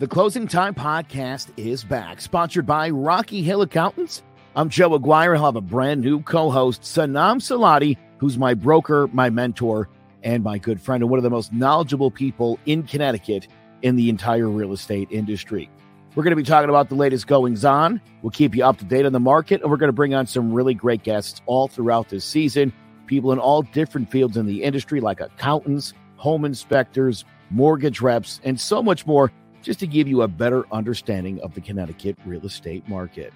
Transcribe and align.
The 0.00 0.08
Closing 0.08 0.48
Time 0.48 0.74
Podcast 0.74 1.50
is 1.58 1.84
back, 1.84 2.22
sponsored 2.22 2.64
by 2.64 2.88
Rocky 2.88 3.42
Hill 3.42 3.60
Accountants. 3.60 4.22
I'm 4.56 4.70
Joe 4.70 4.94
Aguirre. 4.94 5.36
I'll 5.36 5.44
have 5.44 5.56
a 5.56 5.60
brand 5.60 6.00
new 6.00 6.22
co 6.22 6.50
host, 6.50 6.80
Sanam 6.80 7.36
Salati, 7.36 7.98
who's 8.16 8.38
my 8.38 8.54
broker, 8.54 9.10
my 9.12 9.28
mentor, 9.28 9.90
and 10.22 10.42
my 10.42 10.56
good 10.56 10.80
friend, 10.80 11.02
and 11.02 11.10
one 11.10 11.18
of 11.18 11.22
the 11.22 11.28
most 11.28 11.52
knowledgeable 11.52 12.10
people 12.10 12.58
in 12.64 12.84
Connecticut 12.84 13.46
in 13.82 13.96
the 13.96 14.08
entire 14.08 14.48
real 14.48 14.72
estate 14.72 15.08
industry. 15.10 15.68
We're 16.14 16.22
going 16.22 16.30
to 16.30 16.36
be 16.36 16.44
talking 16.44 16.70
about 16.70 16.88
the 16.88 16.94
latest 16.94 17.26
goings 17.26 17.66
on. 17.66 18.00
We'll 18.22 18.30
keep 18.30 18.56
you 18.56 18.64
up 18.64 18.78
to 18.78 18.86
date 18.86 19.04
on 19.04 19.12
the 19.12 19.20
market, 19.20 19.60
and 19.60 19.70
we're 19.70 19.76
going 19.76 19.88
to 19.88 19.92
bring 19.92 20.14
on 20.14 20.26
some 20.26 20.50
really 20.50 20.72
great 20.72 21.02
guests 21.02 21.42
all 21.44 21.68
throughout 21.68 22.08
this 22.08 22.24
season. 22.24 22.72
People 23.06 23.32
in 23.32 23.38
all 23.38 23.60
different 23.60 24.10
fields 24.10 24.38
in 24.38 24.46
the 24.46 24.62
industry, 24.62 25.02
like 25.02 25.20
accountants, 25.20 25.92
home 26.16 26.46
inspectors, 26.46 27.26
mortgage 27.50 28.00
reps, 28.00 28.40
and 28.44 28.58
so 28.58 28.82
much 28.82 29.06
more, 29.06 29.30
just 29.62 29.80
to 29.80 29.86
give 29.86 30.08
you 30.08 30.22
a 30.22 30.28
better 30.28 30.64
understanding 30.72 31.40
of 31.40 31.54
the 31.54 31.60
Connecticut 31.60 32.16
real 32.24 32.44
estate 32.44 32.88
market. 32.88 33.32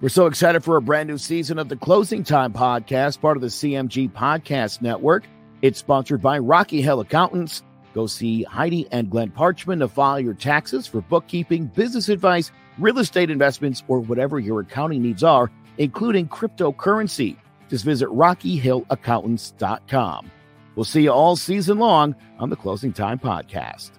We're 0.00 0.08
so 0.10 0.26
excited 0.26 0.62
for 0.62 0.76
a 0.76 0.82
brand 0.82 1.08
new 1.08 1.16
season 1.16 1.58
of 1.58 1.70
the 1.70 1.76
Closing 1.76 2.22
Time 2.22 2.52
Podcast, 2.52 3.18
part 3.20 3.38
of 3.38 3.40
the 3.40 3.48
CMG 3.48 4.12
Podcast 4.12 4.82
Network. 4.82 5.24
It's 5.62 5.78
sponsored 5.78 6.20
by 6.20 6.38
Rocky 6.38 6.82
Hill 6.82 7.00
Accountants. 7.00 7.62
Go 7.94 8.06
see 8.06 8.42
Heidi 8.42 8.86
and 8.92 9.08
Glenn 9.08 9.30
Parchman 9.30 9.78
to 9.78 9.88
file 9.88 10.20
your 10.20 10.34
taxes 10.34 10.86
for 10.86 11.00
bookkeeping, 11.00 11.68
business 11.68 12.10
advice, 12.10 12.52
real 12.78 12.98
estate 12.98 13.30
investments, 13.30 13.82
or 13.88 14.00
whatever 14.00 14.38
your 14.38 14.60
accounting 14.60 15.00
needs 15.00 15.24
are, 15.24 15.50
including 15.78 16.28
cryptocurrency. 16.28 17.38
Just 17.70 17.86
visit 17.86 18.10
RockyHillAccountants.com. 18.10 20.30
We'll 20.74 20.84
see 20.84 21.04
you 21.04 21.10
all 21.10 21.36
season 21.36 21.78
long 21.78 22.14
on 22.38 22.50
the 22.50 22.56
Closing 22.56 22.92
Time 22.92 23.18
Podcast. 23.18 23.92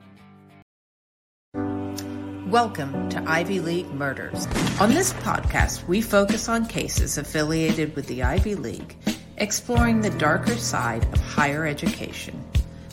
Welcome 2.47 3.09
to 3.09 3.21
Ivy 3.29 3.59
League 3.59 3.91
Murders. 3.91 4.47
On 4.79 4.89
this 4.89 5.11
podcast, 5.11 5.85
we 5.85 6.01
focus 6.01 6.47
on 6.47 6.65
cases 6.65 7.17
affiliated 7.17 7.93
with 7.93 8.07
the 8.07 8.23
Ivy 8.23 8.55
League, 8.55 8.95
exploring 9.35 9.99
the 9.99 10.11
darker 10.11 10.55
side 10.55 11.03
of 11.11 11.19
higher 11.19 11.65
education. 11.65 12.41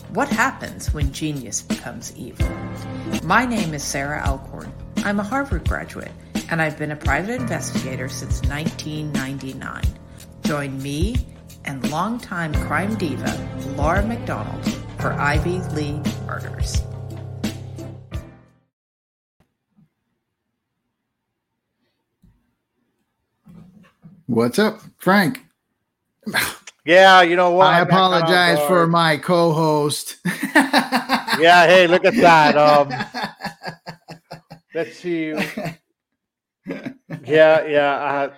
What 0.09 0.29
happens 0.29 0.93
when 0.93 1.13
genius 1.13 1.63
becomes 1.63 2.17
evil? 2.17 2.49
My 3.23 3.47
name 3.47 3.75
is 3.75 3.85
Sarah 3.85 4.27
Alcorn. 4.27 4.73
I'm 5.05 5.21
a 5.21 5.23
Harvard 5.23 5.69
graduate, 5.69 6.11
and 6.51 6.61
I've 6.61 6.77
been 6.77 6.91
a 6.91 6.97
private 6.97 7.41
investigator 7.41 8.09
since 8.09 8.43
1999. 8.49 9.85
Join 10.43 10.83
me 10.83 11.15
and 11.65 11.89
longtime 11.93 12.55
crime 12.67 12.97
diva 12.97 13.39
Laura 13.77 14.05
McDonald 14.05 14.67
for 14.99 15.13
Ivy 15.13 15.61
League 15.77 16.05
Murders. 16.27 16.83
What's 24.27 24.59
up, 24.59 24.81
Frank? 24.97 25.45
Yeah, 26.87 27.21
you 27.21 27.37
know 27.37 27.51
what? 27.51 27.67
I 27.67 27.81
apologize 27.81 28.59
for 28.67 28.87
my 28.87 29.19
co-host. 29.19 30.17
yeah, 30.55 31.67
hey, 31.67 31.87
look 31.87 32.07
at 32.07 32.15
that. 32.17 32.57
Um, 32.57 32.89
let's 34.75 34.97
see. 34.97 35.35
Yeah, 37.27 37.67
yeah, 37.67 37.93
uh, 37.93 38.35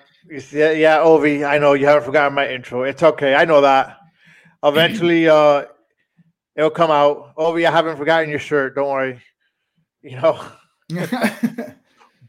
yeah, 0.51 0.71
yeah, 0.73 0.99
Ovi. 0.99 1.47
I 1.47 1.59
know 1.59 1.75
you 1.75 1.87
haven't 1.87 2.05
forgotten 2.05 2.35
my 2.35 2.49
intro. 2.49 2.83
It's 2.83 3.05
okay. 3.05 3.37
I 3.37 3.45
know 3.45 3.61
that. 3.61 3.99
Eventually, 4.65 5.29
uh, 5.29 5.67
it'll 6.57 6.71
come 6.71 6.91
out. 6.91 7.37
Ovi, 7.37 7.65
I 7.65 7.71
haven't 7.71 7.97
forgotten 7.97 8.29
your 8.29 8.41
shirt. 8.41 8.75
Don't 8.75 8.89
worry. 8.89 9.21
You 10.03 10.21
know. 10.21 10.45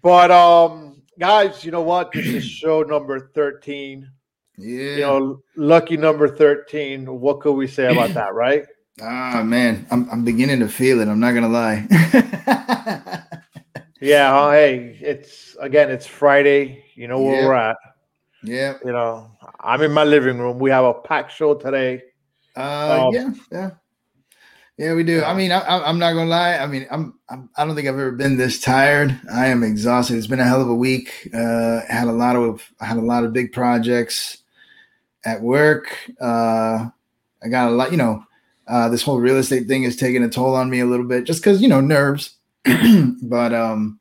but 0.03 0.29
um, 0.29 0.96
guys, 1.19 1.65
you 1.65 1.71
know 1.71 1.81
what? 1.81 2.11
This 2.11 2.27
is 2.27 2.45
show 2.61 2.83
number 2.83 3.31
thirteen. 3.33 4.09
Yeah. 4.59 4.95
You 4.95 4.99
know, 5.01 5.41
lucky 5.55 5.97
number 5.97 6.27
13. 6.27 7.05
What 7.05 7.41
could 7.41 7.53
we 7.53 7.67
say 7.67 7.91
about 7.91 8.15
that, 8.15 8.33
right? 8.33 8.65
Ah, 8.99 9.43
man, 9.45 9.85
I'm, 9.91 10.09
I'm 10.09 10.25
beginning 10.25 10.61
to 10.61 10.67
feel 10.67 10.99
it. 10.99 11.07
I'm 11.07 11.19
not 11.19 11.33
going 11.33 11.43
to 11.43 11.47
lie. 11.47 11.85
yeah. 14.01 14.35
Oh, 14.35 14.49
hey, 14.49 14.97
it's 14.99 15.55
again, 15.59 15.91
it's 15.91 16.07
Friday. 16.07 16.83
You 16.95 17.07
know 17.07 17.21
where 17.21 17.39
Yeah. 17.41 17.45
we're 17.47 17.53
at. 17.53 17.77
yeah. 18.43 18.73
You 18.83 18.93
know, 18.93 19.29
I'm 19.59 19.83
in 19.83 19.91
my 19.91 20.03
living 20.03 20.39
room. 20.39 20.57
We 20.57 20.71
have 20.71 20.85
a 20.85 20.93
packed 20.95 21.31
show 21.31 21.53
today. 21.53 22.01
Uh, 22.55 23.09
Um, 23.09 23.13
yeah. 23.13 23.29
Yeah. 23.51 23.69
Yeah, 24.77 24.93
we 24.93 25.03
do. 25.03 25.23
I 25.23 25.33
mean, 25.33 25.51
I, 25.51 25.59
I- 25.59 25.89
I'm 25.89 25.97
not 25.97 26.13
gonna 26.13 26.29
lie. 26.29 26.57
I 26.57 26.67
mean, 26.67 26.85
I'm, 26.91 27.15
I'm 27.29 27.49
I 27.55 27.65
don't 27.65 27.75
think 27.75 27.87
I've 27.87 27.95
ever 27.95 28.11
been 28.11 28.37
this 28.37 28.59
tired. 28.59 29.19
I 29.33 29.47
am 29.47 29.63
exhausted. 29.63 30.17
It's 30.17 30.27
been 30.27 30.39
a 30.39 30.43
hell 30.43 30.61
of 30.61 30.69
a 30.69 30.75
week. 30.75 31.29
Uh, 31.33 31.81
had 31.89 32.07
a 32.07 32.11
lot 32.11 32.35
of 32.35 32.71
I 32.79 32.85
had 32.85 32.97
a 32.97 33.01
lot 33.01 33.23
of 33.23 33.33
big 33.33 33.51
projects 33.53 34.37
at 35.25 35.41
work. 35.41 35.89
Uh, 36.21 36.89
I 37.43 37.47
got 37.49 37.69
a 37.69 37.71
lot. 37.71 37.91
You 37.91 37.97
know, 37.97 38.23
uh, 38.67 38.89
this 38.89 39.01
whole 39.01 39.19
real 39.19 39.37
estate 39.37 39.67
thing 39.67 39.83
is 39.83 39.95
taking 39.95 40.23
a 40.23 40.29
toll 40.29 40.53
on 40.55 40.69
me 40.69 40.79
a 40.79 40.85
little 40.85 41.07
bit, 41.07 41.23
just 41.23 41.41
because 41.41 41.61
you 41.61 41.67
know 41.67 41.81
nerves. 41.81 42.35
but 43.23 43.53
um, 43.53 43.99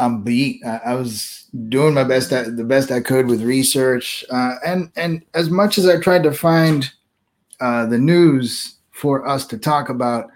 I'm 0.00 0.22
beat. 0.22 0.64
I, 0.66 0.78
I 0.86 0.94
was 0.94 1.44
doing 1.68 1.94
my 1.94 2.04
best, 2.04 2.32
at, 2.32 2.56
the 2.56 2.64
best 2.64 2.90
I 2.90 3.00
could 3.00 3.28
with 3.28 3.42
research, 3.42 4.24
uh, 4.30 4.56
and 4.66 4.90
and 4.96 5.24
as 5.34 5.48
much 5.48 5.78
as 5.78 5.86
I 5.88 6.00
tried 6.00 6.24
to 6.24 6.32
find 6.32 6.90
uh, 7.60 7.86
the 7.86 7.98
news 7.98 8.75
for 8.96 9.28
us 9.28 9.46
to 9.46 9.58
talk 9.58 9.90
about. 9.90 10.30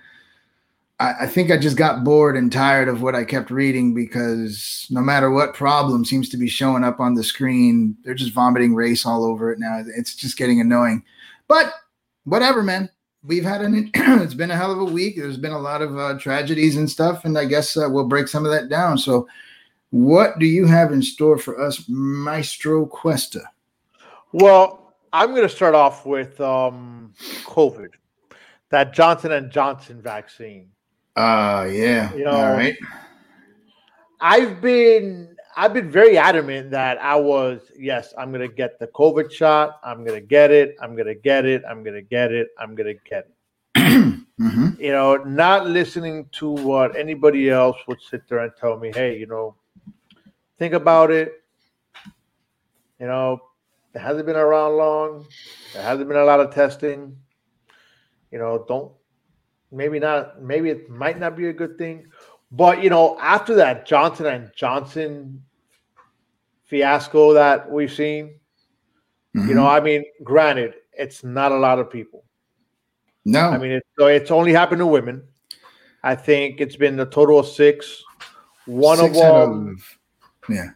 I, 0.99 1.15
I 1.23 1.27
think 1.27 1.51
I 1.51 1.57
just 1.57 1.79
got 1.79 2.05
bored 2.05 2.37
and 2.37 2.53
tired 2.53 2.89
of 2.89 3.01
what 3.01 3.15
I 3.15 3.25
kept 3.25 3.51
reading 3.51 3.95
because 3.95 4.87
no 4.91 5.01
matter 5.01 5.31
what 5.31 5.55
problem 5.55 6.05
seems 6.05 6.29
to 6.29 6.37
be 6.37 6.49
showing 6.49 6.85
up 6.85 7.01
on 7.01 7.15
the 7.15 7.25
screen, 7.25 7.97
they're 8.05 8.15
just 8.15 8.35
vomiting 8.35 8.75
race 8.75 9.07
all 9.07 9.25
over 9.25 9.51
it 9.51 9.59
now. 9.59 9.83
It's 9.97 10.15
just 10.15 10.37
getting 10.37 10.61
annoying. 10.61 11.03
But 11.49 11.73
whatever, 12.25 12.63
man. 12.63 12.91
We've 13.23 13.45
had 13.45 13.61
an 13.61 13.91
it's 13.95 14.35
been 14.35 14.51
a 14.51 14.57
hell 14.57 14.73
of 14.73 14.79
a 14.79 14.85
week. 14.85 15.17
There's 15.17 15.37
been 15.37 15.53
a 15.53 15.59
lot 15.59 15.83
of 15.83 15.99
uh, 15.99 16.19
tragedies 16.19 16.77
and 16.77 16.89
stuff, 16.89 17.27
and 17.27 17.37
I 17.37 17.45
guess 17.45 17.77
uh, 17.77 17.87
we'll 17.91 18.09
break 18.09 18.29
some 18.29 18.47
of 18.47 18.53
that 18.53 18.71
down. 18.71 18.97
So, 18.97 19.29
what 19.91 20.39
do 20.39 20.47
you 20.47 20.67
have 20.67 20.91
in 20.91 21.03
store 21.03 21.37
for 21.37 21.61
us, 21.61 21.85
Maestro 21.87 22.87
Cuesta? 22.87 23.43
Well, 24.33 24.95
I'm 25.13 25.31
going 25.31 25.43
to 25.43 25.55
start 25.55 25.75
off 25.75 26.07
with 26.07 26.41
um, 26.41 27.13
COVID, 27.45 27.91
that 28.71 28.95
Johnson 28.95 29.33
and 29.33 29.51
Johnson 29.51 30.01
vaccine. 30.01 30.71
Uh 31.17 31.69
yeah. 31.71 32.13
You 32.15 32.25
know, 32.25 32.31
all 32.31 32.53
right. 32.53 32.77
I've 34.21 34.61
been 34.61 35.37
I've 35.57 35.73
been 35.73 35.91
very 35.91 36.17
adamant 36.17 36.71
that 36.71 36.99
I 36.99 37.17
was 37.17 37.71
yes, 37.77 38.15
I'm 38.17 38.33
gonna 38.33 38.49
get 38.49 38.79
the 38.79 38.87
COVID 38.89 39.31
shot. 39.31 39.81
I'm 39.83 40.05
gonna 40.05 40.21
get 40.21 40.51
it. 40.51 40.77
I'm 40.81 40.97
gonna 40.97 41.15
get 41.15 41.45
it. 41.45 41.63
I'm 41.69 41.83
gonna 41.83 42.03
get 42.03 42.33
it. 42.33 42.49
I'm 42.59 42.75
gonna 42.75 42.95
get 42.95 43.29
it. 43.29 43.35
hmm 44.39 44.71
You 44.79 44.93
know, 44.93 45.17
not 45.17 45.67
listening 45.67 46.27
to 46.33 46.51
what 46.51 46.97
anybody 46.97 47.51
else 47.51 47.77
would 47.89 48.01
sit 48.01 48.29
there 48.29 48.39
and 48.39 48.53
tell 48.59 48.79
me, 48.79 48.93
hey, 48.95 49.19
you 49.19 49.27
know, 49.27 49.57
think 50.59 50.75
about 50.75 51.11
it. 51.11 51.43
You 53.01 53.07
know, 53.07 53.41
it 53.95 53.99
hasn't 53.99 54.27
been 54.27 54.37
around 54.37 54.77
long. 54.77 55.27
There 55.73 55.83
hasn't 55.83 56.09
been 56.09 56.19
a 56.19 56.25
lot 56.25 56.41
of 56.41 56.55
testing. 56.55 57.17
You 58.31 58.39
know, 58.39 58.65
don't 58.69 58.93
maybe 59.73 59.99
not 59.99 60.43
maybe 60.43 60.71
it 60.71 60.91
might 60.91 61.19
not 61.19 61.37
be 61.37 61.49
a 61.49 61.53
good 61.53 61.79
thing. 61.79 62.07
But 62.53 62.83
you 62.83 62.91
know, 62.91 63.19
after 63.21 63.55
that 63.57 63.87
Johnson 63.87 64.27
and 64.27 64.51
Johnson 64.55 65.43
fiasco 66.65 67.33
that 67.35 67.71
we've 67.71 67.93
seen, 67.93 68.39
you 69.35 69.55
know, 69.55 69.63
mm-hmm. 69.63 69.67
I 69.67 69.81
mean, 69.81 70.05
granted, 70.25 70.75
it's 70.93 71.23
not 71.23 71.53
a 71.53 71.57
lot 71.57 71.79
of 71.79 71.91
people. 71.91 72.25
no. 73.25 73.51
I 73.51 73.59
mean, 73.59 73.73
it's, 73.73 73.87
so 73.99 74.07
it's 74.07 74.31
only 74.31 74.53
happened 74.53 74.81
to 74.81 74.87
women. 74.87 75.23
I 76.03 76.15
think 76.15 76.61
it's 76.61 76.77
been 76.77 76.99
a 76.99 77.07
total 77.07 77.39
of 77.39 77.47
six. 77.47 78.03
One 78.67 78.99
Six 78.99 79.19
of 79.19 79.51
them, 79.51 79.83
yeah. 80.49 80.71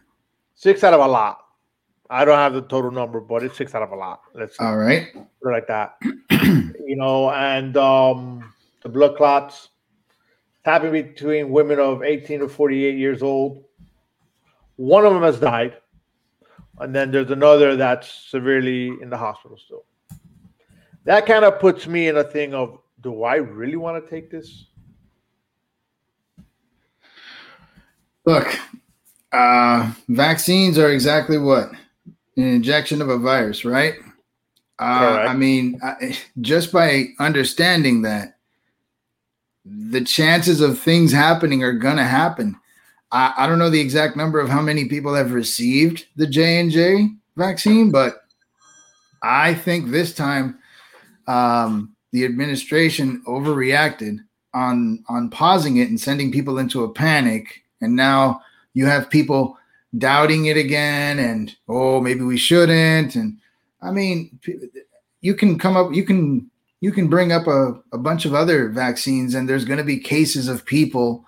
six 0.55 0.83
out 0.83 0.93
of 0.93 0.99
a 0.99 1.07
lot. 1.07 1.44
I 2.09 2.25
don't 2.25 2.37
have 2.37 2.53
the 2.53 2.61
total 2.61 2.91
number, 2.91 3.19
but 3.19 3.43
it's 3.43 3.57
six 3.57 3.73
out 3.73 3.81
of 3.81 3.91
a 3.91 3.95
lot. 3.95 4.21
Let's 4.33 4.59
All 4.59 4.77
right. 4.77 5.11
put 5.13 5.49
it 5.49 5.51
like 5.51 5.67
that. 5.67 5.97
you 6.31 6.95
know, 6.95 7.31
and 7.31 7.75
um, 7.77 8.53
the 8.83 8.89
blood 8.89 9.17
clots 9.17 9.69
it's 10.65 10.71
happened 10.71 10.93
between 10.93 11.49
women 11.51 11.79
of 11.79 12.01
18 12.01 12.39
to 12.39 12.49
48 12.49 12.97
years 12.97 13.21
old. 13.21 13.63
One 14.77 15.05
of 15.05 15.13
them 15.13 15.21
has 15.21 15.39
died, 15.39 15.77
and 16.79 16.93
then 16.93 17.11
there's 17.11 17.29
another 17.29 17.75
that's 17.75 18.11
severely 18.11 18.87
in 18.87 19.09
the 19.11 19.17
hospital 19.17 19.57
still. 19.57 19.85
That 21.03 21.27
kind 21.27 21.45
of 21.45 21.59
puts 21.59 21.85
me 21.85 22.07
in 22.07 22.17
a 22.17 22.23
thing 22.23 22.55
of, 22.55 22.79
do 23.01 23.23
I 23.23 23.35
really 23.35 23.75
want 23.75 24.03
to 24.03 24.09
take 24.09 24.31
this? 24.31 24.65
Look, 28.25 28.59
uh, 29.31 29.93
vaccines 30.09 30.79
are 30.79 30.89
exactly 30.89 31.37
what 31.37 31.71
an 32.37 32.43
injection 32.43 33.01
of 33.01 33.09
a 33.09 33.17
virus, 33.17 33.65
right? 33.65 33.95
Uh. 34.79 35.25
I 35.27 35.33
mean, 35.33 35.79
I, 35.83 36.17
just 36.41 36.71
by 36.71 37.07
understanding 37.19 38.01
that, 38.03 38.37
the 39.65 40.01
chances 40.01 40.61
of 40.61 40.79
things 40.79 41.11
happening 41.11 41.63
are 41.63 41.73
gonna 41.73 42.03
happen. 42.05 42.55
I, 43.11 43.33
I 43.37 43.47
don't 43.47 43.59
know 43.59 43.69
the 43.69 43.81
exact 43.81 44.15
number 44.15 44.39
of 44.39 44.49
how 44.49 44.61
many 44.61 44.85
people 44.85 45.15
have 45.15 45.31
received 45.31 46.05
the 46.15 46.27
J 46.27 46.59
and 46.59 46.69
J 46.69 47.09
vaccine, 47.35 47.91
but 47.91 48.25
I 49.23 49.55
think 49.55 49.89
this 49.89 50.13
time 50.13 50.59
um, 51.27 51.95
the 52.11 52.25
administration 52.25 53.23
overreacted 53.27 54.19
on 54.53 55.03
on 55.09 55.29
pausing 55.29 55.77
it 55.77 55.89
and 55.89 55.99
sending 55.99 56.31
people 56.31 56.59
into 56.59 56.83
a 56.83 56.93
panic, 56.93 57.63
and 57.81 57.95
now 57.95 58.41
you 58.73 58.85
have 58.85 59.09
people 59.09 59.57
doubting 59.97 60.45
it 60.45 60.57
again, 60.57 61.19
and 61.19 61.55
oh 61.67 62.01
maybe 62.01 62.21
we 62.21 62.37
shouldn't, 62.37 63.15
and 63.15 63.37
I 63.81 63.91
mean 63.91 64.39
you 65.25 65.33
can 65.33 65.57
come 65.57 65.75
up 65.75 65.91
you 65.91 66.03
can 66.03 66.49
you 66.81 66.91
can 66.91 67.07
bring 67.07 67.31
up 67.31 67.47
a, 67.47 67.81
a 67.91 67.97
bunch 67.97 68.25
of 68.25 68.35
other 68.35 68.69
vaccines 68.69 69.33
and 69.33 69.49
there's 69.49 69.65
going 69.65 69.79
to 69.79 69.83
be 69.83 69.97
cases 69.97 70.47
of 70.47 70.65
people 70.65 71.25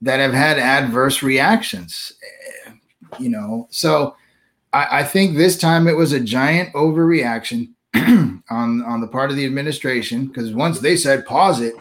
that 0.00 0.20
have 0.20 0.32
had 0.32 0.60
adverse 0.60 1.24
reactions 1.24 2.12
eh, 2.22 2.70
you 3.18 3.28
know? 3.28 3.66
So 3.70 4.14
I, 4.72 5.00
I 5.00 5.04
think 5.04 5.36
this 5.36 5.58
time 5.58 5.88
it 5.88 5.96
was 5.96 6.12
a 6.12 6.20
giant 6.20 6.72
overreaction 6.72 7.70
on 7.94 8.82
on 8.84 9.00
the 9.00 9.08
part 9.08 9.30
of 9.30 9.36
the 9.36 9.44
administration 9.44 10.26
because 10.26 10.54
once 10.54 10.78
they 10.78 10.96
said 10.96 11.26
pause 11.26 11.60
it 11.60 11.74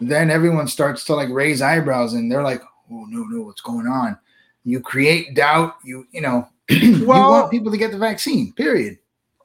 then 0.00 0.30
everyone 0.30 0.68
starts 0.68 1.02
to 1.04 1.14
like 1.14 1.30
raise 1.30 1.62
eyebrows 1.62 2.12
and 2.12 2.30
they're 2.30 2.42
like 2.42 2.62
oh 2.92 3.06
no 3.08 3.24
no 3.24 3.40
what's 3.40 3.62
going 3.62 3.86
on 3.86 4.18
you 4.64 4.80
create 4.80 5.34
doubt 5.34 5.76
you 5.84 6.06
you 6.12 6.20
know 6.20 6.48
well, 6.68 6.78
you 6.80 7.06
want 7.06 7.50
people 7.50 7.70
to 7.72 7.78
get 7.78 7.90
the 7.90 7.98
vaccine 7.98 8.52
period 8.52 8.98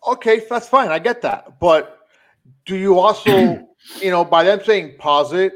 okay 0.07 0.41
that's 0.49 0.67
fine 0.67 0.89
i 0.89 0.99
get 0.99 1.21
that 1.21 1.59
but 1.59 1.99
do 2.65 2.75
you 2.75 2.99
also 2.99 3.31
you 4.01 4.11
know 4.11 4.23
by 4.23 4.43
them 4.43 4.61
saying 4.63 4.95
pause 4.97 5.33
it 5.33 5.53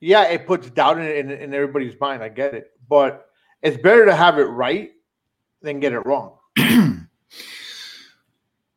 yeah, 0.00 0.24
it 0.24 0.46
puts 0.46 0.70
doubt 0.70 0.98
in, 0.98 1.06
in, 1.06 1.30
in 1.30 1.54
everybody's 1.54 1.98
mind. 2.00 2.22
I 2.22 2.30
get 2.30 2.54
it, 2.54 2.72
but 2.88 3.28
it's 3.62 3.76
better 3.76 4.06
to 4.06 4.14
have 4.14 4.38
it 4.38 4.44
right 4.44 4.92
than 5.60 5.78
get 5.78 5.92
it 5.92 6.06
wrong. 6.06 6.38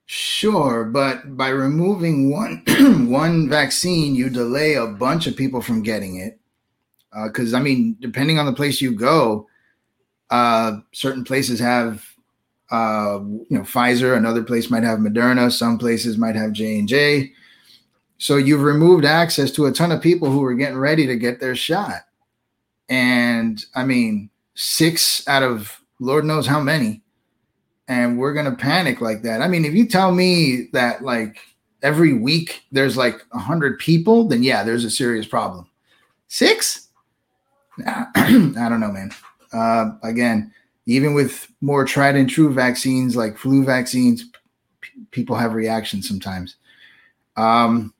sure, 0.06 0.84
but 0.84 1.38
by 1.38 1.48
removing 1.50 2.30
one 2.30 2.64
one 3.10 3.50
vaccine, 3.50 4.16
you 4.16 4.30
delay 4.30 4.76
a 4.76 4.86
bunch 4.86 5.26
of 5.26 5.38
people 5.38 5.62
from 5.62 5.82
getting 5.82 6.18
it. 6.18 6.40
Because 7.26 7.54
uh, 7.54 7.58
I 7.58 7.62
mean, 7.62 7.96
depending 8.00 8.40
on 8.40 8.46
the 8.46 8.54
place 8.54 8.82
you 8.82 8.92
go, 8.92 9.48
uh, 10.30 10.78
certain 10.94 11.24
places 11.24 11.60
have 11.60 12.06
uh, 12.72 13.20
you 13.22 13.58
know 13.58 13.62
Pfizer, 13.62 14.18
another 14.18 14.44
place 14.44 14.70
might 14.70 14.84
have 14.84 15.00
Moderna, 15.00 15.52
some 15.52 15.78
places 15.78 16.18
might 16.18 16.36
have 16.36 16.54
J 16.54 16.80
and 16.80 16.88
J. 16.88 17.32
So 18.18 18.38
you've 18.38 18.62
removed 18.62 19.06
access 19.06 19.52
to 19.52 19.66
a 19.66 19.72
ton 19.72 19.92
of 19.92 20.02
people 20.02 20.32
who 20.32 20.40
were 20.40 20.54
getting 20.54 20.78
ready 20.78 21.06
to 21.08 21.16
get 21.16 21.40
their 21.40 21.56
shot. 21.56 22.04
And 22.90 23.64
I 23.76 23.84
mean, 23.84 24.30
six 24.56 25.28
out 25.28 25.44
of 25.44 25.82
Lord 26.00 26.26
knows 26.26 26.48
how 26.48 26.62
many. 26.62 27.02
And 27.88 28.18
we're 28.18 28.34
to 28.34 28.52
panic 28.52 29.02
like 29.02 29.24
that. 29.24 29.42
I 29.42 29.48
mean, 29.48 29.66
if 29.66 29.74
you 29.74 29.86
tell 29.86 30.14
me 30.14 30.70
that 30.72 31.04
like 31.04 31.38
every 31.82 32.14
week 32.14 32.64
there's 32.72 32.96
like 32.96 33.22
a 33.34 33.40
hundred 33.40 33.78
people, 33.78 34.28
then 34.28 34.42
yeah, 34.42 34.64
there's 34.64 34.86
a 34.86 34.90
serious 34.90 35.28
problem. 35.28 35.68
Six? 36.28 36.83
I 37.86 38.68
don't 38.70 38.80
know, 38.80 38.92
man. 38.92 39.12
Uh, 39.52 39.92
again, 40.04 40.54
even 40.86 41.14
with 41.14 41.48
more 41.62 41.86
tried 41.86 42.16
and 42.16 42.30
true 42.30 42.54
vaccines 42.54 43.16
like 43.16 43.38
flu 43.38 43.64
vaccines, 43.64 44.26
p- 44.82 45.06
people 45.12 45.36
have 45.36 45.54
reactions 45.54 46.08
sometimes. 46.08 46.58
Um, 47.36 47.94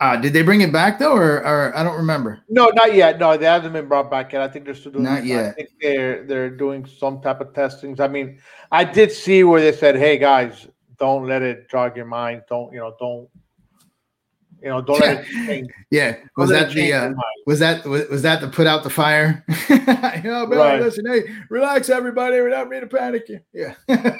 uh, 0.00 0.16
did 0.16 0.32
they 0.32 0.42
bring 0.42 0.60
it 0.60 0.72
back 0.72 0.98
though, 0.98 1.14
or, 1.14 1.38
or 1.38 1.76
I 1.76 1.82
don't 1.82 1.96
remember? 1.96 2.40
No, 2.48 2.68
not 2.68 2.94
yet. 2.94 3.18
No, 3.18 3.36
they 3.36 3.46
haven't 3.46 3.72
been 3.72 3.88
brought 3.88 4.10
back 4.10 4.32
yet. 4.32 4.42
I 4.42 4.48
think 4.48 4.64
they're 4.64 4.74
still 4.74 4.92
doing. 4.92 5.04
Not 5.04 5.24
yet. 5.24 5.46
I 5.46 5.52
think 5.52 5.70
they're 5.80 6.24
they're 6.24 6.50
doing 6.50 6.86
some 6.86 7.20
type 7.20 7.40
of 7.40 7.52
testings. 7.52 7.98
I 7.98 8.06
mean, 8.06 8.38
I 8.70 8.84
did 8.84 9.10
see 9.10 9.42
where 9.42 9.60
they 9.60 9.76
said, 9.76 9.96
"Hey 9.96 10.16
guys, 10.16 10.68
don't 11.00 11.26
let 11.26 11.42
it 11.42 11.68
jog 11.68 11.96
your 11.96 12.06
mind. 12.06 12.42
Don't 12.48 12.72
you 12.72 12.78
know? 12.78 12.94
Don't 13.00 13.28
you 14.62 14.68
know? 14.68 14.80
Don't 14.80 15.00
let 15.00 15.20
it 15.20 15.26
change. 15.26 15.68
yeah, 15.90 16.16
was 16.36 16.50
that 16.50 16.72
the 16.72 16.92
uh, 16.92 17.12
was 17.46 17.58
that 17.60 17.84
was, 17.84 18.08
was 18.08 18.22
that 18.22 18.40
to 18.40 18.48
put 18.48 18.66
out 18.66 18.82
the 18.82 18.90
fire? 18.90 19.44
you 19.68 20.30
know, 20.30 20.46
right. 20.46 20.80
listen, 20.80 21.04
hey, 21.06 21.22
relax, 21.50 21.88
everybody. 21.88 22.36
Don't 22.36 22.68
mean 22.68 22.80
to 22.80 22.86
panic 22.86 23.28
you. 23.28 23.40
Yeah. 23.52 23.74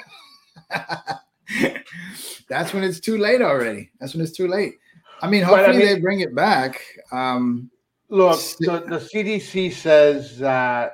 That's 2.49 2.73
when 2.73 2.83
it's 2.83 2.99
too 2.99 3.17
late 3.17 3.41
already. 3.41 3.91
That's 3.99 4.13
when 4.13 4.23
it's 4.23 4.35
too 4.35 4.47
late. 4.47 4.75
I 5.21 5.29
mean, 5.29 5.43
hopefully 5.43 5.77
I 5.77 5.79
mean, 5.79 5.87
they 5.87 5.99
bring 5.99 6.21
it 6.21 6.33
back. 6.33 6.81
Um, 7.11 7.69
look, 8.09 8.39
the, 8.59 8.83
the 8.87 8.99
CDC 8.99 9.73
says 9.73 10.37
that, 10.39 10.93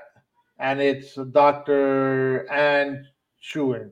and 0.59 0.81
it's 0.81 1.15
Dr. 1.15 2.50
Anne 2.51 3.06
Schuchat. 3.44 3.91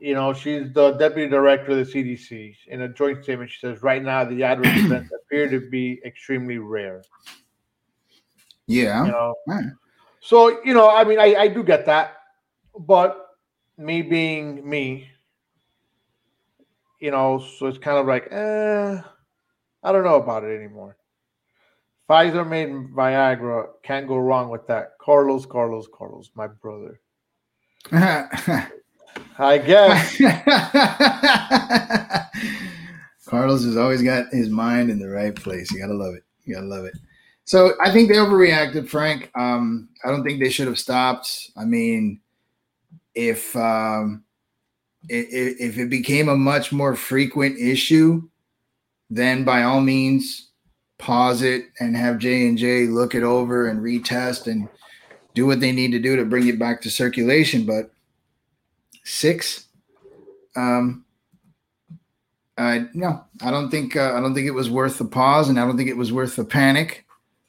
You 0.00 0.14
know, 0.14 0.32
she's 0.32 0.72
the 0.72 0.92
deputy 0.92 1.28
director 1.28 1.72
of 1.72 1.78
the 1.78 1.92
CDC. 1.92 2.54
In 2.68 2.82
a 2.82 2.88
joint 2.88 3.24
statement, 3.24 3.50
she 3.50 3.58
says, 3.58 3.82
right 3.82 4.02
now, 4.02 4.24
the 4.24 4.42
adverse 4.44 4.68
events 4.76 5.12
appear 5.12 5.48
to 5.48 5.68
be 5.68 6.00
extremely 6.04 6.58
rare. 6.58 7.02
Yeah. 8.66 9.04
You 9.06 9.12
know? 9.12 9.34
So, 10.20 10.62
you 10.64 10.74
know, 10.74 10.88
I 10.88 11.04
mean, 11.04 11.18
I, 11.18 11.34
I 11.34 11.48
do 11.48 11.62
get 11.62 11.86
that. 11.86 12.16
But 12.78 13.26
me 13.76 14.02
being 14.02 14.68
me, 14.68 15.08
you 17.00 17.10
know, 17.10 17.44
so 17.58 17.66
it's 17.66 17.78
kind 17.78 17.98
of 17.98 18.06
like, 18.06 18.28
eh 18.30 19.00
I 19.82 19.92
don't 19.92 20.04
know 20.04 20.16
about 20.16 20.44
it 20.44 20.56
anymore. 20.56 20.96
Pfizer 22.08 22.48
made 22.48 22.68
Viagra. 22.68 23.68
Can't 23.82 24.08
go 24.08 24.16
wrong 24.16 24.48
with 24.48 24.66
that. 24.66 24.92
Carlos, 25.00 25.46
Carlos, 25.46 25.86
Carlos, 25.92 26.30
my 26.34 26.46
brother. 26.46 27.00
I 29.38 29.58
guess. 29.58 30.16
Carlos 33.26 33.64
has 33.64 33.76
always 33.76 34.02
got 34.02 34.32
his 34.32 34.48
mind 34.48 34.90
in 34.90 34.98
the 34.98 35.08
right 35.08 35.34
place. 35.34 35.70
You 35.70 35.80
gotta 35.80 35.94
love 35.94 36.14
it. 36.14 36.24
You 36.44 36.54
gotta 36.54 36.66
love 36.66 36.84
it. 36.84 36.96
So 37.44 37.72
I 37.80 37.92
think 37.92 38.08
they 38.08 38.16
overreacted, 38.16 38.88
Frank. 38.88 39.30
Um, 39.34 39.88
I 40.04 40.10
don't 40.10 40.24
think 40.24 40.40
they 40.40 40.50
should 40.50 40.66
have 40.66 40.78
stopped. 40.78 41.50
I 41.56 41.64
mean, 41.64 42.20
if 43.14 43.54
um, 43.56 44.24
if, 45.08 45.60
if 45.60 45.78
it 45.78 45.90
became 45.90 46.28
a 46.28 46.36
much 46.36 46.72
more 46.72 46.94
frequent 46.94 47.58
issue, 47.58 48.22
then 49.10 49.44
by 49.44 49.62
all 49.62 49.80
means 49.80 50.50
pause 50.98 51.42
it 51.42 51.66
and 51.80 51.96
have 51.96 52.18
J 52.18 52.48
and 52.48 52.58
J 52.58 52.86
look 52.86 53.14
it 53.14 53.22
over 53.22 53.68
and 53.68 53.80
retest 53.80 54.46
and 54.46 54.68
do 55.34 55.46
what 55.46 55.60
they 55.60 55.72
need 55.72 55.92
to 55.92 56.00
do 56.00 56.16
to 56.16 56.24
bring 56.24 56.48
it 56.48 56.58
back 56.58 56.80
to 56.82 56.90
circulation. 56.90 57.64
But 57.64 57.92
six, 59.08 59.66
um, 60.56 61.04
uh, 62.58 62.80
no, 62.92 63.24
I 63.40 63.50
don't 63.50 63.70
think 63.70 63.96
uh, 63.96 64.14
I 64.14 64.20
don't 64.20 64.34
think 64.34 64.48
it 64.48 64.52
was 64.52 64.68
worth 64.68 64.98
the 64.98 65.04
pause, 65.04 65.48
and 65.48 65.58
I 65.58 65.64
don't 65.64 65.76
think 65.76 65.88
it 65.88 65.96
was 65.96 66.12
worth 66.12 66.36
the 66.36 66.44
panic. 66.44 67.06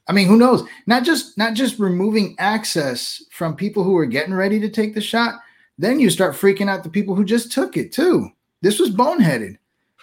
I 0.07 0.11
mean, 0.11 0.27
who 0.27 0.37
knows? 0.37 0.63
Not 0.85 1.03
just 1.03 1.37
not 1.37 1.55
just 1.55 1.79
removing 1.79 2.35
access 2.37 3.23
from 3.31 3.55
people 3.55 3.83
who 3.83 3.97
are 3.97 4.05
getting 4.05 4.33
ready 4.33 4.59
to 4.59 4.69
take 4.69 4.93
the 4.93 5.01
shot. 5.01 5.35
Then 5.77 5.99
you 5.99 6.09
start 6.09 6.35
freaking 6.35 6.69
out 6.69 6.83
the 6.83 6.89
people 6.89 7.15
who 7.15 7.25
just 7.25 7.51
took 7.51 7.77
it 7.77 7.91
too. 7.91 8.29
This 8.61 8.79
was 8.79 8.91
boneheaded. 8.91 9.57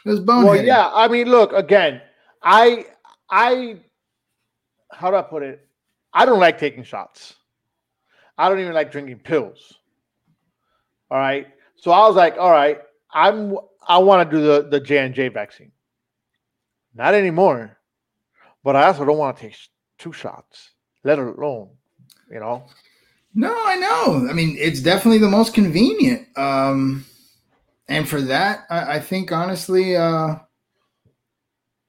It 0.04 0.08
was 0.08 0.20
boneheaded. 0.20 0.44
Well, 0.44 0.64
yeah. 0.64 0.90
I 0.92 1.06
mean, 1.06 1.28
look 1.28 1.52
again. 1.52 2.00
I 2.42 2.86
I 3.30 3.78
how 4.90 5.10
do 5.10 5.16
I 5.16 5.22
put 5.22 5.42
it? 5.42 5.68
I 6.12 6.24
don't 6.24 6.40
like 6.40 6.58
taking 6.58 6.82
shots. 6.82 7.34
I 8.38 8.48
don't 8.48 8.58
even 8.58 8.74
like 8.74 8.90
drinking 8.90 9.20
pills. 9.20 9.74
All 11.10 11.18
right. 11.18 11.46
So 11.76 11.90
I 11.90 12.06
was 12.06 12.16
like, 12.16 12.36
all 12.38 12.50
right, 12.50 12.80
I'm 13.12 13.56
I 13.86 13.98
want 13.98 14.28
to 14.28 14.36
do 14.36 14.42
the 14.42 14.68
the 14.68 14.80
J 14.80 14.98
and 14.98 15.14
J 15.14 15.28
vaccine. 15.28 15.72
Not 16.94 17.14
anymore. 17.14 17.76
But 18.64 18.76
I 18.76 18.86
also 18.86 19.04
don't 19.04 19.18
want 19.18 19.36
to 19.36 19.42
take 19.44 19.56
two 19.98 20.12
shots, 20.12 20.72
let 21.04 21.18
alone, 21.18 21.70
you 22.30 22.40
know. 22.40 22.66
No, 23.34 23.54
I 23.54 23.76
know. 23.76 24.26
I 24.28 24.32
mean, 24.32 24.56
it's 24.58 24.80
definitely 24.80 25.18
the 25.18 25.28
most 25.28 25.54
convenient. 25.54 26.26
Um 26.36 27.04
and 27.88 28.08
for 28.08 28.20
that, 28.22 28.64
I, 28.68 28.94
I 28.96 29.00
think 29.00 29.30
honestly, 29.30 29.96
uh, 29.96 30.36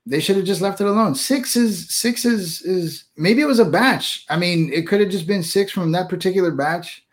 they 0.06 0.20
should 0.20 0.38
have 0.38 0.46
just 0.46 0.62
left 0.62 0.80
it 0.80 0.88
alone. 0.88 1.16
Six 1.16 1.56
is 1.56 1.90
six 1.90 2.24
is 2.24 2.62
is 2.62 3.06
maybe 3.18 3.42
it 3.42 3.48
was 3.48 3.60
a 3.60 3.66
batch. 3.66 4.26
I 4.30 4.38
mean, 4.38 4.72
it 4.72 4.88
could 4.88 5.02
have 5.02 5.10
just 5.10 5.28
been 5.28 5.44
six 5.44 5.72
from 5.72 5.92
that 5.92 6.10
particular 6.10 6.52
batch. 6.52 7.04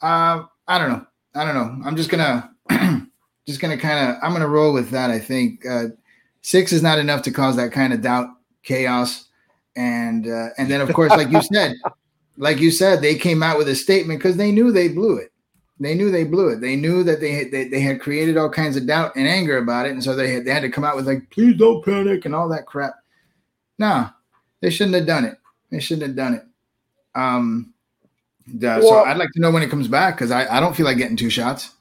Uh, 0.00 0.44
I 0.68 0.78
don't 0.78 0.90
know. 0.90 1.06
I 1.34 1.44
don't 1.44 1.54
know. 1.54 1.86
I'm 1.86 1.96
just 1.96 2.10
gonna 2.10 2.50
just 3.46 3.60
gonna 3.60 3.78
kind 3.78 4.10
of 4.10 4.16
I'm 4.22 4.32
gonna 4.32 4.48
roll 4.48 4.72
with 4.72 4.90
that. 4.90 5.10
I 5.10 5.18
think 5.18 5.66
uh, 5.66 5.86
six 6.42 6.72
is 6.72 6.82
not 6.82 6.98
enough 6.98 7.22
to 7.22 7.30
cause 7.30 7.56
that 7.56 7.72
kind 7.72 7.92
of 7.92 8.02
doubt, 8.02 8.28
chaos, 8.62 9.28
and 9.76 10.26
uh, 10.26 10.48
and 10.58 10.70
then 10.70 10.80
of 10.80 10.92
course, 10.92 11.10
like 11.10 11.30
you 11.30 11.42
said, 11.42 11.76
like 12.36 12.58
you 12.58 12.70
said, 12.70 13.00
they 13.00 13.14
came 13.14 13.42
out 13.42 13.58
with 13.58 13.68
a 13.68 13.74
statement 13.74 14.18
because 14.18 14.36
they 14.36 14.52
knew 14.52 14.72
they 14.72 14.88
blew 14.88 15.16
it 15.16 15.30
they 15.80 15.94
knew 15.94 16.10
they 16.10 16.24
blew 16.24 16.48
it. 16.48 16.60
They 16.60 16.76
knew 16.76 17.02
that 17.04 17.20
they 17.20 17.32
had, 17.32 17.50
they, 17.50 17.66
they 17.66 17.80
had 17.80 18.02
created 18.02 18.36
all 18.36 18.50
kinds 18.50 18.76
of 18.76 18.86
doubt 18.86 19.16
and 19.16 19.26
anger 19.26 19.56
about 19.56 19.86
it, 19.86 19.92
and 19.92 20.04
so 20.04 20.14
they 20.14 20.30
had 20.30 20.44
they 20.44 20.52
had 20.52 20.60
to 20.60 20.68
come 20.68 20.84
out 20.84 20.94
with 20.94 21.06
like, 21.06 21.28
"Please 21.30 21.56
don't 21.56 21.82
panic" 21.82 22.26
and 22.26 22.34
all 22.34 22.50
that 22.50 22.66
crap. 22.66 22.94
No, 23.78 24.10
they 24.60 24.68
shouldn't 24.68 24.94
have 24.94 25.06
done 25.06 25.24
it. 25.24 25.38
They 25.70 25.80
shouldn't 25.80 26.06
have 26.06 26.16
done 26.16 26.34
it. 26.34 26.44
Um, 27.14 27.72
yeah, 28.58 28.78
Well- 28.78 28.88
so 28.88 29.04
I'd 29.04 29.16
like 29.16 29.30
to 29.34 29.40
know 29.40 29.50
when 29.50 29.62
it 29.62 29.70
comes 29.70 29.88
back 29.88 30.16
because 30.16 30.30
I, 30.30 30.46
I 30.56 30.60
don't 30.60 30.74
feel 30.74 30.86
like 30.86 30.96
getting 30.98 31.16
two 31.16 31.30
shots. 31.30 31.72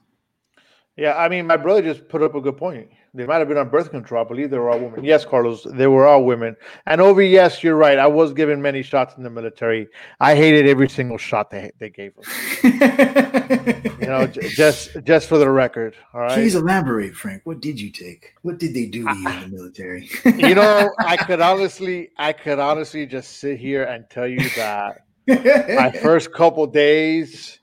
Yeah, 0.98 1.16
I 1.18 1.30
mean, 1.30 1.48
my 1.48 1.56
brother 1.56 1.82
just 1.82 2.10
put 2.10 2.22
up 2.22 2.36
a 2.36 2.42
good 2.42 2.58
point. 2.58 2.90
They 3.14 3.26
might 3.26 3.38
have 3.38 3.48
been 3.48 3.58
on 3.58 3.70
birth 3.70 3.90
control. 3.90 4.24
I 4.24 4.28
believe 4.28 4.50
they 4.52 4.58
were 4.58 4.70
all 4.70 4.80
women. 4.80 5.04
Yes, 5.04 5.24
Carlos, 5.26 5.64
they 5.64 5.88
were 5.88 6.06
all 6.06 6.26
women. 6.26 6.58
And 6.86 7.00
over, 7.00 7.22
yes, 7.22 7.64
you're 7.64 7.78
right. 7.78 7.98
I 7.98 8.06
was 8.06 8.34
given 8.34 8.62
many 8.62 8.84
shots 8.84 9.16
in 9.18 9.24
the 9.24 9.30
military. 9.30 9.88
I 10.20 10.36
hated 10.36 10.68
every 10.68 10.90
single 10.90 11.18
shot 11.18 11.50
they 11.52 11.72
they 11.80 11.90
gave 11.90 12.12
us. 12.20 12.28
You 12.64 14.08
know, 14.08 14.28
j- 14.28 14.50
just 14.50 14.98
just 15.06 15.28
for 15.28 15.38
the 15.38 15.50
record. 15.50 15.96
All 16.14 16.22
right. 16.22 16.34
Please 16.34 16.56
elaborate, 16.56 17.16
Frank. 17.16 17.42
What 17.46 17.62
did 17.62 17.80
you 17.80 17.90
take? 17.92 18.34
What 18.44 18.60
did 18.60 18.74
they 18.74 18.86
do 18.86 19.06
to 19.06 19.16
you 19.16 19.30
in 19.30 19.40
the 19.42 19.48
military? 19.48 20.10
you 20.26 20.54
know, 20.54 20.92
I 21.00 21.18
could 21.18 21.42
honestly, 21.52 22.10
I 22.18 22.34
could 22.34 22.60
honestly 22.60 23.06
just 23.06 23.38
sit 23.40 23.58
here 23.58 23.84
and 23.86 24.06
tell 24.10 24.28
you 24.28 24.48
that 24.52 25.06
my 25.30 25.92
first 26.02 26.34
couple 26.34 26.66
days, 26.68 27.60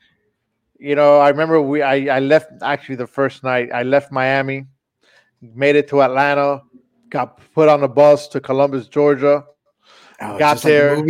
you 0.78 0.94
know, 0.94 1.18
I 1.18 1.28
remember 1.28 1.60
we, 1.60 1.82
I, 1.82 2.16
I 2.16 2.20
left 2.20 2.50
actually 2.62 2.96
the 2.96 3.06
first 3.06 3.42
night. 3.42 3.70
I 3.72 3.82
left 3.82 4.12
Miami, 4.12 4.66
made 5.40 5.76
it 5.76 5.88
to 5.88 6.02
Atlanta, 6.02 6.62
got 7.10 7.40
put 7.54 7.68
on 7.68 7.82
a 7.82 7.88
bus 7.88 8.28
to 8.28 8.40
Columbus, 8.40 8.88
Georgia. 8.88 9.44
Oh, 10.20 10.38
got 10.38 10.54
just 10.54 10.64
like 10.64 10.72
the 10.72 10.78
there. 10.78 11.06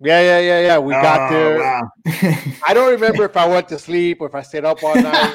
Yeah, 0.00 0.20
yeah, 0.20 0.38
yeah, 0.38 0.60
yeah. 0.60 0.78
We 0.78 0.92
got 0.92 1.30
Oh, 1.30 1.34
there. 1.34 1.58
wow. 1.58 1.90
I 2.66 2.72
don't 2.72 2.90
remember 2.92 3.24
if 3.24 3.36
I 3.36 3.46
went 3.48 3.68
to 3.68 3.78
sleep 3.78 4.20
or 4.20 4.28
if 4.28 4.34
I 4.34 4.42
stayed 4.42 4.64
up 4.64 4.82
all 4.82 4.94
night. 4.94 5.34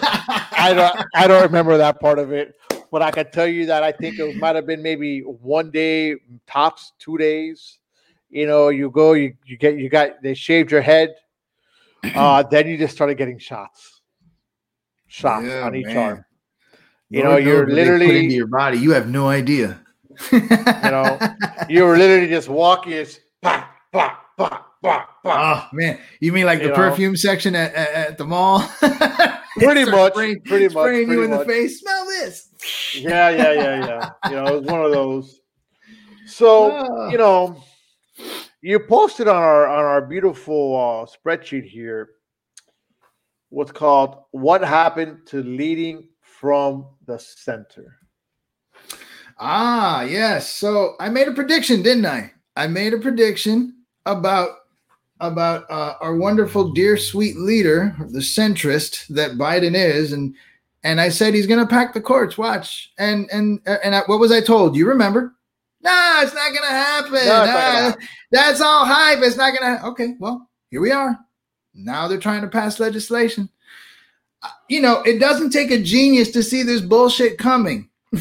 I 0.58 0.74
don't 0.74 1.06
I 1.16 1.28
don't 1.28 1.44
remember 1.44 1.78
that 1.78 2.00
part 2.00 2.20
of 2.20 2.32
it. 2.32 2.56
But 2.92 3.02
I 3.02 3.12
can 3.12 3.30
tell 3.32 3.48
you 3.48 3.66
that 3.66 3.84
I 3.84 3.92
think 3.92 4.20
it 4.20 4.38
might 4.38 4.56
have 4.56 4.68
been 4.68 4.82
maybe 4.82 5.22
one 5.22 5.72
day, 5.72 6.16
tops 6.48 6.94
two 7.00 7.18
days. 7.18 7.80
You 8.34 8.48
know, 8.48 8.70
you 8.70 8.90
go, 8.90 9.14
you, 9.14 9.36
you 9.46 9.58
get 9.58 9.78
you 9.78 9.90
got 9.90 10.24
they 10.24 10.34
shaved 10.34 10.72
your 10.72 10.82
head, 10.82 11.14
uh, 12.16 12.42
then 12.42 12.68
you 12.68 12.80
just 12.80 12.96
started 12.96 13.16
getting 13.16 13.38
shots. 13.38 14.02
Shots 15.08 15.46
Yeah, 15.46 15.62
on 15.68 15.76
each 15.76 15.86
man. 15.86 15.98
arm. 15.98 16.26
You 17.12 17.24
Lord 17.24 17.32
know, 17.32 17.38
you're 17.52 17.60
what 17.60 17.76
they 17.76 17.84
put 17.86 17.92
literally- 18.00 18.24
into 18.24 18.36
your 18.36 18.48
body. 18.48 18.80
You 18.80 18.92
have 18.94 19.08
no 19.08 19.30
idea. 19.30 19.80
you 20.32 20.40
know, 20.42 21.20
You 21.70 21.84
were 21.84 21.96
literally 21.98 22.28
just 22.28 22.50
walking, 22.50 22.94
it's 22.94 23.20
bah, 23.42 23.66
bah, 23.92 24.16
bah, 24.36 24.62
bah, 24.82 25.06
bah. 25.24 25.66
Oh 25.66 25.70
man, 25.74 26.00
you 26.20 26.34
mean 26.34 26.48
like 26.48 26.58
You 26.62 26.70
the 26.70 26.70
know? 26.70 26.76
perfume 26.90 27.16
section 27.16 27.56
at, 27.56 27.74
at, 27.76 27.90
at 27.94 28.18
the 28.18 28.26
mall? 28.26 28.60
Pretty 29.60 29.86
much, 29.86 30.14
spraying, 30.14 30.42
pretty 30.42 30.66
much, 30.66 30.72
spraying 30.72 31.02
you 31.12 31.18
pretty 31.20 31.24
in 31.34 31.38
the 31.38 31.46
face. 31.46 31.80
Smell 31.82 32.06
this. 32.08 32.50
Yeah, 32.96 33.30
yeah, 33.30 33.52
yeah, 33.54 33.86
yeah. 33.86 34.10
You 34.30 34.36
know, 34.38 34.46
it 34.48 34.62
was 34.62 34.66
one 34.66 34.82
of 34.84 34.92
those. 34.92 35.40
So, 36.26 36.72
Ah. 36.90 37.10
you 37.12 37.20
know, 37.20 37.62
you 38.64 38.80
posted 38.80 39.28
on 39.28 39.36
our 39.36 39.68
on 39.68 39.84
our 39.84 40.02
beautiful 40.02 40.76
uh, 40.76 41.06
spreadsheet 41.06 41.66
here 41.66 42.12
what's 43.50 43.74
called 43.74 44.24
"What 44.32 44.62
Happened 44.62 45.28
to 45.28 45.44
Leading 45.44 46.08
from 46.22 46.88
the 47.06 47.20
Center." 47.20 47.98
Ah, 49.38 50.04
yes. 50.04 50.50
So 50.50 50.94
I 51.00 51.10
made 51.10 51.28
a 51.28 51.34
prediction, 51.34 51.82
didn't 51.82 52.06
I? 52.06 52.32
I 52.56 52.68
made 52.68 52.94
a 52.94 53.00
prediction 53.00 53.84
about 54.06 54.52
about 55.20 55.70
uh, 55.70 55.96
our 56.00 56.16
wonderful, 56.16 56.72
dear, 56.72 56.98
sweet 56.98 57.36
leader, 57.38 57.96
the 58.12 58.20
centrist 58.20 59.08
that 59.10 59.32
Biden 59.32 59.76
is, 59.76 60.14
and 60.14 60.34
and 60.86 61.02
I 61.02 61.10
said 61.10 61.34
he's 61.34 61.48
going 61.48 61.60
to 61.60 61.68
pack 61.68 61.94
the 61.94 62.02
courts. 62.02 62.38
Watch, 62.38 62.94
and 62.98 63.30
and 63.30 63.60
and 63.66 63.94
I, 63.94 64.04
what 64.06 64.22
was 64.22 64.32
I 64.32 64.40
told? 64.40 64.78
You 64.78 64.88
remember? 64.88 65.36
Nah, 65.84 66.22
it's 66.22 66.34
not 66.34 66.50
going 66.52 66.64
to 66.64 66.68
happen. 66.68 67.12
No, 67.14 67.20
it's 67.20 67.28
not 67.28 67.46
gonna 67.46 67.60
happen. 67.90 68.08
That's 68.32 68.62
all 68.62 68.86
hype. 68.86 69.20
It's 69.22 69.36
not 69.36 69.54
going 69.58 69.78
to. 69.78 69.86
Okay, 69.88 70.16
well, 70.20 70.50
here 70.72 70.80
we 70.82 70.92
are. 70.92 71.18
Now 71.74 72.08
they're 72.08 72.20
trying 72.20 72.42
to 72.42 72.48
pass 72.48 72.80
legislation. 72.80 73.50
Uh, 74.42 74.50
You 74.70 74.82
know, 74.82 75.02
it 75.02 75.20
doesn't 75.20 75.50
take 75.50 75.72
a 75.72 75.82
genius 75.82 76.32
to 76.32 76.42
see 76.44 76.64
this 76.64 76.82
bullshit 76.82 77.38
coming. 77.38 77.90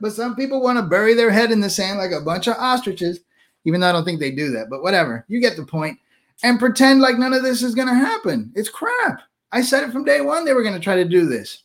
but 0.00 0.12
some 0.12 0.36
people 0.36 0.62
want 0.62 0.78
to 0.78 0.82
bury 0.82 1.14
their 1.14 1.30
head 1.30 1.50
in 1.50 1.60
the 1.60 1.70
sand 1.70 1.98
like 1.98 2.12
a 2.12 2.20
bunch 2.20 2.46
of 2.46 2.56
ostriches, 2.58 3.20
even 3.64 3.80
though 3.80 3.88
I 3.88 3.92
don't 3.92 4.04
think 4.04 4.20
they 4.20 4.30
do 4.30 4.50
that. 4.52 4.68
But 4.70 4.82
whatever, 4.82 5.24
you 5.28 5.40
get 5.40 5.56
the 5.56 5.64
point, 5.66 5.98
and 6.44 6.58
pretend 6.60 7.00
like 7.00 7.18
none 7.18 7.32
of 7.32 7.42
this 7.42 7.62
is 7.62 7.74
going 7.74 7.88
to 7.88 7.94
happen. 7.94 8.52
It's 8.54 8.68
crap. 8.68 9.22
I 9.52 9.62
said 9.62 9.84
it 9.84 9.92
from 9.92 10.04
day 10.04 10.20
one 10.20 10.44
they 10.44 10.52
were 10.54 10.62
going 10.62 10.74
to 10.74 10.80
try 10.80 10.96
to 10.96 11.04
do 11.04 11.26
this. 11.26 11.62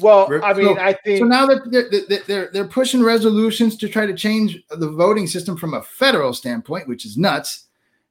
Well, 0.00 0.28
I 0.44 0.52
mean, 0.54 0.76
so- 0.76 0.78
I 0.80 0.92
think 0.92 1.18
So 1.18 1.24
now 1.24 1.46
they're, 1.46 1.62
they're, 1.66 2.20
they're, 2.26 2.50
they're 2.52 2.68
pushing 2.68 3.02
resolutions 3.02 3.76
to 3.78 3.88
try 3.88 4.06
to 4.06 4.14
change 4.14 4.62
the 4.70 4.90
voting 4.90 5.26
system 5.26 5.56
from 5.56 5.74
a 5.74 5.82
federal 5.82 6.32
standpoint, 6.32 6.88
which 6.88 7.04
is 7.04 7.16
nuts. 7.16 7.64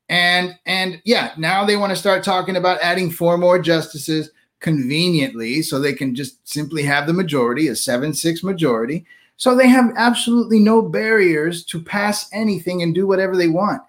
And 0.09 0.57
and 0.65 1.01
yeah, 1.03 1.33
now 1.37 1.65
they 1.65 1.75
want 1.75 1.89
to 1.91 1.95
start 1.95 2.23
talking 2.23 2.55
about 2.55 2.79
adding 2.81 3.11
four 3.11 3.37
more 3.37 3.59
justices 3.59 4.31
conveniently 4.59 5.61
so 5.61 5.79
they 5.79 5.93
can 5.93 6.15
just 6.15 6.47
simply 6.47 6.83
have 6.83 7.07
the 7.07 7.13
majority, 7.13 7.67
a 7.67 7.73
7-6 7.73 8.43
majority. 8.43 9.05
So 9.35 9.55
they 9.55 9.67
have 9.67 9.91
absolutely 9.97 10.59
no 10.59 10.81
barriers 10.81 11.63
to 11.65 11.81
pass 11.81 12.27
anything 12.33 12.81
and 12.81 12.95
do 12.95 13.05
whatever 13.05 13.35
they 13.35 13.49
want. 13.49 13.81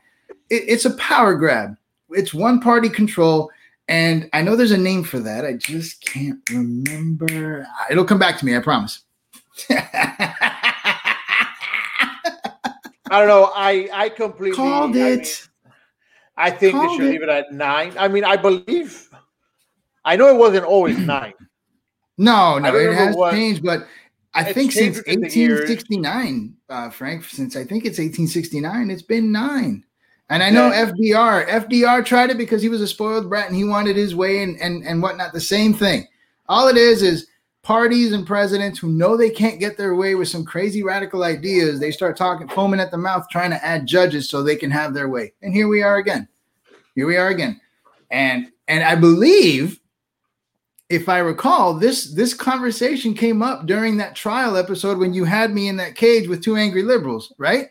It, 0.50 0.64
it's 0.66 0.84
a 0.84 0.94
power 0.96 1.34
grab. 1.34 1.76
It's 2.10 2.34
one 2.34 2.60
party 2.60 2.88
control. 2.88 3.50
And 3.88 4.28
I 4.34 4.42
know 4.42 4.54
there's 4.54 4.70
a 4.72 4.76
name 4.78 5.02
for 5.02 5.18
that. 5.20 5.46
I 5.46 5.54
just 5.54 6.02
can't 6.02 6.38
remember. 6.50 7.66
It'll 7.90 8.04
come 8.04 8.18
back 8.18 8.36
to 8.38 8.44
me, 8.44 8.54
I 8.56 8.60
promise. 8.60 9.00
I 9.70 10.34
don't 13.10 13.28
know. 13.28 13.50
I 13.54 13.88
I 13.92 14.08
completely 14.10 14.56
Called 14.56 14.94
I 14.96 15.00
it. 15.00 15.16
mean, 15.18 15.26
I 16.36 16.50
think 16.50 16.60
they 16.60 16.70
Called 16.78 16.96
should 17.00 17.06
it. 17.06 17.10
leave 17.12 17.22
it 17.22 17.28
at 17.30 17.52
nine. 17.52 17.94
I 17.98 18.08
mean, 18.08 18.24
I 18.24 18.36
believe. 18.36 19.08
I 20.04 20.16
know 20.16 20.28
it 20.28 20.36
wasn't 20.38 20.64
always 20.66 20.98
nine. 21.14 21.32
No, 22.18 22.58
no, 22.58 22.74
it 22.76 22.92
has 22.94 23.16
what- 23.16 23.32
changed, 23.32 23.62
but 23.64 23.86
I 24.34 24.52
think 24.52 24.72
since 24.72 25.02
changed 25.02 25.20
with 25.22 25.32
the 25.32 25.40
years. 25.40 25.68
1869, 25.70 26.54
uh, 26.68 26.90
Frank, 26.90 27.24
since 27.24 27.56
I 27.56 27.64
think 27.64 27.86
it's 27.86 27.98
1869, 27.98 28.90
it's 28.90 29.00
been 29.02 29.32
nine. 29.32 29.82
And 30.30 30.42
I 30.42 30.50
know 30.50 30.68
Yeah. 30.68 30.86
FDR, 30.90 31.46
FDR 31.48 32.04
tried 32.04 32.30
it 32.30 32.38
because 32.38 32.60
he 32.60 32.68
was 32.68 32.80
a 32.80 32.86
spoiled 32.86 33.28
brat 33.28 33.46
and 33.48 33.56
he 33.56 33.64
wanted 33.64 33.96
his 33.96 34.14
way 34.14 34.42
and, 34.42 34.60
and, 34.60 34.84
and 34.84 35.02
whatnot. 35.02 35.32
The 35.32 35.40
same 35.40 35.72
thing. 35.72 36.06
All 36.48 36.68
it 36.68 36.76
is 36.76 37.02
is 37.02 37.26
parties 37.62 38.12
and 38.12 38.26
presidents 38.26 38.78
who 38.78 38.88
know 38.90 39.16
they 39.16 39.30
can't 39.30 39.60
get 39.60 39.76
their 39.76 39.94
way 39.94 40.14
with 40.14 40.28
some 40.28 40.44
crazy 40.44 40.82
radical 40.82 41.22
ideas. 41.22 41.80
They 41.80 41.90
start 41.90 42.16
talking, 42.16 42.48
foaming 42.48 42.80
at 42.80 42.90
the 42.90 42.98
mouth, 42.98 43.26
trying 43.30 43.50
to 43.50 43.64
add 43.64 43.86
judges 43.86 44.28
so 44.28 44.42
they 44.42 44.56
can 44.56 44.70
have 44.70 44.94
their 44.94 45.08
way. 45.08 45.32
And 45.42 45.54
here 45.54 45.68
we 45.68 45.82
are 45.82 45.96
again. 45.96 46.28
Here 46.94 47.06
we 47.06 47.16
are 47.16 47.28
again. 47.28 47.60
And 48.10 48.48
and 48.68 48.82
I 48.84 48.94
believe 48.94 49.80
if 50.88 51.08
I 51.08 51.18
recall, 51.18 51.74
this 51.74 52.12
this 52.14 52.32
conversation 52.32 53.12
came 53.12 53.42
up 53.42 53.66
during 53.66 53.98
that 53.98 54.14
trial 54.16 54.56
episode 54.56 54.98
when 54.98 55.12
you 55.12 55.24
had 55.24 55.52
me 55.54 55.68
in 55.68 55.76
that 55.76 55.94
cage 55.94 56.28
with 56.28 56.42
two 56.42 56.56
angry 56.56 56.82
liberals, 56.82 57.32
right? 57.38 57.68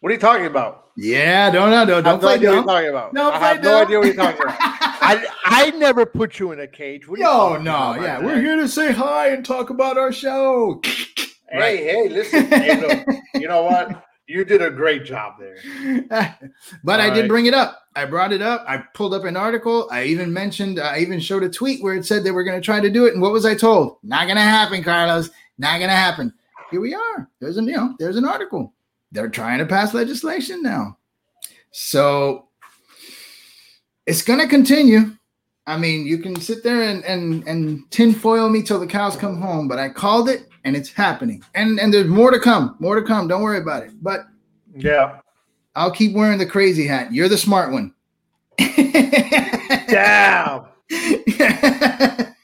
What 0.00 0.10
are 0.10 0.14
you 0.14 0.20
talking 0.20 0.46
about? 0.46 0.86
Yeah, 0.96 1.50
don't 1.50 1.70
know, 1.70 1.84
don't, 1.84 2.06
I 2.06 2.10
have 2.10 2.20
don't 2.20 2.20
play 2.20 2.34
idea 2.34 2.50
what 2.50 2.54
dumb. 2.56 2.64
you're 2.66 2.74
talking 2.74 2.88
about. 2.88 3.14
Don't 3.14 3.34
I 3.34 3.38
play 3.38 3.48
have 3.48 3.62
no 3.62 3.82
idea 3.82 3.98
what 3.98 4.06
you're 4.06 4.14
talking 4.14 4.42
about. 4.42 4.56
I, 4.60 5.26
I 5.44 5.70
never 5.70 6.06
put 6.06 6.38
you 6.38 6.52
in 6.52 6.60
a 6.60 6.66
cage. 6.66 7.08
What 7.08 7.20
No, 7.20 7.56
no, 7.56 7.94
yeah, 8.00 8.20
we're 8.20 8.40
here 8.40 8.56
to 8.56 8.68
say 8.68 8.92
hi 8.92 9.28
and 9.30 9.44
talk 9.44 9.70
about 9.70 9.96
our 9.98 10.12
show. 10.12 10.80
Hey, 10.84 11.58
Right. 11.58 11.78
hey, 11.78 12.08
listen. 12.08 12.46
hey, 12.50 12.80
look, 12.80 13.06
you 13.34 13.48
know 13.48 13.62
what? 13.62 14.04
You 14.26 14.44
did 14.44 14.60
a 14.60 14.70
great 14.70 15.04
job 15.04 15.36
there. 15.38 15.56
but 16.84 17.00
I 17.00 17.08
All 17.08 17.14
did 17.14 17.28
bring 17.28 17.46
it 17.46 17.54
up. 17.54 17.80
I 17.96 18.04
brought 18.04 18.32
it 18.32 18.42
up. 18.42 18.64
I 18.68 18.78
pulled 18.92 19.14
up 19.14 19.24
an 19.24 19.36
article. 19.36 19.88
I 19.90 20.04
even 20.04 20.32
mentioned, 20.32 20.78
I 20.78 20.98
even 20.98 21.18
showed 21.20 21.42
a 21.42 21.48
tweet 21.48 21.82
where 21.82 21.94
it 21.94 22.04
said 22.04 22.22
they 22.24 22.30
were 22.30 22.44
going 22.44 22.60
to 22.60 22.64
try 22.64 22.80
to 22.80 22.90
do 22.90 23.06
it. 23.06 23.14
And 23.14 23.22
what 23.22 23.32
was 23.32 23.46
I 23.46 23.54
told? 23.54 23.96
Not 24.02 24.24
going 24.26 24.36
to 24.36 24.42
happen, 24.42 24.82
Carlos. 24.84 25.30
Not 25.56 25.78
going 25.78 25.88
to 25.88 25.96
happen. 25.96 26.34
Here 26.70 26.80
we 26.80 26.94
are. 26.94 27.30
There's 27.40 27.56
a 27.56 27.62
you 27.62 27.72
know, 27.72 27.94
there's 27.98 28.16
an 28.16 28.26
article. 28.26 28.74
They're 29.12 29.28
trying 29.30 29.58
to 29.58 29.66
pass 29.66 29.94
legislation 29.94 30.62
now. 30.62 30.96
So 31.70 32.48
it's 34.06 34.22
going 34.22 34.38
to 34.40 34.46
continue. 34.46 35.12
I 35.66 35.76
mean, 35.76 36.06
you 36.06 36.18
can 36.18 36.40
sit 36.40 36.62
there 36.64 36.82
and 36.82 37.04
and 37.04 37.46
and 37.46 37.90
tinfoil 37.90 38.48
me 38.48 38.62
till 38.62 38.80
the 38.80 38.86
cows 38.86 39.16
come 39.16 39.40
home, 39.40 39.68
but 39.68 39.78
I 39.78 39.90
called 39.90 40.28
it 40.30 40.48
and 40.64 40.74
it's 40.76 40.90
happening. 40.92 41.42
And 41.54 41.78
and 41.78 41.92
there's 41.92 42.06
more 42.06 42.30
to 42.30 42.38
come. 42.40 42.74
More 42.78 42.96
to 42.98 43.02
come. 43.06 43.28
Don't 43.28 43.42
worry 43.42 43.58
about 43.58 43.82
it. 43.82 43.90
But 44.02 44.26
Yeah. 44.74 45.20
I'll 45.76 45.90
keep 45.92 46.14
wearing 46.14 46.38
the 46.38 46.46
crazy 46.46 46.86
hat. 46.86 47.12
You're 47.12 47.28
the 47.28 47.36
smart 47.38 47.70
one. 47.70 47.94
Damn. 49.88 50.64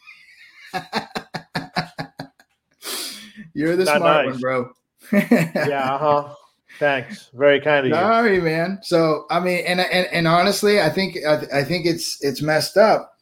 You're 3.54 3.76
the 3.76 3.84
Not 3.84 3.96
smart 3.98 4.26
nice. 4.26 4.32
one, 4.32 4.40
bro. 4.40 4.70
Yeah. 5.12 5.94
Uh 5.94 5.98
huh. 5.98 6.34
Thanks. 6.78 7.30
Very 7.34 7.60
kind 7.60 7.80
of 7.80 7.86
you. 7.86 7.94
Sorry, 7.94 8.40
man. 8.40 8.78
So 8.82 9.26
I 9.30 9.40
mean, 9.40 9.64
and 9.66 9.80
and, 9.80 10.06
and 10.12 10.26
honestly, 10.26 10.80
I 10.80 10.88
think 10.88 11.18
I, 11.26 11.60
I 11.60 11.64
think 11.64 11.86
it's 11.86 12.22
it's 12.22 12.42
messed 12.42 12.76
up. 12.76 13.12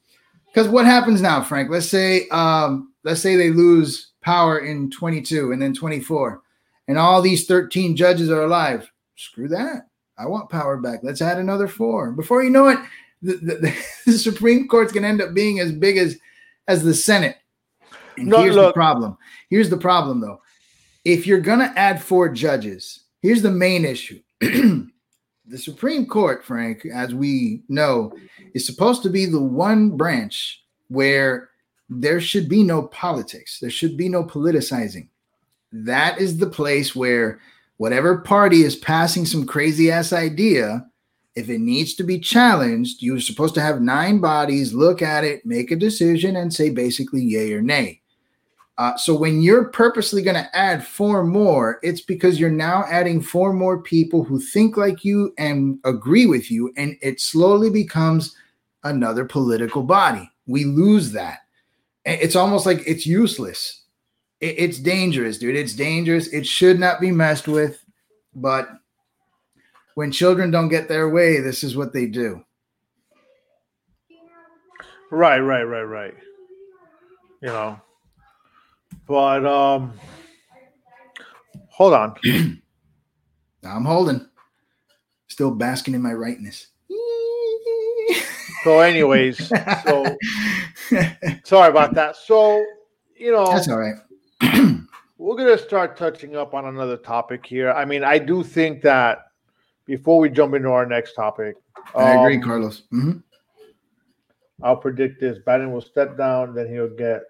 Because 0.46 0.68
what 0.68 0.84
happens 0.84 1.22
now, 1.22 1.42
Frank? 1.42 1.70
Let's 1.70 1.88
say 1.88 2.28
um 2.28 2.92
let's 3.04 3.20
say 3.20 3.36
they 3.36 3.50
lose 3.50 4.12
power 4.22 4.58
in 4.58 4.90
22 4.90 5.52
and 5.52 5.60
then 5.60 5.74
24, 5.74 6.40
and 6.88 6.98
all 6.98 7.20
these 7.20 7.46
13 7.46 7.96
judges 7.96 8.30
are 8.30 8.42
alive. 8.44 8.90
Screw 9.16 9.48
that. 9.48 9.88
I 10.18 10.26
want 10.26 10.50
power 10.50 10.76
back. 10.76 11.00
Let's 11.02 11.22
add 11.22 11.38
another 11.38 11.68
four. 11.68 12.12
Before 12.12 12.42
you 12.42 12.50
know 12.50 12.68
it, 12.68 12.78
the, 13.22 13.34
the, 13.34 13.84
the 14.06 14.18
Supreme 14.18 14.68
Court's 14.68 14.92
going 14.92 15.02
to 15.02 15.08
end 15.08 15.22
up 15.22 15.34
being 15.34 15.60
as 15.60 15.72
big 15.72 15.96
as 15.96 16.18
as 16.68 16.82
the 16.82 16.94
Senate. 16.94 17.36
And 18.16 18.28
No, 18.28 18.42
here's 18.42 18.56
look. 18.56 18.68
the 18.68 18.78
problem. 18.78 19.16
Here's 19.50 19.70
the 19.70 19.76
problem, 19.76 20.20
though. 20.20 20.40
If 21.04 21.26
you're 21.26 21.40
going 21.40 21.58
to 21.58 21.78
add 21.78 22.02
four 22.02 22.28
judges, 22.28 23.01
here's 23.22 23.42
the 23.42 23.50
main 23.50 23.84
issue. 23.84 24.20
the 24.40 24.90
Supreme 25.56 26.06
Court, 26.06 26.44
Frank, 26.44 26.84
as 26.86 27.14
we 27.14 27.62
know, 27.68 28.12
is 28.54 28.66
supposed 28.66 29.02
to 29.04 29.10
be 29.10 29.24
the 29.24 29.40
one 29.40 29.96
branch 29.96 30.62
where 30.88 31.50
there 31.88 32.20
should 32.20 32.48
be 32.48 32.62
no 32.62 32.82
politics. 32.82 33.58
There 33.60 33.70
should 33.70 33.96
be 33.96 34.08
no 34.08 34.24
politicizing. 34.24 35.08
That 35.72 36.20
is 36.20 36.38
the 36.38 36.46
place 36.46 36.94
where 36.94 37.40
whatever 37.78 38.18
party 38.18 38.62
is 38.62 38.76
passing 38.76 39.24
some 39.24 39.46
crazy 39.46 39.90
ass 39.90 40.12
idea, 40.12 40.86
if 41.34 41.48
it 41.48 41.58
needs 41.58 41.94
to 41.94 42.02
be 42.02 42.18
challenged, 42.18 43.02
you're 43.02 43.20
supposed 43.20 43.54
to 43.54 43.62
have 43.62 43.80
nine 43.80 44.20
bodies 44.20 44.74
look 44.74 45.00
at 45.00 45.24
it, 45.24 45.46
make 45.46 45.70
a 45.70 45.76
decision, 45.76 46.36
and 46.36 46.52
say 46.52 46.68
basically 46.68 47.22
yay 47.22 47.54
or 47.54 47.62
nay. 47.62 48.01
Uh, 48.78 48.96
so 48.96 49.14
when 49.14 49.42
you're 49.42 49.64
purposely 49.68 50.22
going 50.22 50.34
to 50.36 50.56
add 50.56 50.84
four 50.84 51.24
more, 51.24 51.78
it's 51.82 52.00
because 52.00 52.40
you're 52.40 52.50
now 52.50 52.84
adding 52.88 53.20
four 53.20 53.52
more 53.52 53.82
people 53.82 54.24
who 54.24 54.40
think 54.40 54.76
like 54.76 55.04
you 55.04 55.32
and 55.38 55.78
agree 55.84 56.26
with 56.26 56.50
you, 56.50 56.72
and 56.76 56.96
it 57.02 57.20
slowly 57.20 57.68
becomes 57.70 58.34
another 58.84 59.24
political 59.24 59.82
body. 59.82 60.28
We 60.46 60.64
lose 60.64 61.12
that. 61.12 61.40
It's 62.04 62.34
almost 62.34 62.66
like 62.66 62.82
it's 62.86 63.06
useless. 63.06 63.82
It- 64.40 64.56
It's 64.58 64.78
dangerous, 64.78 65.38
dude. 65.38 65.54
It's 65.54 65.74
dangerous. 65.74 66.28
It 66.28 66.46
should 66.46 66.80
not 66.80 67.00
be 67.00 67.12
messed 67.12 67.46
with. 67.46 67.84
But 68.34 68.70
when 69.94 70.10
children 70.10 70.50
don't 70.50 70.70
get 70.70 70.88
their 70.88 71.10
way, 71.10 71.40
this 71.40 71.62
is 71.62 71.76
what 71.76 71.92
they 71.92 72.06
do. 72.06 72.42
Right, 75.10 75.40
right, 75.40 75.62
right, 75.64 75.82
right. 75.82 76.14
You 77.42 77.48
know, 77.48 77.80
but 79.06 79.44
um, 79.46 79.92
hold 81.68 81.94
on. 81.94 82.14
I'm 83.64 83.84
holding, 83.84 84.28
still 85.28 85.52
basking 85.52 85.94
in 85.94 86.02
my 86.02 86.12
rightness. 86.12 86.68
So, 88.64 88.78
anyways, 88.78 89.38
so 89.82 90.16
sorry 91.44 91.70
about 91.70 91.94
that. 91.94 92.16
So, 92.16 92.64
you 93.16 93.32
know, 93.32 93.46
That's 93.46 93.68
all 93.68 93.78
right. 93.78 93.96
we're 95.18 95.36
gonna 95.36 95.58
start 95.58 95.96
touching 95.96 96.36
up 96.36 96.54
on 96.54 96.66
another 96.66 96.96
topic 96.96 97.44
here. 97.44 97.72
I 97.72 97.84
mean, 97.84 98.04
I 98.04 98.18
do 98.18 98.44
think 98.44 98.82
that 98.82 99.18
before 99.84 100.18
we 100.20 100.30
jump 100.30 100.54
into 100.54 100.68
our 100.68 100.86
next 100.86 101.14
topic, 101.14 101.56
I 101.96 102.10
agree, 102.10 102.36
um, 102.36 102.42
Carlos. 102.42 102.82
hmm 102.90 103.12
I'll 104.62 104.76
predict 104.76 105.20
this: 105.20 105.38
Biden 105.44 105.72
will 105.72 105.80
step 105.80 106.16
down, 106.16 106.54
then 106.54 106.68
he'll 106.72 106.94
get. 106.94 107.22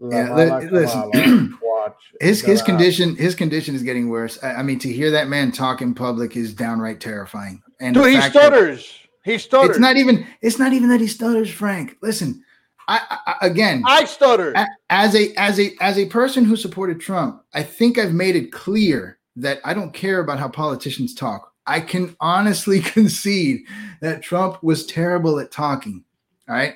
La 0.00 0.16
Yeah, 0.16 0.28
Mala 0.28 0.60
listen. 0.70 1.10
Kamala. 1.12 1.48
watch 1.62 1.94
His 2.20 2.40
his 2.40 2.60
gonna 2.62 2.78
condition 2.78 3.16
his 3.16 3.34
condition 3.34 3.74
is 3.74 3.82
getting 3.82 4.08
worse. 4.08 4.38
I, 4.42 4.54
I 4.54 4.62
mean, 4.62 4.78
to 4.80 4.92
hear 4.92 5.10
that 5.12 5.28
man 5.28 5.52
talk 5.52 5.82
in 5.82 5.94
public 5.94 6.36
is 6.36 6.54
downright 6.54 7.00
terrifying. 7.00 7.62
And 7.80 7.94
Dude, 7.94 8.06
he 8.08 8.14
fact 8.16 8.34
that- 8.34 8.42
stutters. 8.46 8.94
He 9.24 9.36
stutters. 9.38 9.70
It's 9.70 9.78
not 9.78 9.96
even 9.96 10.26
it's 10.40 10.58
not 10.58 10.72
even 10.72 10.88
that 10.88 11.00
he 11.00 11.06
stutters, 11.06 11.50
Frank. 11.50 11.96
Listen, 12.02 12.42
I, 12.86 13.18
I 13.26 13.46
again 13.46 13.82
I 13.86 14.04
stutter. 14.06 14.54
as 14.88 15.14
a 15.14 15.34
as 15.36 15.58
a 15.60 15.72
as 15.80 15.98
a 15.98 16.06
person 16.06 16.44
who 16.44 16.56
supported 16.56 17.00
Trump, 17.00 17.42
I 17.52 17.62
think 17.62 17.98
I've 17.98 18.14
made 18.14 18.36
it 18.36 18.52
clear 18.52 19.18
that 19.36 19.60
I 19.64 19.74
don't 19.74 19.92
care 19.92 20.20
about 20.20 20.38
how 20.38 20.48
politicians 20.48 21.14
talk. 21.14 21.52
I 21.66 21.80
can 21.80 22.16
honestly 22.20 22.80
concede 22.94 23.64
that 24.00 24.22
Trump 24.22 24.62
was 24.62 24.86
terrible 24.86 25.38
at 25.40 25.50
talking. 25.50 26.04
All 26.48 26.54
right. 26.54 26.74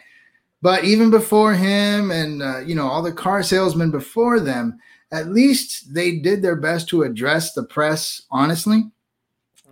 But 0.63 0.85
even 0.85 1.11
before 1.11 1.55
him 1.55 2.11
and 2.11 2.43
uh, 2.43 2.61
you 2.61 2.75
know 2.75 2.87
all 2.87 3.03
the 3.03 3.13
car 3.13 3.43
salesmen 3.43 3.91
before 3.91 4.41
them, 4.41 4.79
at 5.11 5.29
least 5.29 5.93
they 5.93 6.19
did 6.19 6.41
their 6.41 6.57
best 6.57 6.89
to 6.89 7.03
address 7.03 7.53
the 7.53 7.65
press 7.65 8.23
honestly. 8.31 8.85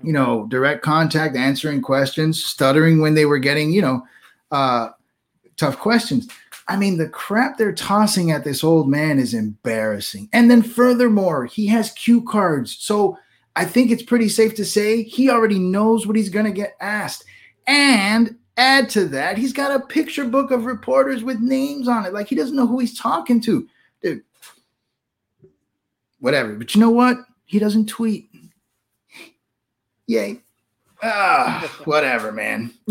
You 0.03 0.12
know, 0.14 0.46
direct 0.48 0.83
contact, 0.83 1.37
answering 1.37 1.83
questions, 1.83 2.42
stuttering 2.42 3.03
when 3.03 3.12
they 3.12 3.26
were 3.26 3.38
getting, 3.38 3.70
you 3.70 3.83
know, 3.83 4.03
uh, 4.50 4.88
tough 5.59 5.79
questions. 5.79 6.26
I 6.68 6.76
mean, 6.76 6.96
the 6.96 7.09
crap 7.09 7.59
they're 7.59 7.72
tossing 7.72 8.31
at 8.31 8.44
this 8.44 8.64
old 8.64 8.88
man 8.88 9.18
is 9.18 9.35
embarrassing. 9.35 10.29
And 10.33 10.50
then, 10.50 10.62
furthermore, 10.62 11.44
he 11.44 11.66
has 11.66 11.92
cue 11.92 12.22
cards. 12.22 12.76
So 12.81 13.18
I 13.57 13.64
think 13.64 13.90
it's 13.90 14.03
pretty 14.03 14.29
safe 14.29 14.55
to 14.55 14.64
say 14.64 15.03
he 15.03 15.29
already 15.29 15.59
knows 15.59 16.07
what 16.07 16.16
he's 16.16 16.31
going 16.31 16.46
to 16.46 16.53
get 16.53 16.76
asked. 16.81 17.24
And 17.66 18.37
add 18.61 18.88
to 18.90 19.07
that, 19.09 19.38
he's 19.38 19.53
got 19.53 19.75
a 19.75 19.81
picture 19.87 20.25
book 20.25 20.51
of 20.51 20.66
reporters 20.66 21.25
with 21.25 21.40
names 21.40 21.88
on 21.88 22.05
it. 22.05 22.12
Like 22.12 22.29
he 22.29 22.37
doesn't 22.37 22.55
know 22.55 22.66
who 22.66 22.79
he's 22.79 22.99
talking 22.99 23.40
to. 23.42 23.66
Dude, 24.03 24.23
whatever. 26.20 26.55
But 26.55 26.75
you 26.75 26.81
know 26.81 26.90
what? 26.90 27.16
He 27.46 27.59
doesn't 27.59 27.87
tweet. 27.88 28.29
Yay. 30.07 30.40
Ah, 31.03 31.62
whatever, 31.85 32.31
man. 32.33 32.73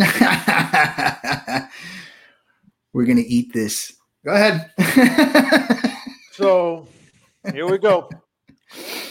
We're 2.92 3.06
gonna 3.06 3.22
eat 3.26 3.54
this. 3.54 3.94
Go 4.26 4.32
ahead. 4.34 4.72
So 6.40 6.88
here 7.52 7.70
we 7.70 7.78
go. 7.80 8.10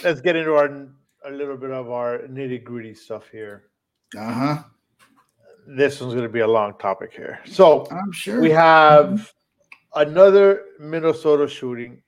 Let's 0.02 0.22
get 0.22 0.34
into 0.34 0.54
our 0.54 0.88
a 1.26 1.30
little 1.30 1.58
bit 1.58 1.70
of 1.70 1.90
our 1.90 2.20
nitty 2.20 2.64
gritty 2.64 2.94
stuff 2.94 3.28
here. 3.30 3.64
uh 4.16 4.32
huh. 4.32 4.62
This 5.70 6.00
one's 6.00 6.14
going 6.14 6.26
to 6.26 6.32
be 6.32 6.40
a 6.40 6.46
long 6.48 6.72
topic 6.78 7.12
here. 7.12 7.40
So 7.44 7.86
I'm 7.90 8.10
sure. 8.10 8.40
we 8.40 8.50
have 8.50 9.30
another 9.94 10.62
Minnesota 10.80 11.46
shooting 11.46 12.02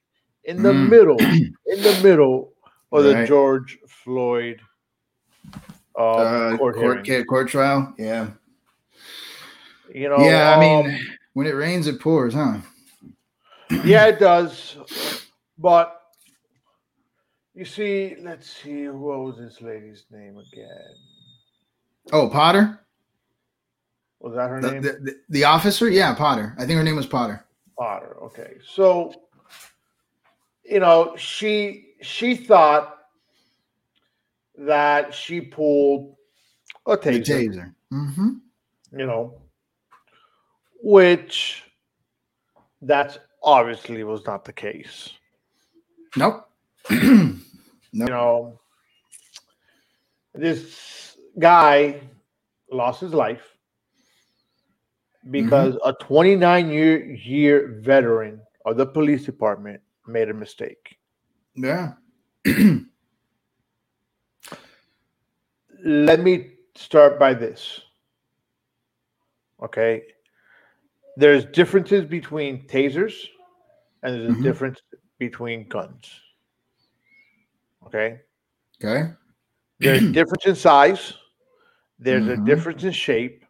in 0.44 0.62
the 0.62 0.72
Mm. 0.72 0.88
middle, 0.88 1.18
in 1.66 1.82
the 1.82 2.00
middle 2.02 2.54
of 2.90 3.04
the 3.04 3.26
George 3.26 3.78
Floyd 3.86 4.62
uh, 5.98 5.98
uh, 5.98 6.56
court, 6.56 6.74
court, 6.76 7.06
hearing. 7.06 7.26
court, 7.26 7.48
trial. 7.48 7.94
Yeah. 7.98 8.30
You 9.94 10.08
know, 10.08 10.24
yeah. 10.24 10.56
I 10.56 10.60
mean, 10.60 10.86
um, 10.94 10.98
when 11.34 11.46
it 11.46 11.54
rains, 11.54 11.86
it 11.86 12.00
pours, 12.00 12.32
huh? 12.32 12.58
yeah, 13.84 14.06
it 14.06 14.18
does. 14.18 14.78
But 15.58 16.00
you 17.52 17.66
see, 17.66 18.16
let's 18.22 18.48
see, 18.48 18.88
what 18.88 19.18
was 19.18 19.36
this 19.36 19.60
lady's 19.60 20.06
name 20.10 20.38
again? 20.38 20.94
Oh, 22.12 22.30
Potter, 22.30 22.80
Was 24.20 24.34
that 24.34 24.48
her 24.50 24.60
the, 24.60 24.70
name? 24.72 24.82
the, 24.82 24.92
the, 24.92 25.20
the 25.30 25.44
officer. 25.44 25.88
Yeah, 25.88 26.14
Potter. 26.14 26.54
I 26.58 26.66
think 26.66 26.76
her 26.76 26.84
name 26.84 26.96
was 26.96 27.06
Potter. 27.06 27.44
Potter. 27.78 28.16
Okay, 28.22 28.58
so 28.64 29.12
you 30.64 30.78
know 30.80 31.14
she 31.16 31.94
she 32.02 32.36
thought 32.36 32.98
that 34.58 35.14
she 35.14 35.40
pulled 35.40 36.16
a 36.86 36.96
The 36.96 37.02
taser, 37.02 37.24
taser. 37.26 37.74
Mm-hmm. 37.92 38.30
you 38.98 39.06
know, 39.06 39.40
which 40.82 41.62
that's 42.82 43.18
obviously 43.42 44.04
was 44.04 44.24
not 44.26 44.44
the 44.44 44.52
case. 44.52 45.10
Nope. 46.16 46.46
No. 47.92 48.04
You 48.04 48.10
know, 48.12 48.60
this 50.32 51.16
guy 51.40 52.00
lost 52.70 53.00
his 53.00 53.12
life 53.12 53.49
because 55.30 55.76
a 55.84 55.92
29 55.94 56.70
year 56.70 57.12
year 57.14 57.78
veteran 57.82 58.40
of 58.64 58.76
the 58.76 58.86
police 58.86 59.24
department 59.24 59.80
made 60.06 60.28
a 60.30 60.34
mistake. 60.34 60.98
yeah. 61.54 61.92
let 65.84 66.20
me 66.20 66.52
start 66.74 67.18
by 67.18 67.34
this. 67.34 67.80
Okay. 69.62 70.02
There's 71.16 71.44
differences 71.46 72.04
between 72.04 72.66
tasers 72.66 73.12
and 74.02 74.14
there's 74.14 74.30
a 74.30 74.38
Mhm. 74.38 74.42
difference 74.42 74.80
between 75.18 75.68
guns. 75.68 76.08
Okay. 77.86 78.20
Okay. 78.82 79.12
There's 79.80 80.02
a 80.02 80.12
difference 80.12 80.46
in 80.46 80.54
size. 80.54 81.14
There's 81.98 82.24
Mhm. 82.26 82.42
a 82.42 82.44
difference 82.44 82.84
in 82.84 82.92
shape. 82.92 83.44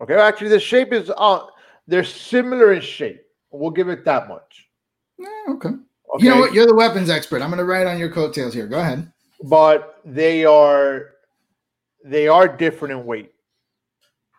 Okay. 0.00 0.14
Actually, 0.14 0.48
the 0.48 0.60
shape 0.60 0.92
is 0.92 1.10
uh 1.16 1.46
they're 1.86 2.04
similar 2.04 2.72
in 2.72 2.80
shape. 2.80 3.22
We'll 3.50 3.70
give 3.70 3.88
it 3.88 4.04
that 4.04 4.28
much. 4.28 4.68
Yeah, 5.18 5.26
okay. 5.54 5.70
Okay. 6.14 6.24
You 6.24 6.30
know 6.30 6.40
what? 6.40 6.54
You're 6.54 6.66
the 6.66 6.74
weapons 6.74 7.10
expert. 7.10 7.42
I'm 7.42 7.50
going 7.50 7.58
to 7.58 7.64
ride 7.64 7.86
on 7.86 7.98
your 7.98 8.10
coattails 8.10 8.54
here. 8.54 8.66
Go 8.66 8.78
ahead. 8.80 9.12
but 9.44 10.00
they 10.04 10.44
are 10.44 11.10
they 12.04 12.28
are 12.28 12.48
different 12.48 12.92
in 12.92 13.04
weight. 13.06 13.32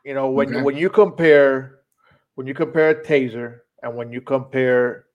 You 0.06 0.13
know, 0.15 0.30
when 0.32 0.50
Okay. 0.50 0.62
when 0.63 0.76
you 0.78 0.89
compare 0.89 1.80
when 2.36 2.47
you 2.47 2.54
compare 2.54 2.89
a 2.89 2.95
taser 3.04 3.60
and 3.84 3.95
when 3.95 4.12
you 4.12 4.21
compare 4.21 5.06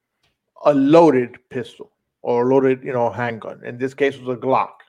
a 0.64 0.72
loaded 0.74 1.36
pistol 1.50 1.90
or 2.22 2.44
a 2.44 2.54
loaded, 2.54 2.82
you 2.84 2.92
know, 2.92 3.10
handgun. 3.10 3.62
In 3.64 3.78
this 3.78 3.94
case, 3.94 4.14
it 4.16 4.22
was 4.22 4.36
a 4.36 4.40
Glock. 4.40 4.85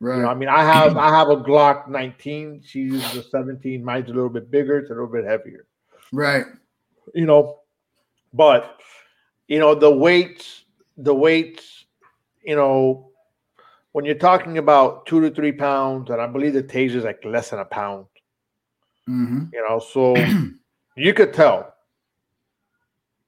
Right. 0.00 0.16
You 0.16 0.22
know, 0.22 0.28
I 0.28 0.34
mean, 0.34 0.48
I 0.48 0.62
have 0.62 0.96
I 0.96 1.08
have 1.08 1.28
a 1.28 1.36
Glock 1.36 1.88
19. 1.88 2.62
She 2.64 2.80
uses 2.80 3.14
a 3.14 3.22
17. 3.22 3.82
Mine's 3.82 4.10
a 4.10 4.12
little 4.12 4.28
bit 4.28 4.50
bigger. 4.50 4.78
It's 4.78 4.90
a 4.90 4.92
little 4.94 5.06
bit 5.08 5.24
heavier. 5.24 5.66
right. 6.12 6.44
You 7.14 7.24
know, 7.24 7.60
but 8.34 8.78
you 9.48 9.58
know 9.58 9.74
the 9.74 9.90
weights, 9.90 10.64
the 10.96 11.14
weights. 11.14 11.84
You 12.44 12.56
know, 12.56 13.10
when 13.92 14.04
you're 14.04 14.14
talking 14.16 14.58
about 14.58 15.06
two 15.06 15.20
to 15.22 15.30
three 15.30 15.52
pounds, 15.52 16.10
and 16.10 16.20
I 16.20 16.26
believe 16.26 16.52
the 16.52 16.62
taser 16.62 16.96
is 16.96 17.04
like 17.04 17.24
less 17.24 17.50
than 17.50 17.60
a 17.60 17.64
pound. 17.64 18.06
hmm 19.06 19.44
You 19.52 19.66
know, 19.66 19.78
so 19.78 20.14
you 20.96 21.14
could 21.14 21.32
tell. 21.32 21.74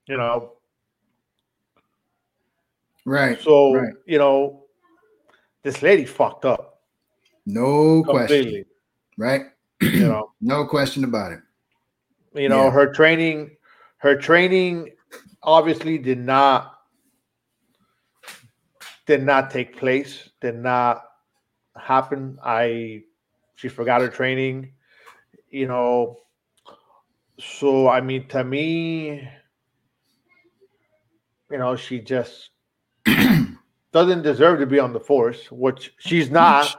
You 0.06 0.16
know, 0.18 0.52
Right. 3.04 3.40
so 3.40 3.72
right. 3.74 3.94
you 4.06 4.18
know, 4.18 4.64
this 5.68 5.82
lady 5.82 6.06
fucked 6.06 6.46
up 6.46 6.80
No 7.44 8.02
question. 8.04 8.64
Right. 9.18 9.42
You 9.82 10.08
know. 10.08 10.32
No 10.40 10.64
question 10.66 11.04
about 11.04 11.32
it. 11.32 11.40
you 12.34 12.48
know 12.48 12.64
Yeah. 12.64 12.70
her 12.70 12.86
training 12.92 13.56
her 13.98 14.14
training 14.16 14.90
obviously 15.42 15.98
did 15.98 16.18
not 16.18 16.74
did 19.06 19.22
not 19.24 19.50
take 19.50 19.76
place 19.76 20.30
did 20.40 20.54
not 20.56 21.02
happen 21.76 22.38
i 22.44 23.02
she 23.56 23.68
forgot 23.68 24.00
her 24.00 24.08
training 24.08 24.72
you 25.50 25.66
know 25.66 26.16
so 27.40 27.88
i 27.88 28.00
mean 28.00 28.26
to 28.28 28.42
me 28.44 29.28
you 31.50 31.58
know 31.58 31.74
she 31.76 31.98
just 32.00 32.50
doesn't 33.92 34.22
deserve 34.22 34.60
to 34.60 34.66
be 34.66 34.78
on 34.78 34.92
the 34.92 35.00
force 35.00 35.50
which 35.50 35.94
she's 35.98 36.30
not 36.30 36.76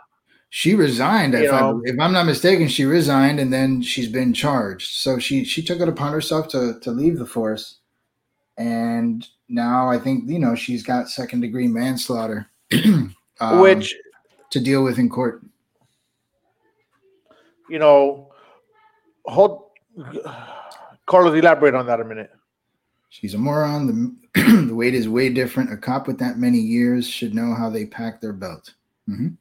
She 0.52 0.74
resigned. 0.74 1.36
If, 1.36 1.54
I, 1.54 1.72
if 1.84 2.00
I'm 2.00 2.12
not 2.12 2.26
mistaken, 2.26 2.68
she 2.68 2.84
resigned 2.86 3.40
and 3.40 3.54
then 3.54 3.84
she's 3.84 4.10
been 4.10 4.34
charged. 4.34 4.96
So 4.96 5.20
she 5.20 5.44
she 5.44 5.62
took 5.62 5.80
it 5.80 5.88
upon 5.88 6.12
herself 6.12 6.48
to 6.50 6.80
to 6.80 6.92
leave 6.92 7.20
the 7.20 7.26
force, 7.26 7.78
and 8.58 9.28
now 9.48 9.88
I 9.88 10.00
think 10.00 10.28
you 10.28 10.40
know 10.40 10.56
she's 10.56 10.82
got 10.82 11.08
second 11.08 11.42
degree 11.42 11.68
manslaughter, 11.68 12.50
um, 12.74 13.60
which 13.60 13.96
to 14.50 14.60
deal 14.60 14.84
with 14.84 14.98
in 14.98 15.08
court. 15.08 15.44
you 17.70 17.80
know 17.80 18.30
hold 19.26 19.70
carlos 21.06 21.38
elaborate 21.38 21.76
on 21.76 21.86
that 21.86 22.02
a 22.02 22.04
minute 22.04 22.32
She's 23.10 23.34
a 23.34 23.38
moron. 23.38 23.88
The 24.34 24.66
the 24.68 24.76
weight 24.76 24.94
is 24.94 25.10
way 25.10 25.30
different. 25.30 25.74
A 25.74 25.78
cop 25.78 26.08
with 26.08 26.20
that 26.20 26.38
many 26.38 26.60
years 26.60 27.08
should 27.08 27.34
know 27.34 27.54
how 27.54 27.70
they 27.70 27.86
pack 27.86 28.22
their 28.22 28.34
belt. 28.34 28.74
Mhm. 29.10 29.36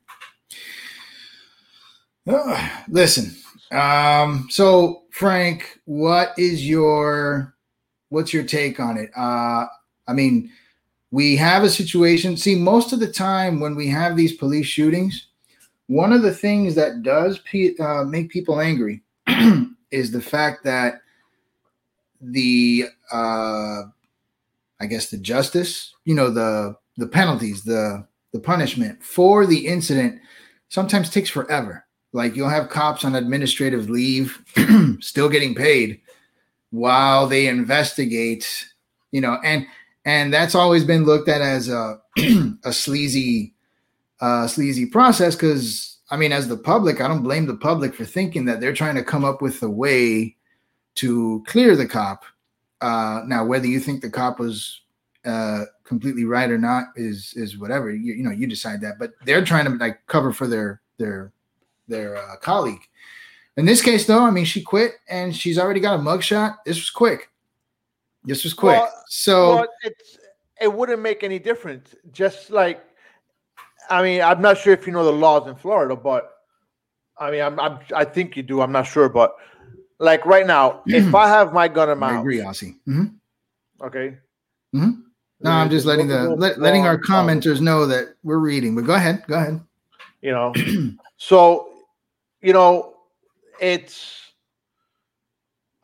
Uh, 2.26 2.68
listen, 2.88 3.34
um, 3.72 4.46
so 4.50 5.04
Frank, 5.10 5.80
what 5.84 6.32
is 6.38 6.68
your 6.68 7.54
what's 8.10 8.32
your 8.32 8.44
take 8.44 8.80
on 8.80 8.96
it? 8.96 9.10
Uh, 9.16 9.66
I 10.06 10.12
mean, 10.12 10.50
we 11.10 11.36
have 11.36 11.64
a 11.64 11.70
situation. 11.70 12.36
See, 12.36 12.54
most 12.54 12.92
of 12.92 13.00
the 13.00 13.10
time 13.12 13.60
when 13.60 13.74
we 13.74 13.88
have 13.88 14.16
these 14.16 14.36
police 14.36 14.66
shootings, 14.66 15.28
one 15.86 16.12
of 16.12 16.22
the 16.22 16.34
things 16.34 16.74
that 16.74 17.02
does 17.02 17.38
pe- 17.40 17.76
uh, 17.78 18.04
make 18.04 18.30
people 18.30 18.60
angry 18.60 19.02
is 19.90 20.10
the 20.10 20.20
fact 20.20 20.64
that 20.64 21.02
the 22.20 22.86
uh 23.12 23.82
i 24.80 24.86
guess 24.88 25.10
the 25.10 25.18
justice 25.18 25.94
you 26.04 26.14
know 26.14 26.30
the 26.30 26.74
the 26.96 27.06
penalties 27.06 27.62
the 27.64 28.06
the 28.32 28.40
punishment 28.40 29.02
for 29.02 29.46
the 29.46 29.66
incident 29.66 30.20
sometimes 30.68 31.10
takes 31.10 31.30
forever 31.30 31.84
like 32.12 32.34
you'll 32.34 32.48
have 32.48 32.68
cops 32.68 33.04
on 33.04 33.14
administrative 33.14 33.90
leave 33.90 34.42
still 35.00 35.28
getting 35.28 35.54
paid 35.54 36.00
while 36.70 37.26
they 37.26 37.46
investigate 37.46 38.66
you 39.10 39.20
know 39.20 39.38
and 39.44 39.66
and 40.04 40.32
that's 40.32 40.54
always 40.54 40.84
been 40.84 41.04
looked 41.04 41.28
at 41.28 41.40
as 41.40 41.68
a 41.68 42.00
a 42.64 42.72
sleazy 42.72 43.54
uh 44.20 44.46
sleazy 44.46 44.84
process 44.84 45.34
because 45.34 45.98
i 46.10 46.16
mean 46.16 46.32
as 46.32 46.48
the 46.48 46.56
public 46.56 47.00
i 47.00 47.08
don't 47.08 47.22
blame 47.22 47.46
the 47.46 47.56
public 47.56 47.94
for 47.94 48.04
thinking 48.04 48.44
that 48.44 48.60
they're 48.60 48.74
trying 48.74 48.94
to 48.94 49.04
come 49.04 49.24
up 49.24 49.40
with 49.40 49.62
a 49.62 49.70
way 49.70 50.34
to 50.98 51.44
clear 51.46 51.76
the 51.76 51.86
cop. 51.86 52.24
Uh, 52.80 53.22
now, 53.26 53.44
whether 53.44 53.66
you 53.66 53.80
think 53.80 54.00
the 54.00 54.10
cop 54.10 54.38
was 54.38 54.82
uh, 55.24 55.64
completely 55.84 56.24
right 56.24 56.50
or 56.50 56.58
not 56.58 56.86
is 56.96 57.34
is 57.34 57.58
whatever 57.58 57.90
you, 57.90 58.14
you 58.14 58.22
know 58.22 58.30
you 58.30 58.46
decide 58.46 58.80
that. 58.80 58.98
But 58.98 59.12
they're 59.24 59.44
trying 59.44 59.64
to 59.64 59.72
like 59.72 60.06
cover 60.06 60.32
for 60.32 60.46
their 60.46 60.80
their 60.98 61.32
their 61.88 62.16
uh, 62.16 62.36
colleague. 62.36 62.82
In 63.56 63.64
this 63.64 63.82
case, 63.82 64.06
though, 64.06 64.22
I 64.22 64.30
mean, 64.30 64.44
she 64.44 64.62
quit 64.62 64.92
and 65.08 65.34
she's 65.34 65.58
already 65.58 65.80
got 65.80 65.98
a 65.98 66.02
mugshot. 66.02 66.58
This 66.64 66.76
was 66.76 66.90
quick. 66.90 67.28
This 68.24 68.44
was 68.44 68.54
quick. 68.54 68.76
Well, 68.76 69.04
so 69.08 69.56
well, 69.56 69.66
it's 69.82 70.18
it 70.60 70.72
wouldn't 70.72 71.02
make 71.02 71.24
any 71.24 71.38
difference. 71.38 71.94
Just 72.12 72.50
like, 72.50 72.84
I 73.90 74.02
mean, 74.02 74.22
I'm 74.22 74.40
not 74.40 74.58
sure 74.58 74.72
if 74.72 74.86
you 74.86 74.92
know 74.92 75.04
the 75.04 75.12
laws 75.12 75.48
in 75.48 75.56
Florida, 75.56 75.96
but 75.96 76.30
I 77.18 77.30
mean, 77.30 77.42
I'm, 77.42 77.58
I'm 77.58 77.78
I 77.94 78.04
think 78.04 78.36
you 78.36 78.42
do. 78.42 78.60
I'm 78.60 78.72
not 78.72 78.86
sure, 78.86 79.08
but 79.08 79.34
like 79.98 80.24
right 80.26 80.46
now, 80.46 80.82
if 80.86 81.14
I 81.14 81.28
have 81.28 81.52
my 81.52 81.68
gun 81.68 81.90
in 81.90 81.98
my 81.98 82.08
I 82.08 82.12
house, 82.14 82.20
agree, 82.20 82.38
Aussie. 82.38 82.76
Mhm. 82.86 83.14
okay. 83.82 84.16
Mhm. 84.74 85.02
No, 85.40 85.50
I'm 85.52 85.70
just 85.70 85.86
letting 85.86 86.08
the 86.08 86.30
let, 86.30 86.58
letting 86.58 86.84
our 86.86 86.98
commenters 86.98 87.60
know 87.60 87.86
that 87.86 88.14
we're 88.24 88.38
reading. 88.38 88.74
But 88.74 88.84
go 88.86 88.94
ahead, 88.94 89.22
go 89.28 89.36
ahead. 89.36 89.60
you 90.20 90.32
know 90.32 90.52
so 91.16 91.68
you 92.42 92.52
know 92.52 92.94
it's 93.60 94.20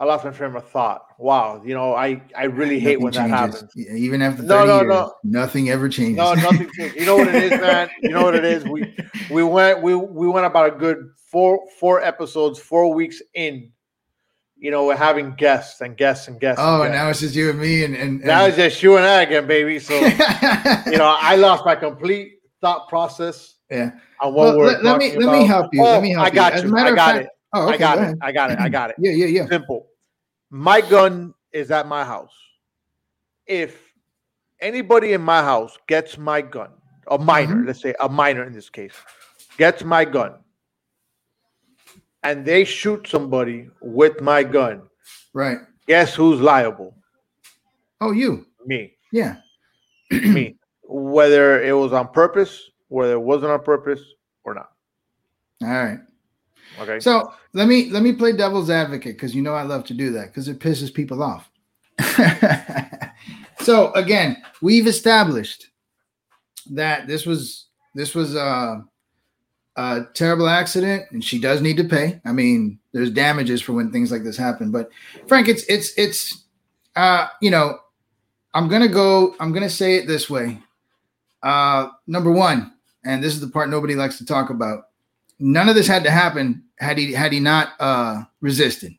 i 0.01 0.05
lost 0.05 0.25
my 0.25 0.33
frame 0.33 0.57
of 0.57 0.69
thought 0.71 1.07
wow 1.19 1.63
you 1.65 1.73
know 1.75 1.95
i 1.95 2.21
i 2.37 2.45
really 2.45 2.81
hate 2.81 3.01
when 3.01 3.13
that 3.13 3.29
changes. 3.29 3.55
happens 3.61 3.73
Yeah, 3.77 3.95
Even 3.95 4.23
after 4.23 4.43
30 4.43 4.49
No, 4.49 4.67
no, 4.67 4.79
years, 4.81 4.89
no. 4.91 5.13
nothing 5.23 5.71
ever 5.71 5.89
changes. 5.89 6.17
no 6.19 6.35
nothing 6.35 6.69
changed. 6.79 6.97
you 6.97 7.05
know 7.07 7.17
what 7.17 7.29
it 7.29 7.37
is 7.37 7.61
man 7.61 7.89
you 8.03 8.13
know 8.13 8.25
what 8.25 8.35
it 8.35 8.45
is 8.45 8.65
we 8.67 8.93
we 9.31 9.45
went 9.45 9.83
we 9.83 9.95
we 9.95 10.27
went 10.29 10.47
about 10.47 10.67
a 10.75 10.77
good 10.77 11.11
four 11.31 11.61
four 11.79 12.03
episodes 12.03 12.59
four 12.59 12.93
weeks 12.93 13.23
in 13.35 13.71
you 14.65 14.71
know 14.71 14.87
we're 14.87 14.97
having 14.97 15.35
guests 15.35 15.83
and 15.83 15.95
guests 15.95 16.27
and 16.29 16.41
guests 16.41 16.59
Oh, 16.63 16.83
and 16.83 16.95
now 16.95 17.11
it's 17.11 17.21
just 17.21 17.35
you 17.35 17.51
and 17.51 17.59
me, 17.61 17.85
and 17.85 17.95
and, 17.95 18.25
now 18.25 18.47
it's 18.47 18.57
just 18.57 18.83
you 18.83 18.97
and 18.97 19.05
i 19.05 19.21
again 19.23 19.47
baby 19.47 19.79
so 19.79 19.95
you 20.93 20.97
know 20.97 21.15
i 21.21 21.37
lost 21.37 21.67
my 21.67 21.77
complete 21.77 22.39
thought 22.63 22.89
process 22.89 23.57
yeah. 23.71 23.91
on 24.23 24.33
what 24.33 24.57
Well, 24.57 24.59
we're 24.59 24.81
let, 24.81 24.97
me 24.99 25.17
let 25.19 25.39
me 25.39 25.45
help 25.47 25.69
you. 25.75 25.83
Oh, 25.83 25.93
let 25.93 26.03
me 26.03 26.13
help 26.13 26.27
i 26.27 26.31
got 26.31 26.63
you. 26.63 26.69
You 26.71 26.77
i 26.79 26.95
got 26.95 27.15
fact- 27.15 27.25
it 27.27 27.31
Oh, 27.57 27.67
okay, 27.69 27.75
I 27.75 27.79
got 27.79 27.99
go 27.99 28.03
it. 28.09 28.19
I 28.21 28.33
got 28.33 28.51
it. 28.51 28.59
I 28.59 28.69
got 28.69 28.91
it. 28.91 28.97
Yeah, 28.99 29.13
yeah, 29.13 29.27
yeah. 29.27 29.47
Simple. 29.47 29.87
My 30.51 30.81
gun 30.81 31.33
is 31.53 31.71
at 31.71 31.87
my 31.87 32.05
house. 32.05 32.35
If 33.47 33.81
anybody 34.61 35.13
in 35.13 35.21
my 35.21 35.41
house 35.41 35.79
gets 35.87 36.19
my 36.19 36.41
gun, 36.43 36.71
a 37.09 37.17
minor, 37.17 37.55
Mhm. 37.55 37.67
let's 37.69 37.81
say 37.81 37.95
a 38.01 38.09
minor 38.09 38.43
in 38.43 38.53
this 38.53 38.69
case, 38.71 38.95
gets 39.57 39.85
my 39.85 40.05
gun, 40.05 40.35
and 42.25 42.45
they 42.45 42.65
shoot 42.65 43.07
somebody 43.07 43.69
with 43.81 44.21
my 44.21 44.43
gun, 44.43 44.83
Right. 45.33 45.59
guess 45.87 46.15
who's 46.15 46.41
liable? 46.41 46.97
Oh, 48.01 48.11
you. 48.13 48.47
Me. 48.67 48.95
Yeah. 49.13 49.37
Me. 50.11 50.57
Whether 50.83 51.63
it 51.63 51.73
was 51.73 51.93
on 51.93 52.09
purpose, 52.09 52.71
whether 52.89 53.13
it 53.15 53.21
wasn't 53.21 53.53
on 53.53 53.63
purpose 53.63 54.01
or 54.45 54.55
not. 54.55 54.71
All 55.63 55.69
right. 55.69 55.99
Okay. 56.81 56.99
So 56.99 57.33
let 57.53 57.69
me 57.69 57.89
let 57.91 58.03
me 58.03 58.13
play 58.13 58.33
devil's 58.33 58.69
advocate 58.69 59.17
because 59.17 59.35
you 59.35 59.43
know 59.43 59.55
I 59.55 59.63
love 59.63 59.85
to 59.85 59.95
do 59.95 60.11
that 60.13 60.27
because 60.29 60.49
it 60.49 60.59
pisses 60.59 60.93
people 60.93 61.23
off. 61.23 61.49
so 63.61 63.93
again, 63.93 64.37
we've 64.61 64.87
established 64.87 65.69
that 66.73 67.07
this 67.07 67.25
was 67.27 67.69
this 67.95 68.15
was 68.15 68.35
a, 68.35 68.85
a 69.77 70.05
terrible 70.15 70.49
accident, 70.49 71.05
and 71.11 71.25
she 71.25 71.39
does 71.41 71.61
need 71.61 71.77
to 71.79 71.85
pay. 71.85 72.21
I 72.25 72.33
mean, 72.33 72.79
there's 72.93 73.11
damages 73.11 73.61
for 73.61 73.73
when 73.73 73.91
things 73.91 74.13
like 74.13 74.23
this 74.25 74.37
happen. 74.37 74.71
But 74.71 74.91
Frank, 75.27 75.49
it's 75.49 75.65
it's 75.65 75.93
it's 75.99 76.45
uh, 76.97 77.27
you 77.41 77.51
know, 77.51 77.79
I'm 78.55 78.69
gonna 78.69 78.89
go. 78.89 79.35
I'm 79.41 79.53
gonna 79.53 79.71
say 79.71 79.97
it 79.97 80.07
this 80.07 80.31
way. 80.31 80.59
Uh, 81.43 81.89
number 82.07 82.31
one, 82.31 82.73
and 83.05 83.23
this 83.23 83.35
is 83.35 83.41
the 83.41 83.49
part 83.49 83.69
nobody 83.69 83.95
likes 83.95 84.19
to 84.19 84.25
talk 84.25 84.51
about 84.51 84.85
none 85.41 85.69
of 85.69 85.75
this 85.75 85.87
had 85.89 86.05
to 86.05 86.11
happen 86.11 86.63
had 86.79 86.97
he 86.97 87.13
had 87.13 87.33
he 87.33 87.41
not 87.41 87.71
uh 87.81 88.23
resisted 88.41 88.93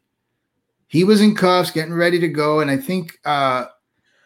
he 0.87 1.03
was 1.05 1.21
in 1.21 1.33
cuffs 1.33 1.71
getting 1.71 1.93
ready 1.93 2.19
to 2.19 2.27
go 2.27 2.59
and 2.59 2.69
i 2.69 2.75
think 2.77 3.17
uh 3.23 3.65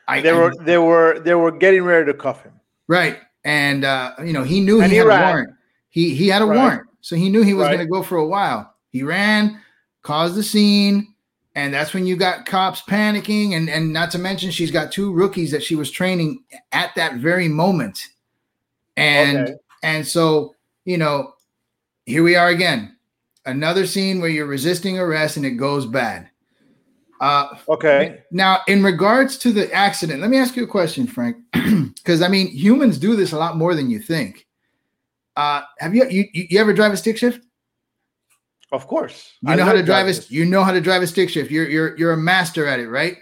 i 0.08 0.20
they 0.20 0.32
I- 0.32 0.34
were 0.34 0.54
they 0.62 0.78
were 0.80 1.20
they 1.20 1.36
were 1.36 1.52
getting 1.52 1.84
ready 1.84 2.08
to 2.12 2.14
cuff 2.18 2.42
him. 2.44 2.54
right 2.88 3.20
and 3.46 3.86
uh 3.86 4.16
you 4.26 4.34
know 4.34 4.44
he 4.44 4.60
knew 4.60 4.82
And 4.82 4.92
he, 4.92 4.96
he 4.96 4.98
had 4.98 5.08
ran. 5.08 5.22
a 5.22 5.26
warrant 5.28 5.54
he 5.89 6.13
he 6.15 6.28
had 6.28 6.41
a 6.41 6.45
Right. 6.45 6.56
warrant 6.58 6.84
so 7.02 7.15
he 7.15 7.30
knew 7.30 7.41
he 7.41 7.54
was 7.54 7.65
Right. 7.67 7.75
going 7.75 7.86
to 7.88 7.91
go 7.91 8.04
for 8.04 8.17
a 8.17 8.25
while 8.28 8.73
he 8.91 9.04
ran 9.04 9.60
caused 10.04 10.36
the 10.36 10.43
scene 10.43 11.13
and 11.56 11.73
that's 11.73 11.93
when 11.93 12.06
you 12.06 12.15
got 12.15 12.45
cops 12.45 12.82
panicking 12.82 13.54
and 13.54 13.69
and 13.69 13.91
not 13.91 14.12
to 14.12 14.19
mention 14.19 14.52
she's 14.52 14.71
got 14.71 14.91
two 14.91 15.12
rookies 15.12 15.52
that 15.52 15.63
she 15.63 15.75
was 15.75 15.91
training 15.91 16.43
at 16.71 16.93
that 16.95 17.15
very 17.15 17.47
moment 17.47 17.99
And 18.97 19.39
Okay. 19.47 19.54
and 19.84 20.06
so, 20.08 20.56
you 20.86 20.97
know, 20.97 21.34
here 22.06 22.21
we 22.23 22.36
are 22.36 22.49
again. 22.49 22.97
Another 23.45 23.86
scene 23.86 24.19
where 24.19 24.30
you're 24.30 24.45
resisting 24.45 24.99
arrest 24.99 25.38
and 25.38 25.45
it 25.45 25.52
goes 25.52 25.86
bad. 25.86 26.30
Uh 27.21 27.56
Okay. 27.67 28.19
now, 28.32 28.60
in 28.67 28.84
regards 28.84 29.38
to 29.39 29.52
the 29.54 29.71
accident, 29.73 30.19
let 30.21 30.30
me 30.30 30.38
ask 30.38 30.56
you 30.58 30.63
a 30.63 30.67
question, 30.67 31.08
Frank. 31.08 31.38
Because 31.95 32.21
I 32.21 32.28
mean, 32.28 32.47
humans 32.47 32.97
do 32.97 33.15
this 33.15 33.32
a 33.34 33.38
lot 33.38 33.56
more 33.58 33.73
than 33.75 33.89
you 33.89 33.99
think. 33.99 34.45
Uh, 35.36 35.62
have 35.80 35.96
you, 35.96 36.06
you 36.10 36.26
you 36.34 36.60
ever 36.60 36.74
drive 36.74 36.92
a 36.92 36.98
stick 36.98 37.18
shift? 37.18 37.46
Of 38.72 38.88
course. 38.88 39.34
You 39.42 39.56
know 39.56 39.65
how 39.65 39.74
to 39.74 39.84
drive 39.84 40.08
a 40.08 40.13
you 40.30 40.46
know 40.46 40.63
how 40.63 40.72
to 40.72 40.82
drive 40.82 41.02
a 41.02 41.08
stick 41.08 41.30
shift. 41.30 41.50
You're 41.50 41.70
you're 41.70 41.98
you're 41.98 42.12
a 42.12 42.18
master 42.18 42.68
at 42.68 42.80
it, 42.80 42.89
right? 42.89 43.18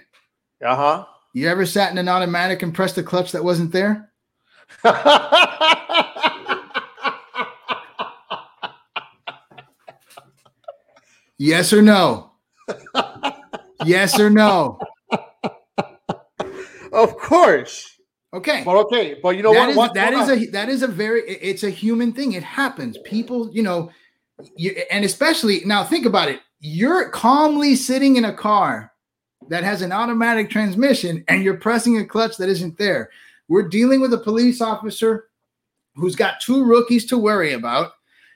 Uh 0.65 0.75
huh. 0.75 1.05
You 1.33 1.47
ever 1.47 1.65
sat 1.65 1.91
in 1.91 1.97
an 1.97 2.09
automatic 2.09 2.63
and 2.63 2.73
pressed 2.73 2.97
a 2.97 3.03
clutch 3.03 3.31
that 3.31 3.43
wasn't 3.43 3.71
there? 3.71 4.11
Yes 11.37 11.71
or 11.71 11.81
no? 11.83 12.31
yes 13.85 14.19
or 14.19 14.29
no? 14.29 14.79
of 16.91 17.15
course. 17.17 17.96
Okay. 18.37 18.61
But 18.63 18.75
okay. 18.85 19.17
But 19.21 19.35
you 19.35 19.43
know 19.43 19.53
That 19.53 19.59
what? 19.61 19.69
is 19.69 19.75
What- 19.77 19.93
that 19.95 20.13
hold 20.13 20.29
is 20.29 20.47
a 20.47 20.51
that 20.51 20.69
is 20.69 20.83
a 20.83 20.87
very 20.87 21.21
it's 21.27 21.63
a 21.63 21.69
human 21.69 22.13
thing. 22.13 22.33
It 22.33 22.43
happens. 22.43 22.97
People, 23.03 23.49
you 23.51 23.63
know, 23.63 23.89
you, 24.55 24.75
and 24.91 25.03
especially 25.03 25.61
now 25.65 25.83
think 25.83 26.05
about 26.05 26.29
it. 26.29 26.39
You're 26.59 27.09
calmly 27.09 27.75
sitting 27.75 28.15
in 28.17 28.25
a 28.25 28.33
car 28.33 28.91
that 29.49 29.63
has 29.63 29.81
an 29.81 29.91
automatic 29.91 30.49
transmission 30.49 31.23
and 31.27 31.43
you're 31.43 31.57
pressing 31.57 31.97
a 31.97 32.05
clutch 32.05 32.37
that 32.37 32.49
isn't 32.49 32.77
there. 32.77 33.09
We're 33.47 33.67
dealing 33.67 34.01
with 34.01 34.13
a 34.13 34.17
police 34.17 34.61
officer 34.61 35.29
who's 35.95 36.15
got 36.15 36.39
two 36.39 36.63
rookies 36.63 37.05
to 37.07 37.17
worry 37.17 37.53
about. 37.53 37.93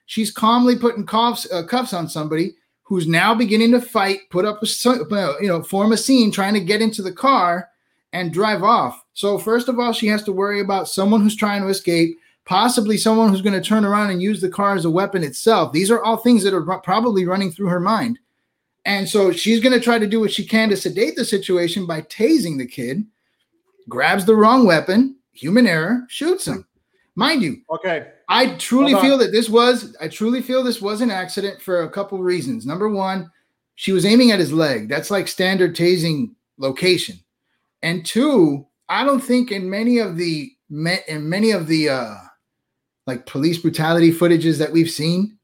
She's 0.07 0.31
calmly 0.31 0.77
putting 0.77 1.05
cuffs 1.05 1.51
uh, 1.51 1.63
cuffs 1.63 1.93
on 1.93 2.09
somebody 2.09 2.55
who's 2.83 3.07
now 3.07 3.33
beginning 3.35 3.71
to 3.71 3.81
fight, 3.81 4.19
put 4.31 4.45
up 4.45 4.61
a 4.63 5.35
you 5.41 5.47
know, 5.47 5.63
form 5.63 5.91
a 5.93 5.97
scene, 5.97 6.31
trying 6.31 6.53
to 6.55 6.59
get 6.59 6.81
into 6.81 7.01
the 7.01 7.11
car 7.11 7.69
and 8.13 8.33
drive 8.33 8.63
off. 8.63 9.00
So 9.13 9.37
first 9.37 9.67
of 9.67 9.79
all, 9.79 9.93
she 9.93 10.07
has 10.07 10.23
to 10.23 10.31
worry 10.31 10.61
about 10.61 10.87
someone 10.87 11.21
who's 11.21 11.35
trying 11.35 11.61
to 11.61 11.67
escape, 11.67 12.17
possibly 12.45 12.97
someone 12.97 13.29
who's 13.29 13.41
going 13.41 13.59
to 13.59 13.67
turn 13.67 13.85
around 13.85 14.09
and 14.11 14.21
use 14.21 14.41
the 14.41 14.49
car 14.49 14.75
as 14.75 14.85
a 14.85 14.89
weapon 14.89 15.23
itself. 15.23 15.73
These 15.73 15.91
are 15.91 16.01
all 16.03 16.17
things 16.17 16.43
that 16.43 16.53
are 16.53 16.79
probably 16.79 17.25
running 17.25 17.51
through 17.51 17.67
her 17.67 17.79
mind. 17.79 18.19
And 18.85 19.07
so 19.07 19.31
she's 19.31 19.59
going 19.59 19.77
to 19.77 19.83
try 19.83 19.99
to 19.99 20.07
do 20.07 20.19
what 20.19 20.31
she 20.31 20.45
can 20.45 20.69
to 20.69 20.77
sedate 20.77 21.15
the 21.15 21.25
situation 21.25 21.85
by 21.85 22.01
tasing 22.03 22.57
the 22.57 22.65
kid, 22.65 23.05
grabs 23.89 24.25
the 24.25 24.35
wrong 24.35 24.65
weapon, 24.65 25.17
human 25.33 25.67
error, 25.67 26.05
shoots 26.07 26.47
him. 26.47 26.65
Mind 27.15 27.41
you, 27.43 27.57
Okay. 27.69 28.07
I 28.29 28.55
truly 28.55 28.93
feel 29.01 29.17
that 29.17 29.33
this 29.33 29.49
was 29.49 29.95
I 29.99 30.07
truly 30.07 30.41
feel 30.41 30.63
this 30.63 30.81
was 30.81 31.01
an 31.01 31.11
accident 31.11 31.61
for 31.61 31.83
a 31.83 31.89
couple 31.89 32.17
reasons. 32.23 32.65
Number 32.65 32.87
one, 32.87 33.29
she 33.75 33.91
was 33.91 34.05
aiming 34.05 34.31
at 34.31 34.39
his 34.39 34.53
leg. 34.53 34.87
That's 34.87 35.11
like 35.11 35.27
standard 35.27 35.75
tasing 35.75 36.33
location. 36.57 37.19
And 37.83 38.05
two, 38.05 38.65
I 38.91 39.05
don't 39.05 39.21
think 39.21 39.51
in 39.51 39.69
many 39.69 39.99
of 39.99 40.17
the 40.17 40.51
in 40.69 41.29
many 41.29 41.51
of 41.51 41.67
the 41.67 41.89
uh 41.89 42.15
like 43.07 43.25
police 43.25 43.57
brutality 43.57 44.11
footages 44.11 44.59
that 44.59 44.71
we've 44.71 44.91
seen, 44.91 45.37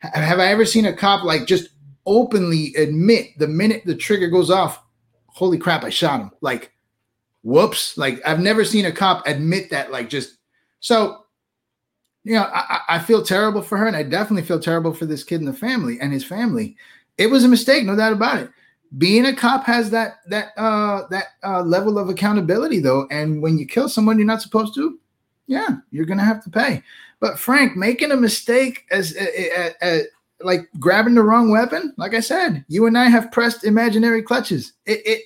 have 0.00 0.40
I 0.40 0.46
ever 0.48 0.64
seen 0.66 0.86
a 0.86 0.92
cop 0.92 1.24
like 1.24 1.46
just 1.46 1.70
openly 2.04 2.74
admit 2.74 3.28
the 3.38 3.46
minute 3.46 3.82
the 3.84 3.94
trigger 3.94 4.28
goes 4.28 4.50
off, 4.50 4.82
holy 5.28 5.56
crap, 5.56 5.84
I 5.84 5.90
shot 5.90 6.20
him. 6.20 6.30
Like, 6.40 6.72
whoops. 7.42 7.96
Like 7.96 8.20
I've 8.26 8.40
never 8.40 8.64
seen 8.64 8.84
a 8.84 8.92
cop 8.92 9.26
admit 9.26 9.70
that, 9.70 9.92
like 9.92 10.08
just 10.10 10.38
so 10.80 11.26
you 12.24 12.34
know, 12.34 12.42
I 12.52 12.80
I 12.88 12.98
feel 12.98 13.22
terrible 13.22 13.62
for 13.62 13.78
her, 13.78 13.86
and 13.86 13.96
I 13.96 14.02
definitely 14.02 14.42
feel 14.42 14.60
terrible 14.60 14.92
for 14.92 15.06
this 15.06 15.22
kid 15.22 15.40
and 15.40 15.48
the 15.48 15.52
family 15.52 15.98
and 16.00 16.12
his 16.12 16.24
family. 16.24 16.76
It 17.18 17.28
was 17.28 17.44
a 17.44 17.48
mistake, 17.48 17.84
no 17.84 17.96
doubt 17.96 18.14
about 18.14 18.40
it. 18.40 18.50
Being 18.98 19.26
a 19.26 19.34
cop 19.36 19.64
has 19.66 19.88
that 19.90 20.16
that 20.26 20.48
uh 20.56 21.02
that 21.10 21.26
uh 21.44 21.62
level 21.62 21.98
of 21.98 22.08
accountability 22.08 22.80
though, 22.80 23.06
and 23.10 23.40
when 23.40 23.56
you 23.58 23.66
kill 23.66 23.88
someone 23.88 24.18
you're 24.18 24.26
not 24.26 24.42
supposed 24.42 24.74
to, 24.74 24.98
yeah, 25.46 25.76
you're 25.90 26.06
gonna 26.06 26.24
have 26.24 26.42
to 26.44 26.50
pay. 26.50 26.82
But 27.20 27.38
Frank, 27.38 27.76
making 27.76 28.10
a 28.10 28.16
mistake 28.16 28.84
as 28.90 29.16
uh, 29.16 29.60
uh, 29.60 29.84
uh, 29.86 29.98
like 30.42 30.68
grabbing 30.80 31.14
the 31.14 31.22
wrong 31.22 31.50
weapon, 31.50 31.94
like 31.98 32.14
I 32.14 32.20
said, 32.20 32.64
you 32.68 32.86
and 32.86 32.98
I 32.98 33.04
have 33.04 33.30
pressed 33.30 33.64
imaginary 33.64 34.22
clutches. 34.22 34.72
It 34.86 35.02
it. 35.06 35.22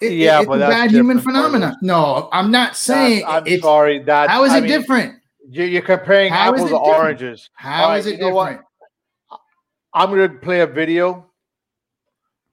it 0.00 0.12
Yeah, 0.12 0.38
it's 0.38 0.48
but 0.48 0.54
a 0.54 0.58
that's 0.60 0.72
bad 0.74 0.90
human 0.92 1.16
different, 1.18 1.36
phenomenon. 1.36 1.76
No, 1.82 2.28
I'm 2.32 2.50
not 2.50 2.74
saying 2.76 3.20
That's- 3.26 3.52
I'm 3.52 3.60
sorry. 3.60 3.98
That 4.04 4.30
How 4.30 4.44
is 4.44 4.52
I 4.52 4.58
it 4.58 4.60
mean, 4.62 4.70
different? 4.70 5.14
you- 5.50 5.64
You're 5.64 5.82
comparing 5.82 6.32
How 6.32 6.52
apples 6.54 6.70
to 6.70 6.76
different? 6.76 6.86
oranges. 6.86 7.50
How 7.52 7.92
is 7.94 8.06
it 8.06 8.18
know 8.18 8.30
what? 8.30 8.44
different? 8.50 8.66
I'm 9.92 10.10
going 10.10 10.30
to 10.30 10.38
play 10.38 10.60
a 10.60 10.66
video. 10.66 11.26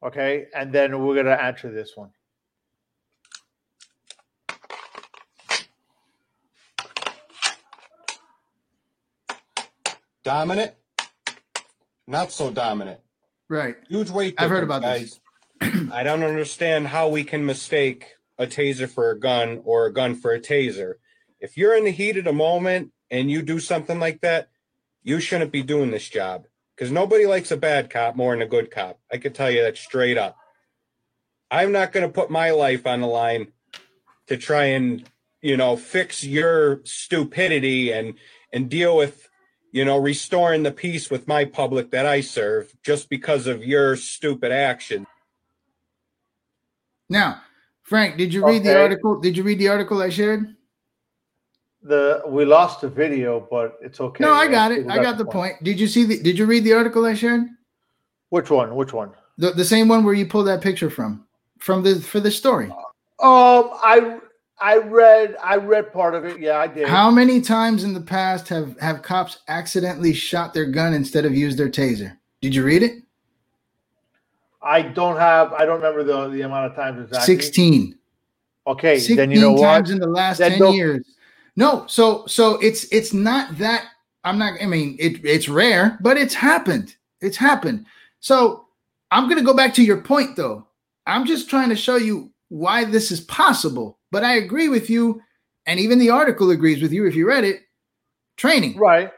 Okay. 0.03 0.47
And 0.55 0.73
then 0.73 1.03
we're 1.03 1.13
going 1.13 1.25
to 1.27 1.41
answer 1.41 1.71
this 1.71 1.91
one. 1.95 2.11
Dominant, 10.23 10.73
not 12.07 12.31
so 12.31 12.51
dominant. 12.51 12.99
Right. 13.49 13.75
Huge 13.89 14.11
weight. 14.11 14.35
I've 14.37 14.51
heard 14.51 14.61
difference, 14.61 14.83
about 14.83 14.99
this. 14.99 15.19
guys. 15.59 15.89
I 15.91 16.03
don't 16.03 16.23
understand 16.23 16.87
how 16.87 17.09
we 17.09 17.23
can 17.23 17.43
mistake 17.43 18.05
a 18.37 18.45
taser 18.45 18.87
for 18.87 19.09
a 19.09 19.19
gun 19.19 19.61
or 19.65 19.87
a 19.87 19.93
gun 19.93 20.13
for 20.13 20.31
a 20.31 20.39
taser. 20.39 20.95
If 21.39 21.57
you're 21.57 21.75
in 21.75 21.85
the 21.85 21.91
heat 21.91 22.17
of 22.17 22.25
the 22.25 22.33
moment 22.33 22.91
and 23.09 23.31
you 23.31 23.41
do 23.41 23.59
something 23.59 23.99
like 23.99 24.21
that, 24.21 24.49
you 25.01 25.19
shouldn't 25.19 25.51
be 25.51 25.63
doing 25.63 25.89
this 25.89 26.07
job 26.07 26.45
because 26.75 26.91
nobody 26.91 27.25
likes 27.25 27.51
a 27.51 27.57
bad 27.57 27.89
cop 27.89 28.15
more 28.15 28.33
than 28.33 28.41
a 28.41 28.47
good 28.47 28.71
cop. 28.71 28.99
I 29.11 29.17
can 29.17 29.33
tell 29.33 29.51
you 29.51 29.63
that 29.63 29.77
straight 29.77 30.17
up. 30.17 30.37
I'm 31.49 31.71
not 31.71 31.91
going 31.91 32.07
to 32.07 32.13
put 32.13 32.31
my 32.31 32.51
life 32.51 32.87
on 32.87 33.01
the 33.01 33.07
line 33.07 33.51
to 34.27 34.37
try 34.37 34.65
and, 34.65 35.03
you 35.41 35.57
know, 35.57 35.75
fix 35.75 36.23
your 36.23 36.81
stupidity 36.85 37.91
and 37.91 38.15
and 38.53 38.69
deal 38.69 38.97
with 38.97 39.29
you 39.71 39.85
know, 39.85 39.97
restoring 39.97 40.63
the 40.63 40.71
peace 40.71 41.09
with 41.09 41.27
my 41.27 41.45
public 41.45 41.91
that 41.91 42.05
I 42.05 42.21
serve 42.21 42.73
just 42.83 43.09
because 43.09 43.47
of 43.47 43.63
your 43.63 43.95
stupid 43.95 44.51
action. 44.51 45.07
Now, 47.09 47.41
Frank, 47.83 48.17
did 48.17 48.33
you 48.33 48.45
read 48.45 48.63
the 48.63 48.79
article? 48.79 49.19
Did 49.19 49.37
you 49.37 49.43
read 49.43 49.59
the 49.59 49.69
article 49.69 50.01
I 50.01 50.09
shared? 50.09 50.55
The 51.83 52.21
we 52.27 52.45
lost 52.45 52.81
the 52.81 52.87
video, 52.89 53.47
but 53.49 53.79
it's 53.81 53.99
okay. 53.99 54.23
No, 54.23 54.31
I 54.31 54.47
got 54.47 54.71
it. 54.71 54.87
I 54.87 55.01
got 55.01 55.17
the 55.17 55.25
point. 55.25 55.33
point. 55.55 55.63
Did 55.63 55.79
you 55.79 55.87
see 55.87 56.03
the? 56.05 56.21
Did 56.21 56.37
you 56.37 56.45
read 56.45 56.63
the 56.63 56.73
article 56.73 57.05
I 57.05 57.15
shared? 57.15 57.41
Which 58.29 58.51
one? 58.51 58.75
Which 58.75 58.93
one? 58.93 59.11
The 59.39 59.51
the 59.51 59.65
same 59.65 59.87
one 59.87 60.03
where 60.03 60.13
you 60.13 60.27
pulled 60.27 60.45
that 60.47 60.61
picture 60.61 60.91
from, 60.91 61.25
from 61.57 61.81
the 61.81 61.95
for 61.99 62.19
the 62.19 62.29
story. 62.29 62.69
Um, 63.19 63.71
I 63.83 64.19
I 64.59 64.77
read 64.77 65.35
I 65.43 65.55
read 65.55 65.91
part 65.91 66.13
of 66.13 66.23
it. 66.23 66.39
Yeah, 66.39 66.59
I 66.59 66.67
did. 66.67 66.87
How 66.87 67.09
many 67.09 67.41
times 67.41 67.83
in 67.83 67.95
the 67.95 68.01
past 68.01 68.47
have 68.49 68.79
have 68.79 69.01
cops 69.01 69.39
accidentally 69.47 70.13
shot 70.13 70.53
their 70.53 70.65
gun 70.67 70.93
instead 70.93 71.25
of 71.25 71.33
used 71.33 71.57
their 71.57 71.69
taser? 71.69 72.15
Did 72.41 72.53
you 72.53 72.63
read 72.63 72.83
it? 72.83 73.01
I 74.61 74.83
don't 74.83 75.17
have. 75.17 75.51
I 75.53 75.65
don't 75.65 75.77
remember 75.81 76.03
the 76.03 76.27
the 76.29 76.41
amount 76.41 76.67
of 76.71 76.75
times 76.75 77.01
exactly. 77.01 77.25
Sixteen. 77.25 77.97
Okay, 78.67 78.97
16 78.99 79.17
then 79.17 79.31
you 79.31 79.41
know 79.41 79.53
what? 79.53 79.63
times 79.63 79.89
in 79.89 79.97
the 79.97 80.05
last 80.05 80.37
Then 80.37 80.51
10 80.51 80.59
don't- 80.59 80.75
years. 80.75 81.03
No, 81.55 81.85
so 81.87 82.25
so 82.27 82.55
it's 82.59 82.85
it's 82.91 83.13
not 83.13 83.57
that 83.57 83.85
I'm 84.23 84.37
not 84.37 84.61
I 84.61 84.65
mean 84.65 84.95
it 84.99 85.23
it's 85.25 85.49
rare, 85.49 85.97
but 86.01 86.17
it's 86.17 86.33
happened. 86.33 86.95
It's 87.19 87.37
happened. 87.37 87.85
So 88.19 88.65
I'm 89.11 89.27
gonna 89.27 89.43
go 89.43 89.53
back 89.53 89.73
to 89.75 89.83
your 89.83 90.01
point 90.01 90.35
though. 90.35 90.65
I'm 91.07 91.25
just 91.25 91.49
trying 91.49 91.69
to 91.69 91.75
show 91.75 91.97
you 91.97 92.31
why 92.49 92.85
this 92.85 93.11
is 93.11 93.21
possible. 93.21 93.99
But 94.11 94.23
I 94.23 94.35
agree 94.35 94.69
with 94.69 94.89
you, 94.89 95.21
and 95.65 95.79
even 95.79 95.99
the 95.99 96.09
article 96.09 96.51
agrees 96.51 96.81
with 96.81 96.91
you 96.91 97.05
if 97.05 97.15
you 97.15 97.27
read 97.27 97.43
it. 97.43 97.61
Training, 98.37 98.77
Right, 98.77 99.11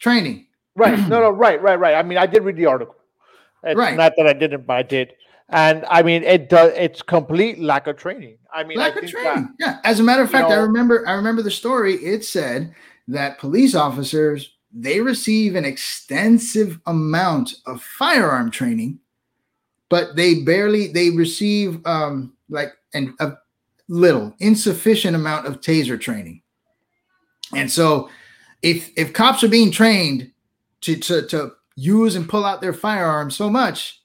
training. 0.00 0.46
right. 0.76 0.98
no, 1.08 1.20
no, 1.20 1.30
right, 1.44 1.60
right, 1.60 1.78
right. 1.78 1.94
I 1.94 2.02
mean, 2.02 2.18
I 2.18 2.26
did 2.26 2.42
read 2.44 2.56
the 2.56 2.66
article. 2.66 2.94
It's 3.62 3.76
Right. 3.76 3.96
Not 3.96 4.14
that 4.16 4.26
I 4.26 4.32
didn't, 4.32 4.66
but 4.66 4.76
I 4.76 4.82
did. 4.82 5.12
And 5.50 5.84
I 5.90 6.02
mean, 6.02 6.22
it 6.22 6.48
does. 6.48 6.72
It's 6.76 7.02
complete 7.02 7.58
lack 7.58 7.86
of 7.86 7.96
training. 7.96 8.38
I 8.52 8.64
mean, 8.64 8.78
lack 8.78 8.92
I 8.92 8.94
of 8.94 9.00
think 9.00 9.10
training. 9.10 9.54
Yeah. 9.58 9.80
As 9.84 10.00
a 10.00 10.02
matter 10.02 10.22
of 10.22 10.30
fact, 10.30 10.50
I 10.50 10.56
remember 10.56 11.06
I 11.06 11.12
remember 11.12 11.42
the 11.42 11.50
story. 11.50 11.94
It 11.96 12.24
said 12.24 12.74
that 13.08 13.38
police 13.38 13.74
officers 13.74 14.56
they 14.72 15.00
receive 15.00 15.56
an 15.56 15.64
extensive 15.64 16.78
amount 16.86 17.54
of 17.66 17.82
firearm 17.82 18.50
training, 18.50 19.00
but 19.88 20.14
they 20.14 20.42
barely 20.42 20.88
they 20.88 21.10
receive 21.10 21.84
um 21.86 22.34
like 22.48 22.72
an 22.94 23.14
a 23.18 23.32
little 23.88 24.32
insufficient 24.38 25.16
amount 25.16 25.46
of 25.46 25.60
taser 25.60 26.00
training. 26.00 26.42
And 27.54 27.70
so 27.70 28.08
if 28.62 28.90
if 28.96 29.12
cops 29.12 29.42
are 29.42 29.48
being 29.48 29.72
trained 29.72 30.30
to 30.82 30.96
to 30.96 31.26
to 31.26 31.52
use 31.74 32.14
and 32.14 32.28
pull 32.28 32.44
out 32.44 32.60
their 32.60 32.72
firearms 32.72 33.34
so 33.34 33.50
much, 33.50 33.99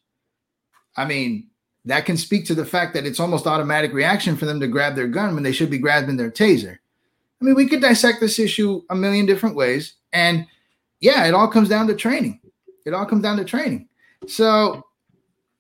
I 0.98 1.06
mean, 1.06 1.48
that 1.86 2.06
can 2.06 2.18
speak 2.18 2.46
to 2.48 2.56
the 2.56 2.66
fact 2.66 2.94
that 2.94 3.06
it's 3.06 3.20
almost 3.20 3.48
automatic 3.48 3.94
reaction 3.94 4.36
for 4.36 4.46
them 4.46 4.60
to 4.60 4.68
grab 4.68 4.96
their 4.96 5.08
gun 5.08 5.34
when 5.34 5.44
they 5.44 5.52
should 5.52 5.70
be 5.70 5.78
grabbing 5.78 6.18
their 6.18 6.32
taser. 6.32 6.78
I 7.42 7.46
mean, 7.46 7.56
we 7.56 7.68
could 7.68 7.82
dissect 7.82 8.20
this 8.20 8.40
issue 8.40 8.82
a 8.90 8.96
million 8.96 9.26
different 9.26 9.56
ways. 9.56 9.94
And 10.14 10.48
yeah, 11.00 11.26
it 11.26 11.34
all 11.34 11.48
comes 11.48 11.70
down 11.70 11.88
to 11.88 11.96
training. 11.96 12.40
It 12.86 12.94
all 12.94 13.06
comes 13.06 13.22
down 13.22 13.38
to 13.38 13.46
training. 13.46 13.88
So, 14.28 14.84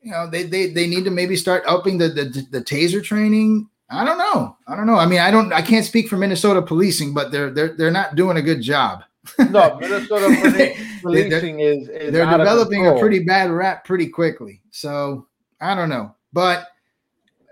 you 0.01 0.11
know, 0.11 0.29
they 0.29 0.43
they, 0.43 0.67
they 0.67 0.87
need 0.87 1.03
to 1.05 1.11
maybe 1.11 1.35
start 1.35 1.63
upping 1.67 1.97
the, 1.97 2.09
the 2.09 2.47
the 2.51 2.61
taser 2.61 3.03
training. 3.03 3.69
I 3.89 4.03
don't 4.03 4.17
know. 4.17 4.57
I 4.67 4.75
don't 4.75 4.87
know. 4.87 4.95
I 4.95 5.05
mean, 5.05 5.19
I 5.19 5.29
don't 5.29 5.53
I 5.53 5.61
can't 5.61 5.85
speak 5.85 6.07
for 6.07 6.17
Minnesota 6.17 6.61
policing, 6.61 7.13
but 7.13 7.31
they're 7.31 7.51
they're 7.51 7.75
they're 7.75 7.91
not 7.91 8.15
doing 8.15 8.37
a 8.37 8.41
good 8.41 8.61
job. 8.61 9.03
no, 9.49 9.77
Minnesota 9.79 10.75
policing 11.05 11.57
they're, 11.57 11.73
is, 11.73 11.89
is 11.89 12.11
they're 12.11 12.37
developing 12.37 12.87
a 12.87 12.99
pretty 12.99 13.23
bad 13.23 13.51
rap 13.51 13.85
pretty 13.85 14.07
quickly. 14.07 14.61
So 14.71 15.27
I 15.61 15.75
don't 15.75 15.89
know. 15.89 16.15
But 16.33 16.67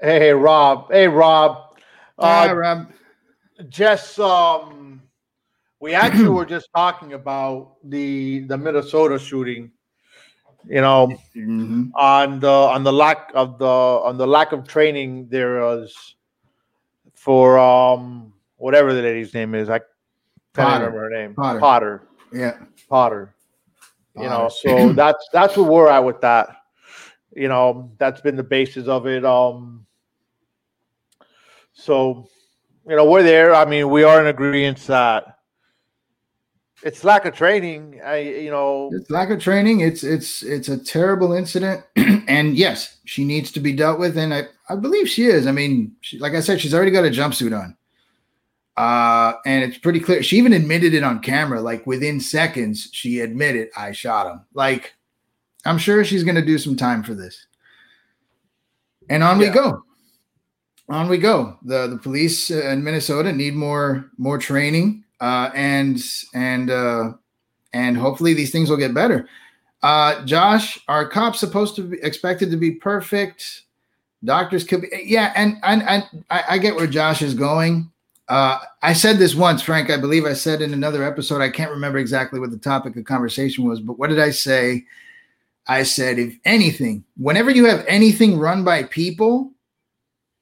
hey, 0.02 0.20
hey 0.20 0.32
Rob. 0.32 0.92
Hey 0.92 1.08
Rob. 1.08 1.78
Uh, 2.18 2.54
Rob. 2.56 2.92
Just 3.70 4.20
um 4.20 5.02
we 5.80 5.94
actually 6.06 6.30
were 6.30 6.46
just 6.46 6.70
talking 6.76 7.14
about 7.14 7.76
the 7.84 8.40
the 8.42 8.58
Minnesota 8.58 9.20
shooting 9.20 9.72
you 10.68 10.82
know 10.82 11.08
mm-hmm. 11.36 11.90
on 11.96 12.40
the 12.40 12.50
on 12.50 12.84
the 12.84 12.94
lack 12.94 13.32
of 13.34 13.58
the 13.60 13.66
on 13.66 14.18
the 14.18 14.26
lack 14.26 14.52
of 14.52 14.68
training 14.68 15.28
there 15.30 15.62
was 15.62 16.16
for 17.14 17.60
um 17.60 18.34
whatever 18.58 18.94
the 18.94 19.02
lady's 19.02 19.34
name 19.34 19.56
is 19.56 19.70
i 19.70 19.80
can't 20.56 20.84
remember 20.84 21.00
her 21.00 21.10
name 21.10 21.34
potter, 21.34 21.60
potter. 21.60 22.04
yeah 22.32 22.58
potter. 22.90 23.36
You 24.16 24.24
know 24.24 24.50
so 24.50 24.94
that's 24.94 25.28
that's 25.34 25.58
where 25.58 25.66
we're 25.66 25.90
at 25.90 26.04
with 26.04 26.22
that 26.22 26.50
you 27.36 27.48
know 27.48 27.92
that's 27.98 28.22
been 28.22 28.36
the 28.36 28.44
basis 28.44 28.88
of 28.88 29.08
it 29.08 29.26
um 29.26 29.86
so 31.74 32.28
you 32.88 32.96
know 32.96 33.10
we're 33.10 33.24
there 33.24 33.56
i 33.56 33.66
mean 33.66 33.90
we 33.90 34.04
are 34.04 34.20
in 34.20 34.28
agreement 34.28 34.78
that 34.88 35.34
it's 36.84 37.04
lack 37.04 37.26
of 37.26 37.34
training. 37.34 38.02
I 38.04 38.18
you 38.18 38.52
know 38.52 38.90
it's 38.94 39.10
lack 39.10 39.30
of 39.30 39.40
training. 39.40 39.80
It's 39.80 40.04
it's 40.04 40.44
it's 40.44 40.68
a 40.68 40.78
terrible 40.78 41.34
incident, 41.34 41.84
and 41.96 42.56
yes, 42.58 42.98
she 43.06 43.24
needs 43.24 43.52
to 43.54 43.60
be 43.60 43.74
dealt 43.74 44.00
with, 44.00 44.18
and 44.18 44.34
I 44.34 44.44
I 44.70 44.76
believe 44.76 45.10
she 45.10 45.26
is. 45.26 45.48
I 45.48 45.52
mean, 45.52 45.96
she, 46.02 46.20
like 46.20 46.34
I 46.34 46.42
said, 46.42 46.60
she's 46.60 46.74
already 46.74 46.92
got 46.92 47.06
a 47.06 47.10
jumpsuit 47.10 47.58
on, 47.58 47.76
uh, 48.78 49.34
and 49.46 49.64
it's 49.64 49.78
pretty 49.78 50.00
clear. 50.00 50.24
She 50.24 50.38
even 50.38 50.54
admitted 50.54 50.94
it 50.94 51.04
on 51.04 51.20
camera, 51.20 51.62
like 51.62 51.86
within 51.86 52.20
seconds. 52.20 52.90
She 52.92 53.20
admitted 53.20 53.70
I 53.78 53.92
shot 53.92 54.32
him. 54.32 54.42
Like 54.54 54.94
I'm 55.66 55.78
sure 55.78 56.04
she's 56.04 56.24
going 56.24 56.36
to 56.36 56.46
do 56.46 56.58
some 56.58 56.76
time 56.76 57.04
for 57.04 57.14
this, 57.14 57.46
and 59.10 59.24
on 59.24 59.40
yeah. 59.40 59.50
we 59.50 59.54
go. 59.54 59.84
On 60.90 61.08
we 61.08 61.18
go. 61.18 61.58
The 61.64 61.88
the 61.88 61.98
police 61.98 62.52
in 62.52 62.84
Minnesota 62.84 63.32
need 63.32 63.56
more 63.56 64.10
more 64.18 64.38
training 64.38 65.04
uh, 65.24 65.50
and 65.56 66.04
and 66.34 66.70
uh, 66.70 67.14
and 67.72 67.98
hopefully 67.98 68.34
these 68.34 68.52
things 68.52 68.70
will 68.70 68.78
get 68.78 68.94
better. 68.94 69.28
Uh, 69.82 70.24
Josh, 70.26 70.80
are 70.90 71.08
cops 71.08 71.40
supposed 71.40 71.76
to 71.78 71.84
be 71.84 71.98
expected 72.02 72.52
to 72.52 72.58
be 72.58 72.72
perfect? 72.72 73.62
Doctors 74.24 74.66
could 74.66 74.82
be, 74.82 74.90
yeah, 75.06 75.32
and 75.36 75.58
and, 75.64 75.84
I, 76.30 76.44
I 76.50 76.58
get 76.58 76.76
where 76.76 76.88
Josh 76.88 77.22
is 77.22 77.34
going. 77.34 77.90
Uh, 78.30 78.60
I 78.82 78.94
said 78.94 79.18
this 79.18 79.36
once, 79.36 79.62
Frank. 79.62 79.90
I 79.90 79.98
believe 79.98 80.26
I 80.26 80.34
said 80.34 80.62
in 80.62 80.74
another 80.74 81.04
episode. 81.04 81.42
I 81.42 81.50
can't 81.50 81.72
remember 81.72 81.98
exactly 81.98 82.40
what 82.40 82.52
the 82.52 82.58
topic 82.58 82.96
of 82.96 83.04
conversation 83.06 83.68
was, 83.68 83.80
but 83.80 84.00
what 84.00 84.10
did 84.10 84.20
I 84.20 84.32
say? 84.32 84.86
I 85.68 85.84
said, 85.84 86.20
if 86.20 86.38
anything, 86.46 87.04
whenever 87.18 87.50
you 87.50 87.66
have 87.66 87.86
anything 87.88 88.38
run 88.38 88.64
by 88.64 88.84
people, 88.84 89.52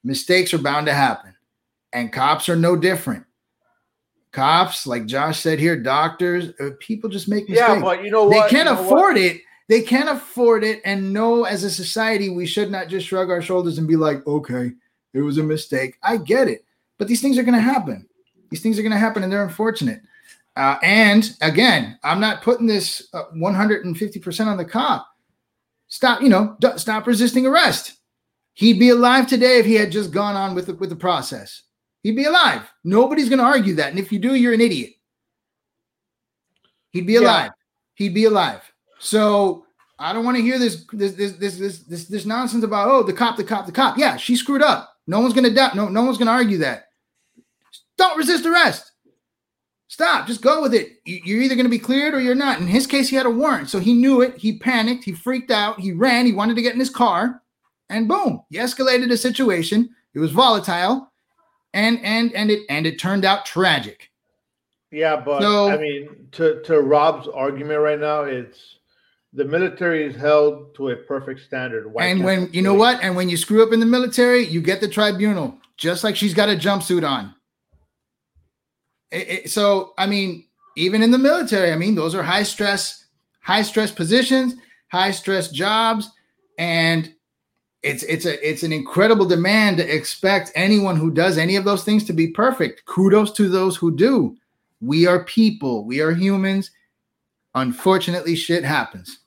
mistakes 0.04 0.52
are 0.54 0.58
bound 0.58 0.86
to 0.86 0.94
happen, 0.94 1.34
and 1.92 2.12
cops 2.12 2.48
are 2.48 2.56
no 2.56 2.76
different 2.76 3.24
cops, 4.32 4.86
like 4.86 5.06
Josh 5.06 5.38
said 5.38 5.60
here, 5.60 5.76
doctors, 5.76 6.48
uh, 6.58 6.70
people 6.80 7.08
just 7.08 7.28
make 7.28 7.48
mistakes. 7.48 7.68
Yeah, 7.68 7.80
but 7.80 8.02
you 8.02 8.10
know 8.10 8.24
what? 8.24 8.32
They 8.32 8.56
can't 8.56 8.68
you 8.68 8.74
know 8.74 8.84
afford 8.84 9.14
what? 9.14 9.22
it. 9.22 9.42
They 9.68 9.82
can't 9.82 10.08
afford 10.08 10.64
it. 10.64 10.80
And 10.84 11.12
no, 11.12 11.44
as 11.44 11.64
a 11.64 11.70
society, 11.70 12.30
we 12.30 12.46
should 12.46 12.70
not 12.70 12.88
just 12.88 13.06
shrug 13.06 13.30
our 13.30 13.40
shoulders 13.40 13.78
and 13.78 13.86
be 13.86 13.96
like, 13.96 14.26
okay, 14.26 14.72
it 15.14 15.20
was 15.20 15.38
a 15.38 15.42
mistake. 15.42 15.98
I 16.02 16.16
get 16.16 16.48
it. 16.48 16.64
But 17.02 17.08
these 17.08 17.20
things 17.20 17.36
are 17.36 17.42
going 17.42 17.56
to 17.56 17.60
happen. 17.60 18.06
These 18.48 18.62
things 18.62 18.78
are 18.78 18.82
going 18.82 18.92
to 18.92 18.96
happen 18.96 19.24
and 19.24 19.32
they're 19.32 19.42
unfortunate. 19.42 20.02
Uh, 20.54 20.76
and 20.84 21.36
again, 21.40 21.98
I'm 22.04 22.20
not 22.20 22.42
putting 22.42 22.68
this 22.68 23.08
uh, 23.12 23.24
150% 23.34 24.46
on 24.46 24.56
the 24.56 24.64
cop. 24.64 25.08
Stop, 25.88 26.22
you 26.22 26.28
know, 26.28 26.56
d- 26.60 26.68
stop 26.76 27.08
resisting 27.08 27.44
arrest. 27.44 27.94
He'd 28.52 28.78
be 28.78 28.90
alive 28.90 29.26
today 29.26 29.58
if 29.58 29.66
he 29.66 29.74
had 29.74 29.90
just 29.90 30.12
gone 30.12 30.36
on 30.36 30.54
with 30.54 30.66
the, 30.66 30.74
with 30.74 30.90
the 30.90 30.94
process. 30.94 31.62
He'd 32.04 32.14
be 32.14 32.26
alive. 32.26 32.70
Nobody's 32.84 33.28
going 33.28 33.40
to 33.40 33.44
argue 33.44 33.74
that. 33.74 33.90
And 33.90 33.98
if 33.98 34.12
you 34.12 34.20
do, 34.20 34.36
you're 34.36 34.54
an 34.54 34.60
idiot. 34.60 34.92
He'd 36.90 37.08
be 37.08 37.16
alive. 37.16 37.46
Yeah. 37.46 37.50
He'd 37.94 38.14
be 38.14 38.26
alive. 38.26 38.62
So 39.00 39.66
I 39.98 40.12
don't 40.12 40.24
want 40.24 40.36
to 40.36 40.42
hear 40.44 40.60
this 40.60 40.86
this 40.92 41.14
this 41.14 41.32
this 41.32 41.58
this 41.58 41.78
this, 41.80 42.04
this 42.06 42.26
nonsense 42.26 42.62
about 42.62 42.88
oh 42.88 43.02
the 43.02 43.12
cop 43.12 43.36
the 43.36 43.42
cop 43.42 43.66
the 43.66 43.72
cop. 43.72 43.98
Yeah, 43.98 44.16
she 44.16 44.36
screwed 44.36 44.62
up. 44.62 44.90
No 45.08 45.18
one's 45.18 45.34
going 45.34 45.48
to 45.48 45.52
doubt. 45.52 45.74
No 45.74 45.88
no 45.88 46.04
one's 46.04 46.16
going 46.16 46.26
to 46.26 46.32
argue 46.32 46.58
that. 46.58 46.90
Don't 47.98 48.18
resist 48.18 48.46
arrest. 48.46 48.92
Stop. 49.88 50.26
Just 50.26 50.40
go 50.40 50.62
with 50.62 50.72
it. 50.72 51.00
You're 51.04 51.42
either 51.42 51.54
going 51.54 51.66
to 51.66 51.70
be 51.70 51.78
cleared 51.78 52.14
or 52.14 52.20
you're 52.20 52.34
not. 52.34 52.60
In 52.60 52.66
his 52.66 52.86
case, 52.86 53.10
he 53.10 53.16
had 53.16 53.26
a 53.26 53.30
warrant, 53.30 53.68
so 53.68 53.78
he 53.78 53.92
knew 53.92 54.22
it. 54.22 54.36
He 54.38 54.58
panicked. 54.58 55.04
He 55.04 55.12
freaked 55.12 55.50
out. 55.50 55.78
He 55.78 55.92
ran. 55.92 56.24
He 56.24 56.32
wanted 56.32 56.56
to 56.56 56.62
get 56.62 56.72
in 56.72 56.80
his 56.80 56.90
car, 56.90 57.42
and 57.90 58.08
boom, 58.08 58.42
he 58.48 58.56
escalated 58.56 59.08
the 59.08 59.16
situation. 59.16 59.90
It 60.14 60.18
was 60.18 60.30
volatile 60.30 61.12
and 61.74 61.98
and 62.02 62.32
and 62.34 62.50
it 62.50 62.60
and 62.68 62.86
it 62.86 62.98
turned 62.98 63.24
out 63.24 63.46
tragic. 63.46 64.10
Yeah, 64.90 65.16
but 65.16 65.40
so, 65.40 65.70
I 65.70 65.78
mean, 65.78 66.28
to 66.32 66.62
to 66.62 66.80
Rob's 66.80 67.28
argument 67.28 67.80
right 67.80 67.98
now, 67.98 68.22
it's 68.22 68.76
the 69.32 69.44
military 69.44 70.04
is 70.04 70.14
held 70.14 70.74
to 70.74 70.90
a 70.90 70.96
perfect 70.96 71.40
standard. 71.40 71.90
Why 71.92 72.06
and 72.06 72.24
when 72.24 72.52
you 72.52 72.62
know 72.62 72.74
what, 72.74 73.02
and 73.02 73.16
when 73.16 73.28
you 73.28 73.36
screw 73.36 73.62
up 73.62 73.72
in 73.72 73.80
the 73.80 73.86
military, 73.86 74.46
you 74.46 74.60
get 74.60 74.80
the 74.80 74.88
tribunal, 74.88 75.58
just 75.76 76.04
like 76.04 76.16
she's 76.16 76.34
got 76.34 76.50
a 76.50 76.56
jumpsuit 76.56 77.08
on. 77.08 77.34
It, 79.12 79.28
it, 79.28 79.50
so 79.50 79.92
I 79.98 80.06
mean, 80.06 80.44
even 80.76 81.02
in 81.02 81.10
the 81.10 81.18
military, 81.18 81.70
I 81.70 81.76
mean, 81.76 81.94
those 81.94 82.14
are 82.14 82.22
high 82.22 82.42
stress, 82.42 83.06
high 83.40 83.62
stress 83.62 83.92
positions, 83.92 84.54
high 84.88 85.10
stress 85.10 85.50
jobs, 85.50 86.10
and 86.58 87.14
it's 87.82 88.02
it's 88.04 88.26
a 88.26 88.48
it's 88.48 88.62
an 88.62 88.72
incredible 88.72 89.26
demand 89.26 89.76
to 89.76 89.94
expect 89.94 90.50
anyone 90.54 90.96
who 90.96 91.10
does 91.10 91.36
any 91.36 91.56
of 91.56 91.64
those 91.64 91.84
things 91.84 92.04
to 92.04 92.12
be 92.12 92.28
perfect. 92.28 92.84
Kudos 92.86 93.32
to 93.32 93.48
those 93.48 93.76
who 93.76 93.94
do. 93.94 94.36
We 94.80 95.06
are 95.06 95.24
people. 95.24 95.84
We 95.84 96.00
are 96.00 96.12
humans. 96.12 96.70
Unfortunately, 97.54 98.34
shit 98.34 98.64
happens. 98.64 99.18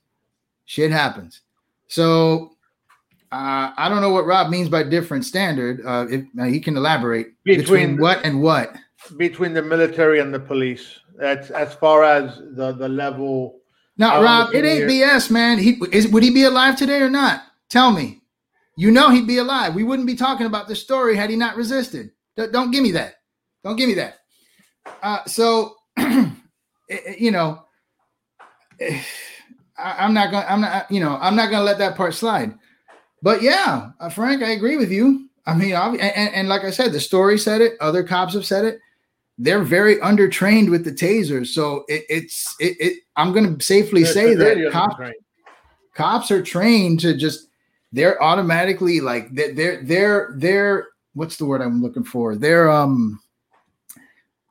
Shit 0.66 0.92
happens. 0.92 1.42
So 1.88 2.56
uh, 3.32 3.72
I 3.78 3.88
don't 3.88 4.02
know 4.02 4.10
what 4.10 4.26
Rob 4.26 4.50
means 4.50 4.68
by 4.68 4.84
different 4.84 5.26
standard. 5.26 5.86
Uh, 5.86 6.08
if 6.10 6.26
uh, 6.40 6.46
he 6.46 6.60
can 6.60 6.76
elaborate 6.76 7.34
between, 7.44 7.62
between 7.62 7.98
what 7.98 8.26
and 8.26 8.42
what 8.42 8.76
between 9.12 9.54
the 9.54 9.62
military 9.62 10.20
and 10.20 10.34
the 10.34 10.40
police. 10.40 11.00
That's 11.18 11.50
as 11.52 11.74
far 11.76 12.04
as 12.04 12.38
the 12.38 12.74
the 12.74 12.90
level. 12.90 13.60
Now, 13.98 14.22
Rob, 14.22 14.54
it 14.54 14.66
ain't 14.66 14.90
BS, 14.90 15.32
man. 15.32 15.58
He 15.58 15.80
is. 15.92 16.08
Would 16.10 16.24
he 16.24 16.32
be 16.32 16.44
alive 16.44 16.76
today 16.76 17.02
or 17.02 17.10
not? 17.10 17.44
Tell 17.70 17.92
me 17.92 18.22
you 18.76 18.92
know 18.92 19.10
he'd 19.10 19.28
be 19.28 19.38
alive. 19.38 19.74
We 19.74 19.84
wouldn't 19.84 20.08
be 20.08 20.16
talking 20.16 20.46
about 20.46 20.68
this 20.68 20.82
story 20.82 21.16
had 21.16 21.30
he 21.30 21.36
not 21.36 21.56
resisted. 21.56 22.12
D- 22.36 22.48
don't 22.52 22.72
give 22.72 22.84
me 22.84 22.92
that. 22.92 23.16
Don't 23.64 23.78
give 23.78 23.88
me 23.88 23.96
that. 23.96 24.18
Uh, 25.02 25.24
so, 25.26 25.76
you 25.98 27.32
know, 27.32 27.64
I, 28.80 30.06
am 30.06 30.14
not 30.14 30.32
gonna. 30.32 30.46
I'm 30.48 30.62
not. 30.62 30.92
You 30.92 31.00
know, 31.00 31.18
I'm 31.20 31.36
not 31.36 31.50
gonna 31.50 31.64
let 31.64 31.78
that 31.80 31.96
part 31.96 32.14
slide. 32.14 32.54
But 33.22 33.42
yeah, 33.42 33.92
uh, 34.00 34.10
Frank, 34.10 34.44
I 34.44 34.52
agree 34.52 34.78
with 34.78 34.92
you. 34.92 35.30
I 35.48 35.56
mean, 35.56 35.74
and, 35.74 36.02
and 36.02 36.50
like 36.50 36.64
I 36.64 36.72
said, 36.72 36.92
the 36.92 37.00
story 37.00 37.38
said 37.38 37.62
it. 37.62 37.74
Other 37.80 38.04
cops 38.04 38.34
have 38.34 38.46
said 38.46 38.66
it. 38.66 38.80
They're 39.38 39.64
very 39.64 39.98
undertrained 39.98 40.72
with 40.72 40.86
the 40.86 40.92
tasers, 40.92 41.48
so 41.48 41.84
it, 41.88 42.06
it's 42.10 42.56
it, 42.60 42.78
it. 42.80 43.00
I'm 43.18 43.34
going 43.34 43.58
to 43.58 43.64
safely 43.64 44.04
They're 44.04 44.14
say 44.14 44.36
that 44.36 44.72
cops, 44.72 44.96
cops 45.94 46.32
are 46.32 46.42
trained 46.42 47.02
to 47.02 47.16
just 47.18 47.48
they're 47.92 48.22
automatically 48.22 49.02
like 49.02 49.34
they're 49.34 49.84
they're 49.84 50.34
they're 50.36 50.88
what's 51.14 51.38
the 51.38 51.46
word 51.46 51.62
I'm 51.62 51.82
looking 51.82 52.04
for? 52.04 52.36
Their 52.36 52.70
um 52.72 53.20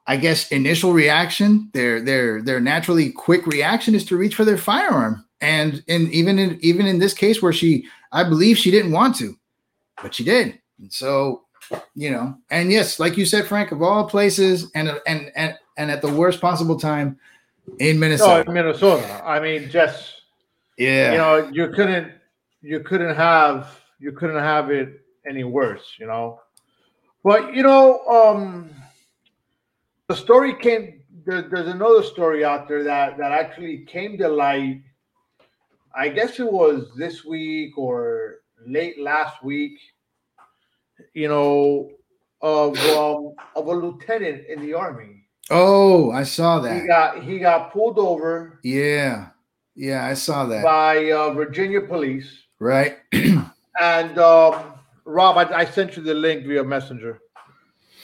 I 0.06 0.16
guess 0.16 0.50
initial 0.50 0.92
reaction, 0.92 1.70
their 1.72 2.00
their 2.00 2.42
their 2.42 2.60
naturally 2.60 3.10
quick 3.10 3.46
reaction 3.46 3.94
is 3.94 4.04
to 4.06 4.16
reach 4.16 4.34
for 4.34 4.44
their 4.44 4.58
firearm. 4.58 5.24
And 5.40 5.82
and 5.88 6.10
even 6.10 6.38
in 6.38 6.58
even 6.60 6.86
in 6.86 6.98
this 6.98 7.14
case 7.14 7.40
where 7.40 7.52
she 7.52 7.86
I 8.12 8.24
believe 8.24 8.58
she 8.58 8.70
didn't 8.70 8.92
want 8.92 9.16
to, 9.16 9.34
but 10.02 10.14
she 10.14 10.24
did. 10.24 10.60
And 10.78 10.92
so, 10.92 11.43
you 11.94 12.10
know, 12.10 12.36
and 12.50 12.70
yes, 12.70 12.98
like 12.98 13.16
you 13.16 13.26
said, 13.26 13.46
Frank, 13.46 13.72
of 13.72 13.82
all 13.82 14.06
places 14.06 14.70
and 14.74 14.88
and 15.06 15.30
and 15.36 15.56
and 15.76 15.90
at 15.90 16.02
the 16.02 16.12
worst 16.12 16.40
possible 16.40 16.78
time 16.78 17.18
in 17.78 17.98
Minnesota. 17.98 18.44
Oh, 18.46 18.50
in 18.50 18.54
Minnesota. 18.54 19.22
I 19.24 19.40
mean, 19.40 19.70
just 19.70 20.22
yeah, 20.76 21.12
you 21.12 21.18
know, 21.18 21.48
you 21.52 21.68
couldn't 21.68 22.12
you 22.62 22.80
couldn't 22.80 23.14
have 23.14 23.78
you 23.98 24.12
couldn't 24.12 24.42
have 24.42 24.70
it 24.70 25.00
any 25.26 25.44
worse, 25.44 25.94
you 25.98 26.06
know. 26.06 26.40
But 27.22 27.54
you 27.54 27.62
know, 27.62 28.00
um 28.06 28.70
the 30.08 30.16
story 30.16 30.54
came. 30.54 31.00
There, 31.24 31.42
there's 31.42 31.68
another 31.68 32.02
story 32.02 32.44
out 32.44 32.68
there 32.68 32.84
that 32.84 33.16
that 33.18 33.32
actually 33.32 33.84
came 33.86 34.18
to 34.18 34.28
light. 34.28 34.82
I 35.96 36.08
guess 36.08 36.38
it 36.40 36.50
was 36.50 36.90
this 36.96 37.24
week 37.24 37.78
or 37.78 38.40
late 38.66 39.00
last 39.00 39.42
week. 39.42 39.78
You 41.14 41.28
know, 41.28 41.90
of 42.42 42.78
um, 42.90 43.34
of 43.56 43.66
a 43.66 43.72
lieutenant 43.72 44.46
in 44.48 44.60
the 44.60 44.74
army. 44.74 45.24
Oh, 45.50 46.10
I 46.10 46.24
saw 46.24 46.60
that. 46.60 46.80
He 46.80 46.86
got 46.86 47.22
he 47.22 47.38
got 47.38 47.72
pulled 47.72 47.98
over. 47.98 48.60
Yeah, 48.62 49.28
yeah, 49.74 50.04
I 50.04 50.14
saw 50.14 50.46
that 50.46 50.62
by 50.62 51.10
uh, 51.10 51.32
Virginia 51.32 51.80
police. 51.80 52.44
Right. 52.60 52.98
and 53.80 54.18
um, 54.18 54.74
Rob, 55.04 55.36
I, 55.36 55.60
I, 55.60 55.64
sent 55.64 55.96
you 55.96 56.02
the 56.02 56.14
link 56.14 56.46
via 56.46 56.62
messenger. 56.62 57.20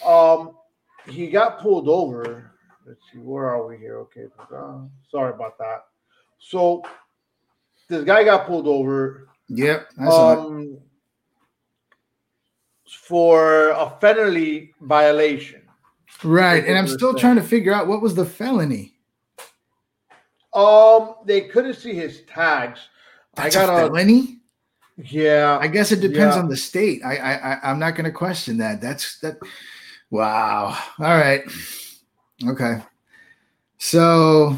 Um, 0.05 0.57
he 1.09 1.29
got 1.29 1.61
pulled 1.61 1.89
over. 1.89 2.53
Let's 2.87 3.01
see, 3.13 3.19
where 3.19 3.47
are 3.47 3.67
we 3.67 3.79
here? 3.79 3.99
Okay, 4.01 4.25
uh, 4.55 4.81
sorry 5.11 5.33
about 5.33 5.57
that. 5.59 5.85
So 6.39 6.83
this 7.89 8.05
guy 8.05 8.25
got 8.25 8.47
pulled 8.47 8.67
over. 8.67 9.29
Yep. 9.49 9.89
Um, 9.99 10.79
for 13.11 13.71
a 13.71 13.91
felony 14.01 14.73
violation. 14.83 15.61
Right, 16.23 16.65
and 16.65 16.79
I'm 16.79 16.87
still 16.87 17.13
trying 17.13 17.35
to 17.37 17.43
figure 17.43 17.73
out 17.75 17.89
what 17.89 18.01
was 18.01 18.15
the 18.15 18.25
felony. 18.25 18.95
Um, 20.55 21.17
they 21.25 21.41
couldn't 21.41 21.75
see 21.75 21.93
his 21.93 22.23
tags. 22.29 22.79
That's 23.35 23.57
I 23.57 23.67
got 23.67 23.75
a 23.75 23.89
felony. 23.89 24.39
Yeah, 24.97 25.59
I 25.61 25.67
guess 25.67 25.91
it 25.91 26.01
depends 26.01 26.37
yeah. 26.37 26.43
on 26.43 26.49
the 26.49 26.57
state. 26.57 27.03
I, 27.05 27.17
I, 27.17 27.59
I'm 27.69 27.81
not 27.81 27.97
going 27.97 28.05
to 28.05 28.13
question 28.13 28.59
that. 28.59 28.81
That's 28.81 29.19
that. 29.21 29.39
Wow. 30.11 30.79
All 31.01 31.17
right. 31.17 31.43
Okay. 32.47 32.81
So, 33.79 34.57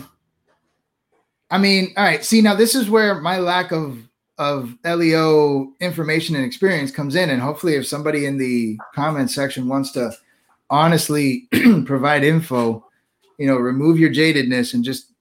I 1.51 1.57
mean, 1.57 1.95
all 1.97 2.05
right. 2.05 2.23
See, 2.23 2.43
now 2.43 2.55
this 2.55 2.75
is 2.75 2.91
where 2.91 3.15
my 3.15 3.39
lack 3.39 3.73
of 3.73 3.97
of 4.43 4.77
LEO 4.85 5.73
information 5.81 6.35
and 6.35 6.45
experience 6.45 6.91
comes 6.91 7.15
in, 7.15 7.31
and 7.31 7.41
hopefully, 7.41 7.77
if 7.77 7.87
somebody 7.87 8.27
in 8.27 8.39
the 8.39 8.77
comment 8.95 9.31
section 9.31 9.69
wants 9.69 9.93
to 9.93 10.13
honestly 10.69 11.49
provide 11.87 12.25
info, 12.25 12.85
you 13.39 13.47
know, 13.47 13.57
remove 13.57 14.01
your 14.01 14.11
jadedness 14.11 14.75
and 14.75 14.83
just 14.83 15.13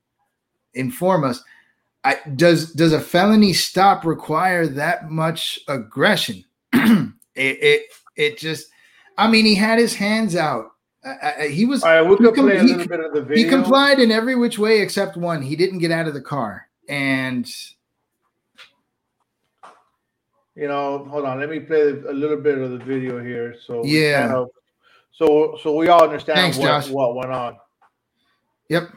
inform 0.74 1.24
us. 1.24 1.44
I, 2.04 2.18
does 2.36 2.74
does 2.74 2.94
a 2.94 3.00
felony 3.00 3.54
stop 3.54 4.06
require 4.06 4.66
that 4.66 5.12
much 5.12 5.60
aggression? 5.68 6.44
it, 6.74 7.14
it 7.36 7.82
it 8.16 8.38
just, 8.40 8.70
I 9.20 9.30
mean, 9.30 9.46
he 9.46 9.54
had 9.54 9.78
his 9.78 9.94
hands 9.94 10.36
out. 10.36 10.72
Uh, 11.04 11.44
he 11.44 11.66
was. 11.66 11.84
All 11.84 11.90
right, 11.90 12.02
we 12.02 12.18
could 12.18 12.34
play 12.34 12.58
a 12.58 12.64
little 12.64 12.88
bit 12.88 13.00
of 13.00 13.14
the 13.14 13.22
video. 13.22 13.44
He 13.44 13.50
complied 13.50 14.00
in 14.00 14.12
every 14.12 14.36
which 14.36 14.58
way 14.58 14.82
except 14.82 15.16
one. 15.16 15.44
He 15.44 15.56
didn't 15.56 15.80
get 15.80 15.92
out 15.92 16.08
of 16.08 16.16
the 16.16 16.22
car, 16.22 16.68
and 16.90 17.48
you 20.56 20.68
know, 20.68 21.06
hold 21.10 21.26
on. 21.26 21.40
Let 21.40 21.50
me 21.50 21.60
play 21.60 21.82
a 21.82 22.14
little 22.14 22.38
bit 22.38 22.58
of 22.58 22.72
the 22.72 22.78
video 22.78 23.24
here. 23.24 23.56
So 23.66 23.84
yeah, 23.86 24.28
kind 24.28 24.34
of, 24.34 24.50
so 25.12 25.58
so 25.62 25.76
we 25.76 25.88
all 25.88 26.04
understand 26.04 26.40
Thanks, 26.40 26.58
what, 26.58 26.90
what 26.90 27.16
went 27.16 27.32
on. 27.32 27.58
Yep. 28.70 28.90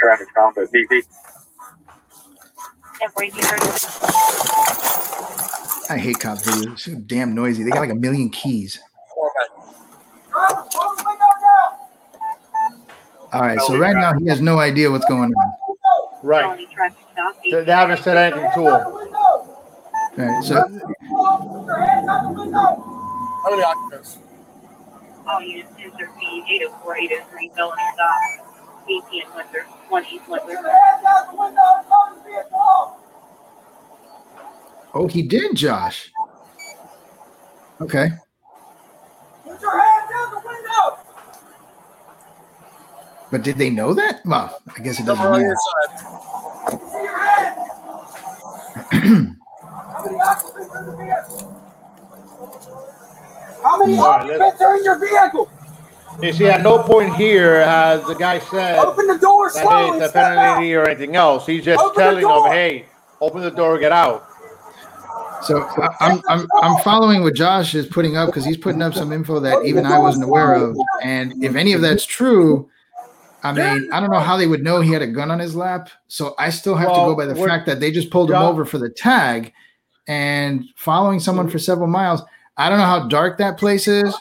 Traffic 0.00 0.28
stop 0.30 0.58
at 0.58 0.68
BP. 0.72 1.02
I 5.90 5.98
hate 5.98 6.18
cop 6.20 6.38
videos. 6.38 6.80
So 6.80 6.94
damn 6.94 7.34
noisy. 7.34 7.62
They 7.62 7.70
got 7.70 7.80
like 7.80 7.90
a 7.90 7.94
million 7.94 8.30
keys. 8.30 8.80
All 13.32 13.40
right, 13.40 13.60
so 13.60 13.78
right 13.78 13.96
now 13.96 14.12
he 14.18 14.26
has 14.26 14.40
no 14.40 14.58
idea 14.58 14.90
what's 14.90 15.06
going 15.06 15.32
on. 15.32 15.52
Right. 16.22 16.66
They, 17.50 17.64
they 17.64 17.72
haven't 17.72 18.02
said 18.02 18.16
anything 18.16 18.50
to 18.54 18.60
him. 18.60 18.68
All 18.68 20.16
right, 20.16 20.44
so. 20.44 20.56
How 23.42 23.50
many 23.50 23.62
occupants? 23.62 24.18
All 25.26 25.40
units 25.40 25.70
1013, 25.70 26.44
804, 26.48 26.96
803, 26.96 27.50
felony 27.56 27.82
stop. 27.94 28.20
18 28.88 29.22
Windsor, 29.36 29.62
1 29.88 30.04
East 30.10 30.28
Windsor. 30.28 30.58
Oh, 34.94 35.06
he 35.08 35.22
did, 35.22 35.56
Josh. 35.56 36.12
Okay. 37.80 38.10
Put 39.44 39.60
your 39.60 39.80
hands 39.80 40.10
out 40.14 40.30
the 40.30 40.36
window. 40.46 41.01
But 43.32 43.42
did 43.42 43.56
they 43.56 43.70
know 43.70 43.94
that? 43.94 44.20
Well, 44.26 44.60
I 44.76 44.80
guess 44.82 45.00
it 45.00 45.06
doesn't 45.06 45.24
matter. 45.24 45.56
How 53.62 53.78
many 53.78 53.98
occupants 53.98 54.60
are 54.60 54.76
in 54.76 54.84
your 54.84 54.98
vehicle? 54.98 55.50
You 56.20 56.32
see, 56.34 56.44
at 56.44 56.62
no 56.62 56.82
point 56.82 57.16
here 57.16 57.64
has 57.64 58.04
the 58.06 58.14
guy 58.14 58.38
said 58.38 58.78
open 58.78 59.06
the 59.06 59.16
door 59.16 59.50
that 59.50 59.66
hey, 59.66 59.88
it's 59.96 60.10
a 60.10 60.12
penalty 60.12 60.74
or 60.74 60.84
anything 60.86 61.16
else. 61.16 61.46
He's 61.46 61.64
just 61.64 61.82
open 61.82 62.02
telling 62.02 62.26
them, 62.26 62.52
hey, 62.52 62.84
open 63.22 63.40
the 63.40 63.50
door, 63.50 63.78
get 63.78 63.92
out. 63.92 64.28
So 65.42 65.66
I'm 66.00 66.20
I'm 66.28 66.46
I'm 66.60 66.76
following 66.82 67.22
what 67.22 67.34
Josh 67.34 67.74
is 67.74 67.86
putting 67.86 68.18
up 68.18 68.26
because 68.26 68.44
he's 68.44 68.58
putting 68.58 68.82
up 68.82 68.92
some 68.92 69.10
info 69.10 69.40
that 69.40 69.64
even 69.64 69.86
I 69.86 69.98
wasn't 69.98 70.24
aware 70.24 70.52
of. 70.52 70.76
And 71.02 71.42
if 71.42 71.56
any 71.56 71.72
of 71.72 71.80
that's 71.80 72.04
true, 72.04 72.68
I 73.42 73.52
mean, 73.52 73.92
I 73.92 74.00
don't 74.00 74.10
know 74.10 74.20
how 74.20 74.36
they 74.36 74.46
would 74.46 74.62
know 74.62 74.80
he 74.80 74.92
had 74.92 75.02
a 75.02 75.06
gun 75.06 75.30
on 75.30 75.40
his 75.40 75.56
lap. 75.56 75.90
So 76.06 76.34
I 76.38 76.50
still 76.50 76.76
have 76.76 76.90
well, 76.90 77.06
to 77.06 77.10
go 77.12 77.16
by 77.16 77.26
the 77.26 77.34
fact 77.34 77.66
that 77.66 77.80
they 77.80 77.90
just 77.90 78.10
pulled 78.10 78.30
him 78.30 78.36
over 78.36 78.64
for 78.64 78.78
the 78.78 78.88
tag 78.90 79.52
and 80.06 80.64
following 80.76 81.18
someone 81.18 81.48
for 81.48 81.58
several 81.58 81.88
miles. 81.88 82.22
I 82.56 82.68
don't 82.68 82.78
know 82.78 82.84
how 82.84 83.08
dark 83.08 83.38
that 83.38 83.58
place 83.58 83.88
is. 83.88 84.14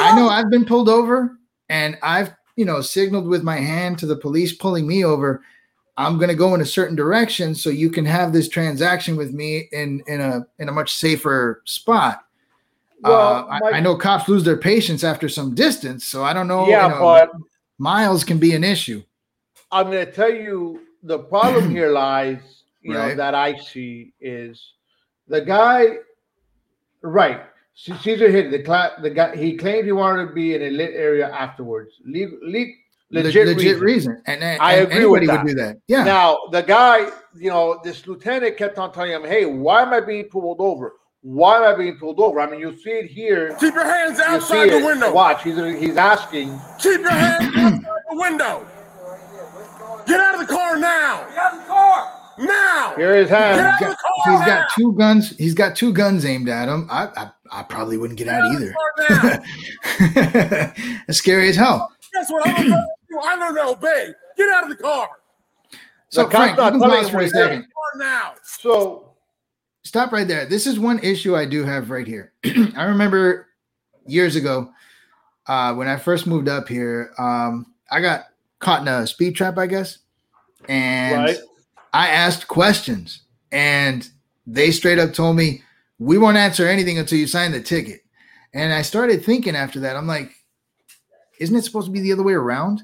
I 0.00 0.14
know 0.16 0.28
I've 0.28 0.50
been 0.50 0.64
pulled 0.64 0.88
over 0.88 1.38
and 1.68 1.96
I've, 2.02 2.32
you 2.56 2.64
know, 2.64 2.80
signaled 2.80 3.28
with 3.28 3.42
my 3.42 3.56
hand 3.56 3.98
to 4.00 4.06
the 4.06 4.16
police 4.16 4.52
pulling 4.52 4.86
me 4.86 5.04
over. 5.04 5.42
I'm 5.96 6.18
going 6.18 6.28
to 6.28 6.34
go 6.34 6.54
in 6.54 6.60
a 6.60 6.66
certain 6.66 6.96
direction 6.96 7.54
so 7.54 7.70
you 7.70 7.90
can 7.90 8.04
have 8.04 8.32
this 8.32 8.48
transaction 8.48 9.16
with 9.16 9.32
me 9.32 9.68
in 9.72 10.02
in 10.06 10.20
a 10.20 10.46
in 10.58 10.68
a 10.68 10.72
much 10.72 10.94
safer 10.94 11.62
spot. 11.64 12.22
Well, 13.02 13.48
uh, 13.50 13.60
I, 13.64 13.76
I, 13.76 13.80
know 13.80 13.94
cops 13.94 14.28
lose 14.28 14.42
their 14.44 14.56
patience 14.56 15.04
after 15.04 15.28
some 15.28 15.54
distance, 15.54 16.04
so 16.04 16.24
I 16.24 16.32
don't 16.32 16.48
know. 16.48 16.66
Yeah, 16.66 16.86
you 16.86 16.94
know, 16.94 17.00
but 17.00 17.30
miles 17.78 18.24
can 18.24 18.38
be 18.38 18.54
an 18.54 18.64
issue. 18.64 19.02
I'm 19.70 19.90
going 19.90 20.04
to 20.06 20.12
tell 20.12 20.32
you 20.32 20.80
the 21.02 21.18
problem 21.18 21.70
here 21.76 21.90
lies, 21.90 22.62
you 22.82 22.94
right. 22.94 23.08
know, 23.08 23.14
that 23.16 23.34
I 23.34 23.58
see 23.58 24.12
is 24.20 24.72
the 25.28 25.40
guy, 25.40 25.96
right? 27.02 27.42
Caesar 27.74 28.30
hit 28.30 28.50
the 28.50 28.62
cla- 28.62 28.96
the 29.02 29.10
guy. 29.10 29.36
He 29.36 29.56
claimed 29.56 29.84
he 29.84 29.92
wanted 29.92 30.28
to 30.28 30.32
be 30.32 30.54
in 30.54 30.62
a 30.62 30.70
lit 30.70 30.94
area 30.94 31.30
afterwards. 31.30 31.92
Le- 32.06 32.30
le- 32.42 32.66
legit, 33.10 33.46
legit 33.48 33.56
reason. 33.56 33.80
reason. 33.80 34.22
And, 34.26 34.42
and, 34.42 34.62
I 34.62 34.74
agree 34.74 35.04
with 35.04 35.26
that. 35.26 35.44
would 35.44 35.48
do 35.50 35.54
that. 35.56 35.76
Yeah. 35.86 36.04
Now 36.04 36.38
the 36.52 36.62
guy, 36.62 37.10
you 37.34 37.50
know, 37.50 37.78
this 37.84 38.06
lieutenant 38.06 38.56
kept 38.56 38.78
on 38.78 38.92
telling 38.92 39.10
him, 39.10 39.24
"Hey, 39.24 39.44
why 39.44 39.82
am 39.82 39.92
I 39.92 40.00
being 40.00 40.24
pulled 40.24 40.60
over? 40.60 40.94
Why 41.26 41.56
am 41.56 41.64
I 41.64 41.76
being 41.76 41.96
pulled 41.96 42.20
over? 42.20 42.38
I 42.38 42.48
mean, 42.48 42.60
you 42.60 42.78
see 42.78 42.90
it 42.90 43.10
here. 43.10 43.56
Keep 43.58 43.74
your 43.74 43.84
hands 43.84 44.20
outside 44.20 44.70
the 44.70 44.86
window. 44.86 45.12
Watch. 45.12 45.42
He's 45.42 45.56
he's 45.56 45.96
asking. 45.96 46.56
Keep 46.78 47.00
your 47.00 47.10
hands 47.10 47.52
outside 47.56 48.02
the 48.10 48.16
window. 48.16 48.64
Get 50.06 50.20
out 50.20 50.34
of 50.34 50.46
the 50.46 50.46
car 50.46 50.76
now. 50.76 51.26
Get 51.28 51.38
out 51.38 51.54
of 51.54 51.58
the 51.62 51.66
car. 51.66 52.12
Now. 52.38 52.94
Here 52.96 53.16
his 53.16 53.28
hand. 53.28 53.74
He's 53.76 53.88
got, 53.88 53.98
he's 54.24 54.46
got 54.46 54.68
two 54.78 54.92
guns. 54.92 55.36
He's 55.36 55.54
got 55.54 55.74
two 55.74 55.92
guns 55.92 56.24
aimed 56.24 56.48
at 56.48 56.68
him. 56.68 56.86
I, 56.92 57.08
I 57.16 57.30
I 57.50 57.62
probably 57.64 57.98
wouldn't 57.98 58.20
get, 58.20 58.26
get 58.26 58.34
out, 58.34 58.44
out 58.44 59.42
either. 59.98 60.74
That's 61.08 61.18
scary 61.18 61.48
as 61.48 61.56
hell. 61.56 61.90
Guess 62.14 62.30
what? 62.30 62.46
I'm 62.46 62.54
gonna 62.54 62.68
do. 63.08 63.18
I'm 63.20 63.38
gonna 63.40 63.70
obey. 63.72 64.12
Get 64.36 64.48
out 64.50 64.62
of 64.62 64.68
the 64.68 64.76
car. 64.76 65.08
So 66.08 66.22
the 66.22 66.30
Frank, 66.30 66.56
you 66.56 66.70
can 66.70 66.80
pause 66.80 67.10
for 67.10 67.18
a 67.18 67.28
second. 67.28 67.66
Now. 67.96 68.34
So 68.44 69.05
stop 69.86 70.12
right 70.12 70.26
there. 70.26 70.44
This 70.46 70.66
is 70.66 70.78
one 70.78 70.98
issue 70.98 71.36
I 71.36 71.44
do 71.44 71.64
have 71.64 71.90
right 71.90 72.06
here. 72.06 72.32
I 72.76 72.84
remember 72.84 73.46
years 74.06 74.34
ago 74.34 74.70
uh, 75.46 75.74
when 75.74 75.86
I 75.86 75.96
first 75.96 76.26
moved 76.26 76.48
up 76.48 76.68
here. 76.68 77.12
Um, 77.18 77.72
I 77.90 78.00
got 78.00 78.24
caught 78.58 78.82
in 78.82 78.88
a 78.88 79.06
speed 79.06 79.36
trap, 79.36 79.58
I 79.58 79.66
guess, 79.66 79.98
and 80.68 81.24
right. 81.24 81.38
I 81.92 82.08
asked 82.08 82.48
questions, 82.48 83.22
and 83.52 84.08
they 84.46 84.72
straight 84.72 84.98
up 84.98 85.12
told 85.12 85.36
me 85.36 85.62
we 85.98 86.18
won't 86.18 86.36
answer 86.36 86.66
anything 86.66 86.98
until 86.98 87.18
you 87.18 87.28
sign 87.28 87.52
the 87.52 87.60
ticket. 87.60 88.00
And 88.52 88.72
I 88.72 88.82
started 88.82 89.24
thinking 89.24 89.54
after 89.54 89.80
that, 89.80 89.96
I'm 89.96 90.06
like, 90.06 90.32
isn't 91.38 91.54
it 91.54 91.64
supposed 91.64 91.86
to 91.86 91.92
be 91.92 92.00
the 92.00 92.12
other 92.12 92.22
way 92.22 92.32
around? 92.32 92.82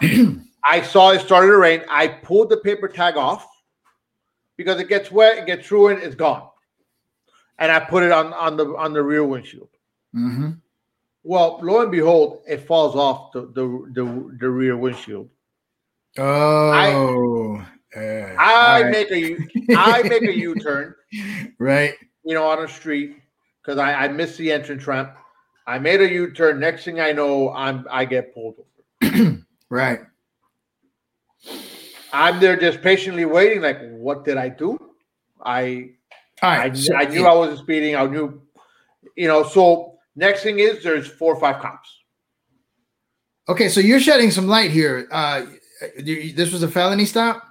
Okay. 0.02 0.28
I 0.64 0.82
saw 0.82 1.12
it 1.12 1.20
started 1.22 1.48
to 1.48 1.58
rain. 1.58 1.84
I 1.90 2.08
pulled 2.08 2.50
the 2.50 2.58
paper 2.58 2.88
tag 2.88 3.18
off 3.18 3.46
because 4.58 4.80
it 4.80 4.90
gets 4.90 5.12
wet, 5.12 5.38
it 5.38 5.46
gets 5.46 5.72
ruined, 5.72 6.02
it's 6.04 6.16
gone. 6.16 6.50
And 7.60 7.72
I 7.72 7.80
put 7.80 8.04
it 8.04 8.12
on 8.12 8.34
on 8.34 8.58
the 8.58 8.76
on 8.76 8.94
the 8.94 9.02
rear 9.02 9.24
windshield. 9.24 9.70
Mm-hmm. 10.16 10.52
Well, 11.24 11.60
lo 11.62 11.82
and 11.82 11.92
behold, 11.92 12.44
it 12.48 12.68
falls 12.68 12.96
off 12.96 13.32
the 13.32 13.42
the, 13.42 13.92
the, 13.94 14.38
the 14.40 14.50
rear 14.50 14.78
windshield. 14.78 15.30
Oh. 16.18 17.64
uh, 17.96 18.00
I 18.00 18.84
right. 18.84 18.92
make 18.92 19.12
a 19.12 19.20
U- 19.20 19.48
I 19.78 20.04
make 20.04 20.24
a 20.24 20.36
U 20.36 20.56
turn. 20.56 20.96
right. 21.60 21.94
you 22.24 22.34
know, 22.34 22.48
on 22.48 22.62
the 22.62 22.68
street 22.68 23.18
because 23.62 23.78
I, 23.80 24.06
I 24.06 24.08
missed 24.08 24.38
the 24.38 24.52
entrance 24.52 24.86
ramp. 24.88 25.14
I 25.66 25.80
made 25.80 26.02
a 26.02 26.10
U 26.10 26.32
turn. 26.32 26.60
Next 26.60 26.86
thing 26.86 27.00
I 27.00 27.12
know, 27.12 27.52
I'm 27.52 27.86
I 27.90 28.06
get 28.06 28.34
pulled 28.34 28.56
over. 29.04 29.38
Right. 29.70 30.00
I'm 32.14 32.40
there 32.40 32.56
just 32.58 32.82
patiently 32.82 33.26
waiting. 33.26 33.62
Like, 33.62 33.80
what 33.92 34.24
did 34.26 34.38
I 34.38 34.50
do? 34.50 34.78
I 35.44 35.90
All 36.42 36.50
I, 36.50 36.74
so- 36.74 36.96
I 36.96 37.06
knew 37.06 37.26
I 37.26 37.34
wasn't 37.36 37.60
speeding. 37.60 37.96
I 37.96 38.06
knew, 38.06 38.42
you 39.16 39.28
know. 39.28 39.44
So 39.44 39.98
next 40.16 40.44
thing 40.44 40.60
is 40.60 40.84
there's 40.84 41.08
four 41.08 41.34
or 41.36 41.40
five 41.40 41.62
cops. 41.62 41.90
okay, 43.50 43.70
so 43.70 43.80
you're 43.80 44.00
shedding 44.00 44.32
some 44.32 44.48
light 44.48 44.72
here. 44.72 45.08
Uh, 45.12 45.46
this 46.00 46.52
was 46.52 46.64
a 46.64 46.68
felony 46.68 47.06
stop. 47.06 47.44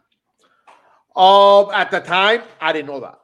Um, 1.14 1.70
at 1.72 1.90
the 1.90 2.00
time, 2.00 2.42
I 2.60 2.72
didn't 2.72 2.88
know 2.88 3.00
that. 3.00 3.18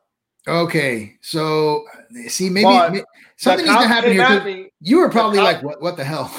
Okay, 0.49 1.17
so 1.21 1.85
see, 2.29 2.49
maybe, 2.49 2.65
But 2.65 2.93
may- 2.93 2.99
The 3.01 3.07
something 3.37 3.67
needs 3.67 3.79
to 3.83 3.89
happen 3.89 4.13
here. 4.13 4.45
me. 4.45 4.71
You 4.81 4.99
were 4.99 5.09
probably 5.11 5.39
cop- 5.39 5.45
like, 5.55 5.63
"What? 5.63 5.83
What 5.83 5.97
the 5.97 6.05
hell?" 6.05 6.33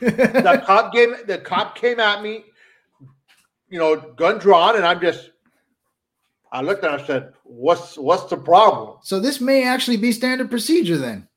The 0.00 0.62
cop 0.66 0.92
came. 0.94 1.14
The 1.26 1.38
cop 1.38 1.76
came 1.76 2.00
at 2.00 2.22
me. 2.22 2.44
You 3.70 3.78
know, 3.78 3.96
gun 3.96 4.38
drawn, 4.38 4.76
and 4.76 4.84
I'm 4.84 5.00
just. 5.00 5.30
I 6.52 6.60
looked 6.62 6.82
at. 6.84 7.00
I 7.00 7.06
said, 7.06 7.32
"What's 7.44 7.96
what's 7.96 8.24
the 8.24 8.36
problem?" 8.36 8.98
so 9.02 9.20
this 9.20 9.40
may 9.40 9.64
actually 9.64 9.96
be 9.96 10.12
standard 10.12 10.50
procedure 10.50 10.98
then. 10.98 11.28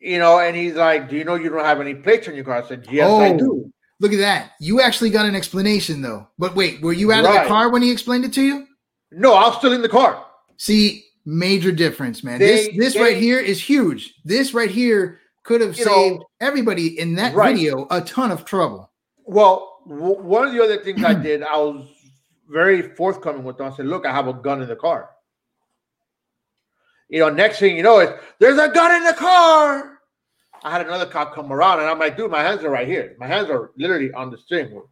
you 0.00 0.18
know, 0.18 0.38
and 0.38 0.54
he's 0.56 0.74
like, 0.74 1.08
"Do 1.08 1.16
you 1.16 1.24
know 1.24 1.34
you 1.34 1.48
don't 1.48 1.64
have 1.64 1.80
any 1.80 1.94
plates 1.94 2.28
on 2.28 2.34
your 2.36 2.44
car?" 2.44 2.62
I 2.62 2.68
said, 2.68 2.86
"Yes, 2.90 3.10
I 3.10 3.30
Oh. 3.30 3.36
do." 3.38 3.72
Look 3.98 4.12
at 4.12 4.18
that. 4.18 4.52
You 4.60 4.80
actually 4.82 5.10
got 5.10 5.26
an 5.26 5.34
explanation 5.34 6.02
though. 6.02 6.28
But 6.38 6.54
wait, 6.54 6.80
were 6.82 6.92
you 6.92 7.10
out 7.12 7.24
of 7.24 7.32
the 7.32 7.48
car 7.48 7.70
when 7.70 7.82
he 7.82 7.90
explained 7.90 8.24
it 8.24 8.32
to 8.34 8.42
you? 8.42 8.66
No, 9.10 9.32
I 9.32 9.48
was 9.48 9.56
still 9.58 9.72
in 9.72 9.82
the 9.82 9.88
car. 9.88 10.24
See, 10.58 11.04
major 11.24 11.72
difference, 11.72 12.22
man. 12.22 12.38
They- 12.38 12.46
this 12.46 12.76
this 12.76 12.94
they- 12.94 13.00
right 13.00 13.16
here 13.16 13.40
is 13.40 13.60
huge. 13.60 14.14
This 14.24 14.52
right 14.54 14.70
here 14.70 15.18
could 15.44 15.60
have 15.62 15.74
saved 15.76 15.88
know, 16.20 16.24
everybody 16.40 16.98
in 17.00 17.14
that 17.16 17.34
right. 17.34 17.56
video 17.56 17.86
a 17.90 18.00
ton 18.02 18.30
of 18.30 18.44
trouble. 18.44 18.92
Well, 19.24 19.75
w- 19.88 20.20
one 20.20 20.46
of 20.46 20.52
the 20.52 20.62
other 20.62 20.78
things 20.78 21.02
I 21.04 21.14
did, 21.14 21.42
I 21.42 21.56
was 21.56 21.86
very 22.48 22.82
forthcoming 22.82 23.44
with 23.44 23.58
them. 23.58 23.72
I 23.72 23.76
said, 23.76 23.86
"Look, 23.86 24.06
I 24.06 24.12
have 24.12 24.28
a 24.28 24.32
gun 24.32 24.62
in 24.62 24.68
the 24.68 24.76
car." 24.76 25.10
You 27.08 27.20
know, 27.20 27.28
next 27.28 27.58
thing 27.58 27.76
you 27.76 27.82
know 27.82 28.00
is 28.00 28.10
there's 28.38 28.58
a 28.58 28.68
gun 28.68 28.94
in 28.96 29.04
the 29.04 29.14
car. 29.14 29.98
I 30.64 30.70
had 30.70 30.86
another 30.86 31.06
cop 31.06 31.34
come 31.34 31.52
around, 31.52 31.80
and 31.80 31.88
I'm 31.88 31.98
like, 31.98 32.16
"Dude, 32.16 32.30
my 32.30 32.42
hands 32.42 32.64
are 32.64 32.70
right 32.70 32.88
here. 32.88 33.16
My 33.18 33.26
hands 33.26 33.50
are 33.50 33.70
literally 33.76 34.12
on 34.12 34.30
the 34.30 34.38
steering 34.38 34.72
wheel." 34.72 34.90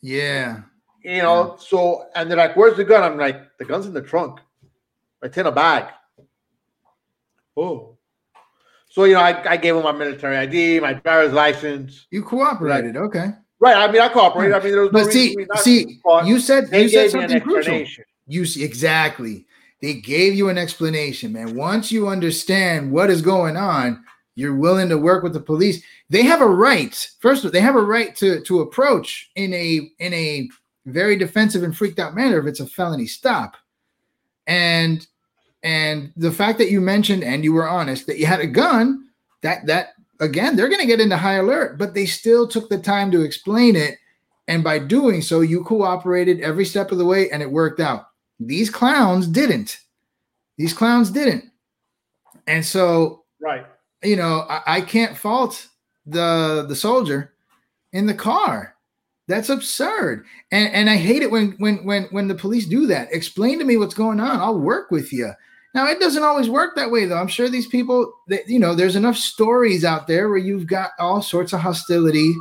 Yeah. 0.00 0.62
You 1.02 1.22
know, 1.22 1.56
so 1.58 2.06
and 2.14 2.30
they're 2.30 2.38
like, 2.38 2.56
"Where's 2.56 2.76
the 2.76 2.84
gun?" 2.84 3.02
I'm 3.02 3.18
like, 3.18 3.56
"The 3.58 3.64
gun's 3.64 3.86
in 3.86 3.92
the 3.92 4.02
trunk. 4.02 4.40
It's 5.22 5.36
in 5.36 5.46
a 5.46 5.52
bag." 5.52 5.92
Oh. 7.56 7.98
So 8.88 9.04
you 9.04 9.14
know, 9.14 9.20
I, 9.20 9.52
I 9.52 9.56
gave 9.56 9.74
him 9.76 9.82
my 9.82 9.92
military 9.92 10.36
ID, 10.36 10.80
my 10.80 10.94
driver's 10.94 11.32
license. 11.32 12.06
You 12.10 12.22
cooperated. 12.22 12.96
Okay. 12.96 13.30
Right. 13.62 13.76
I 13.76 13.92
mean, 13.92 14.02
I 14.02 14.08
cooperated. 14.08 14.54
I 14.54 14.58
mean, 14.58 14.72
there 14.72 14.82
was 14.82 14.90
But 14.90 15.12
see, 15.12 15.34
for 15.34 15.38
me 15.38 15.46
not 15.48 15.60
see, 15.60 16.00
you 16.24 16.40
said 16.40 16.68
they 16.68 16.82
you 16.82 16.88
said 16.88 17.04
gave 17.04 17.14
me 17.14 17.22
an 17.22 17.28
something 17.28 17.40
crucial. 17.48 18.04
You 18.26 18.44
see 18.44 18.64
exactly. 18.64 19.46
They 19.80 19.94
gave 19.94 20.34
you 20.34 20.48
an 20.48 20.58
explanation, 20.58 21.32
man. 21.32 21.54
Once 21.54 21.92
you 21.92 22.08
understand 22.08 22.90
what 22.90 23.08
is 23.08 23.22
going 23.22 23.56
on, 23.56 24.02
you're 24.34 24.56
willing 24.56 24.88
to 24.88 24.98
work 24.98 25.22
with 25.22 25.32
the 25.32 25.40
police. 25.40 25.80
They 26.10 26.24
have 26.24 26.40
a 26.40 26.46
right. 26.46 27.08
First 27.20 27.44
of 27.44 27.48
all, 27.48 27.52
they 27.52 27.60
have 27.60 27.76
a 27.76 27.82
right 27.82 28.16
to 28.16 28.40
to 28.40 28.62
approach 28.62 29.30
in 29.36 29.54
a 29.54 29.92
in 30.00 30.12
a 30.12 30.48
very 30.86 31.16
defensive 31.16 31.62
and 31.62 31.76
freaked 31.76 32.00
out 32.00 32.16
manner 32.16 32.40
if 32.40 32.46
it's 32.46 32.58
a 32.58 32.66
felony 32.66 33.06
stop. 33.06 33.56
And 34.48 35.06
and 35.62 36.12
the 36.16 36.32
fact 36.32 36.58
that 36.58 36.72
you 36.72 36.80
mentioned 36.80 37.22
and 37.22 37.44
you 37.44 37.52
were 37.52 37.68
honest 37.68 38.08
that 38.08 38.18
you 38.18 38.26
had 38.26 38.40
a 38.40 38.46
gun, 38.48 39.08
that 39.42 39.66
that 39.66 39.90
again, 40.22 40.56
they're 40.56 40.68
going 40.68 40.80
to 40.80 40.86
get 40.86 41.00
into 41.00 41.16
high 41.16 41.34
alert, 41.34 41.76
but 41.78 41.92
they 41.92 42.06
still 42.06 42.48
took 42.48 42.68
the 42.70 42.78
time 42.78 43.10
to 43.10 43.20
explain 43.22 43.76
it 43.76 43.98
and 44.48 44.64
by 44.64 44.78
doing 44.78 45.22
so, 45.22 45.40
you 45.40 45.62
cooperated 45.62 46.40
every 46.40 46.64
step 46.64 46.90
of 46.92 46.98
the 46.98 47.04
way 47.04 47.30
and 47.30 47.42
it 47.42 47.50
worked 47.50 47.80
out. 47.80 48.08
These 48.40 48.70
clowns 48.70 49.26
didn't. 49.26 49.78
These 50.58 50.74
clowns 50.74 51.10
didn't. 51.10 51.44
And 52.46 52.64
so, 52.64 53.24
Right. 53.40 53.64
you 54.02 54.16
know, 54.16 54.44
I, 54.48 54.62
I 54.66 54.80
can't 54.80 55.16
fault 55.16 55.68
the 56.06 56.66
the 56.68 56.74
soldier 56.74 57.32
in 57.92 58.06
the 58.06 58.14
car. 58.14 58.74
That's 59.28 59.48
absurd. 59.48 60.24
And 60.50 60.72
and 60.74 60.90
I 60.90 60.96
hate 60.96 61.22
it 61.22 61.30
when 61.30 61.52
when 61.52 61.84
when 61.84 62.04
when 62.10 62.26
the 62.26 62.34
police 62.34 62.66
do 62.66 62.86
that. 62.88 63.12
Explain 63.12 63.60
to 63.60 63.64
me 63.64 63.76
what's 63.76 63.94
going 63.94 64.18
on. 64.18 64.40
I'll 64.40 64.58
work 64.58 64.90
with 64.90 65.12
you. 65.12 65.30
Now 65.74 65.86
it 65.88 66.00
doesn't 66.00 66.22
always 66.22 66.48
work 66.50 66.76
that 66.76 66.90
way 66.90 67.06
though. 67.06 67.18
I'm 67.18 67.28
sure 67.28 67.48
these 67.48 67.66
people 67.66 68.12
that 68.28 68.48
you 68.48 68.58
know, 68.58 68.74
there's 68.74 68.96
enough 68.96 69.16
stories 69.16 69.84
out 69.84 70.06
there 70.06 70.28
where 70.28 70.38
you've 70.38 70.66
got 70.66 70.90
all 70.98 71.22
sorts 71.22 71.52
of 71.52 71.60
hostility 71.60 72.34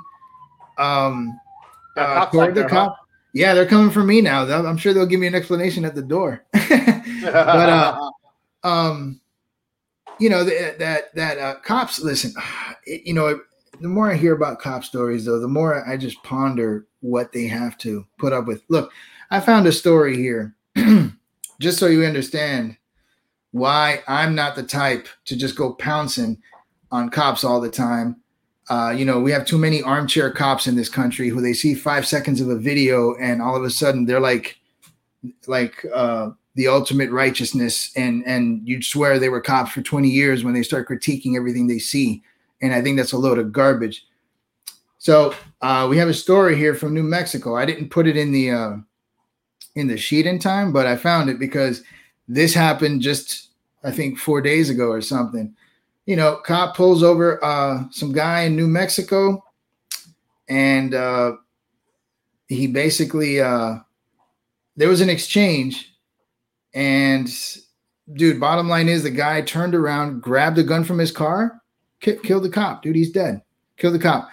um 0.77 1.39
Yeah, 1.95 2.03
uh, 2.03 2.25
toward 2.29 2.55
the 2.55 2.65
cop. 2.65 2.97
Yeah, 3.33 3.53
they're 3.53 3.65
coming 3.65 3.91
for 3.91 4.03
me 4.03 4.19
now. 4.21 4.43
They'll- 4.45 4.67
I'm 4.67 4.77
sure 4.77 4.93
they'll 4.93 5.05
give 5.05 5.19
me 5.19 5.27
an 5.27 5.35
explanation 5.35 5.85
at 5.85 5.95
the 5.95 6.01
door. 6.01 6.43
but 6.53 7.69
uh, 7.69 8.09
um, 8.63 9.21
you 10.19 10.29
know 10.29 10.43
that 10.43 10.79
that 10.79 11.15
that 11.15 11.37
uh, 11.37 11.55
cops. 11.63 11.99
Listen, 11.99 12.33
it, 12.85 13.01
you 13.05 13.13
know, 13.13 13.39
the 13.79 13.87
more 13.87 14.11
I 14.11 14.15
hear 14.15 14.33
about 14.33 14.59
cop 14.59 14.83
stories, 14.83 15.25
though, 15.25 15.39
the 15.39 15.47
more 15.47 15.87
I 15.87 15.97
just 15.97 16.21
ponder 16.23 16.85
what 16.99 17.31
they 17.31 17.47
have 17.47 17.77
to 17.79 18.05
put 18.19 18.33
up 18.33 18.45
with. 18.47 18.63
Look, 18.67 18.91
I 19.31 19.39
found 19.39 19.65
a 19.67 19.71
story 19.71 20.17
here, 20.17 20.53
just 21.59 21.79
so 21.79 21.87
you 21.87 22.03
understand 22.03 22.77
why 23.51 24.01
I'm 24.07 24.35
not 24.35 24.55
the 24.55 24.63
type 24.63 25.07
to 25.25 25.35
just 25.35 25.55
go 25.55 25.73
pouncing 25.73 26.41
on 26.91 27.09
cops 27.09 27.43
all 27.43 27.61
the 27.61 27.69
time. 27.69 28.17
Uh, 28.69 28.93
you 28.95 29.03
know, 29.03 29.19
we 29.19 29.31
have 29.31 29.45
too 29.45 29.57
many 29.57 29.81
armchair 29.81 30.31
cops 30.31 30.67
in 30.67 30.75
this 30.75 30.89
country 30.89 31.29
who 31.29 31.41
they 31.41 31.53
see 31.53 31.73
five 31.73 32.07
seconds 32.07 32.39
of 32.39 32.49
a 32.49 32.57
video 32.57 33.15
and 33.15 33.41
all 33.41 33.55
of 33.55 33.63
a 33.63 33.69
sudden 33.69 34.05
they're 34.05 34.19
like, 34.19 34.57
like 35.47 35.85
uh, 35.93 36.29
the 36.55 36.67
ultimate 36.67 37.11
righteousness, 37.11 37.91
and 37.95 38.23
and 38.25 38.67
you'd 38.67 38.83
swear 38.83 39.19
they 39.19 39.29
were 39.29 39.41
cops 39.41 39.71
for 39.71 39.81
20 39.81 40.09
years 40.09 40.43
when 40.43 40.53
they 40.53 40.63
start 40.63 40.87
critiquing 40.87 41.35
everything 41.35 41.67
they 41.67 41.79
see. 41.79 42.21
And 42.61 42.73
I 42.73 42.81
think 42.81 42.97
that's 42.97 43.13
a 43.13 43.17
load 43.17 43.39
of 43.39 43.51
garbage. 43.51 44.05
So 44.97 45.33
uh, 45.61 45.87
we 45.89 45.97
have 45.97 46.09
a 46.09 46.13
story 46.13 46.55
here 46.55 46.75
from 46.75 46.93
New 46.93 47.03
Mexico. 47.03 47.55
I 47.55 47.65
didn't 47.65 47.89
put 47.89 48.07
it 48.07 48.17
in 48.17 48.31
the 48.31 48.51
uh, 48.51 48.73
in 49.75 49.87
the 49.87 49.97
sheet 49.97 50.25
in 50.25 50.39
time, 50.39 50.73
but 50.73 50.85
I 50.85 50.95
found 50.95 51.29
it 51.29 51.39
because 51.39 51.83
this 52.27 52.53
happened 52.53 53.01
just 53.01 53.49
I 53.83 53.91
think 53.91 54.17
four 54.17 54.41
days 54.41 54.69
ago 54.69 54.89
or 54.89 55.01
something. 55.01 55.55
You 56.05 56.15
know, 56.15 56.37
cop 56.37 56.75
pulls 56.75 57.03
over 57.03 57.43
uh, 57.43 57.83
some 57.91 58.11
guy 58.11 58.41
in 58.41 58.55
New 58.55 58.67
Mexico, 58.67 59.43
and 60.49 60.93
uh, 60.93 61.33
he 62.47 62.67
basically 62.67 63.39
uh, 63.39 63.75
there 64.75 64.89
was 64.89 65.01
an 65.01 65.09
exchange, 65.09 65.93
and 66.73 67.29
dude, 68.13 68.39
bottom 68.39 68.67
line 68.67 68.89
is 68.89 69.03
the 69.03 69.09
guy 69.09 69.41
turned 69.41 69.75
around, 69.75 70.21
grabbed 70.21 70.57
a 70.57 70.63
gun 70.63 70.83
from 70.83 70.97
his 70.97 71.11
car, 71.11 71.61
ki- 71.99 72.17
killed 72.23 72.43
the 72.43 72.49
cop. 72.49 72.81
Dude, 72.81 72.95
he's 72.95 73.11
dead. 73.11 73.41
Killed 73.77 73.93
the 73.93 73.99
cop. 73.99 74.29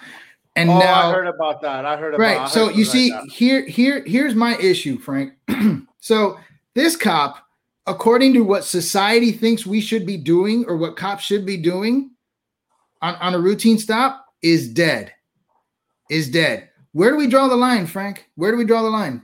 And 0.55 0.69
oh, 0.69 0.79
now 0.79 1.09
I 1.09 1.13
heard 1.13 1.27
about 1.27 1.61
that. 1.61 1.85
I 1.85 1.95
heard 1.97 2.13
about 2.13 2.23
right 2.23 2.39
heard 2.39 2.49
so 2.49 2.69
you 2.69 2.83
see 2.83 3.11
like 3.11 3.29
here 3.29 3.65
here 3.65 4.03
here's 4.05 4.35
my 4.35 4.57
issue 4.57 4.99
frank 4.99 5.33
so 5.99 6.37
this 6.73 6.97
cop 6.97 7.47
according 7.89 8.33
to 8.33 8.41
what 8.41 8.63
society 8.63 9.31
thinks 9.31 9.65
we 9.65 9.81
should 9.81 10.05
be 10.05 10.15
doing 10.17 10.63
or 10.67 10.77
what 10.77 10.95
cops 10.95 11.23
should 11.23 11.45
be 11.45 11.57
doing 11.57 12.11
on, 13.01 13.15
on 13.15 13.33
a 13.33 13.39
routine 13.39 13.77
stop 13.79 14.25
is 14.41 14.69
dead 14.69 15.11
is 16.09 16.29
dead 16.29 16.69
where 16.93 17.11
do 17.11 17.17
we 17.17 17.27
draw 17.27 17.47
the 17.47 17.55
line 17.55 17.85
frank 17.87 18.25
where 18.35 18.51
do 18.51 18.57
we 18.57 18.65
draw 18.65 18.81
the 18.83 18.89
line 18.89 19.21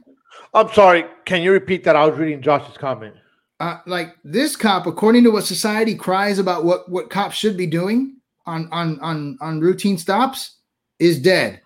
I'm 0.53 0.71
sorry. 0.71 1.03
Can 1.25 1.41
you 1.41 1.51
repeat 1.51 1.83
that? 1.83 1.97
I 1.97 2.05
was 2.05 2.17
reading 2.17 2.41
Josh's 2.41 2.77
comment. 2.77 3.13
uh, 3.59 3.79
like 3.85 4.15
this 4.23 4.55
cop 4.55 4.85
according 4.87 5.23
to 5.23 5.31
what 5.31 5.43
society 5.45 5.95
cries 5.95 6.39
about 6.39 6.65
what 6.65 6.89
what 6.89 7.09
cops 7.09 7.35
should 7.35 7.57
be 7.57 7.67
doing 7.67 8.17
on 8.45 8.67
on 8.71 8.99
on 8.99 9.37
on 9.41 9.59
routine 9.59 9.97
stops 9.97 10.57
is 10.99 11.19
dead 11.21 11.61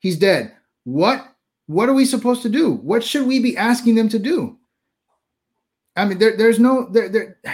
he's 0.00 0.18
dead 0.18 0.54
what 0.84 1.34
what 1.66 1.88
are 1.88 1.94
we 1.94 2.04
supposed 2.04 2.42
to 2.42 2.48
do 2.48 2.72
what 2.72 3.04
should 3.04 3.26
we 3.26 3.38
be 3.40 3.56
asking 3.56 3.94
them 3.94 4.08
to 4.08 4.18
do 4.18 4.58
i 5.96 6.04
mean 6.04 6.18
there, 6.18 6.36
there's 6.36 6.58
no 6.58 6.86
there, 6.90 7.08
there 7.08 7.38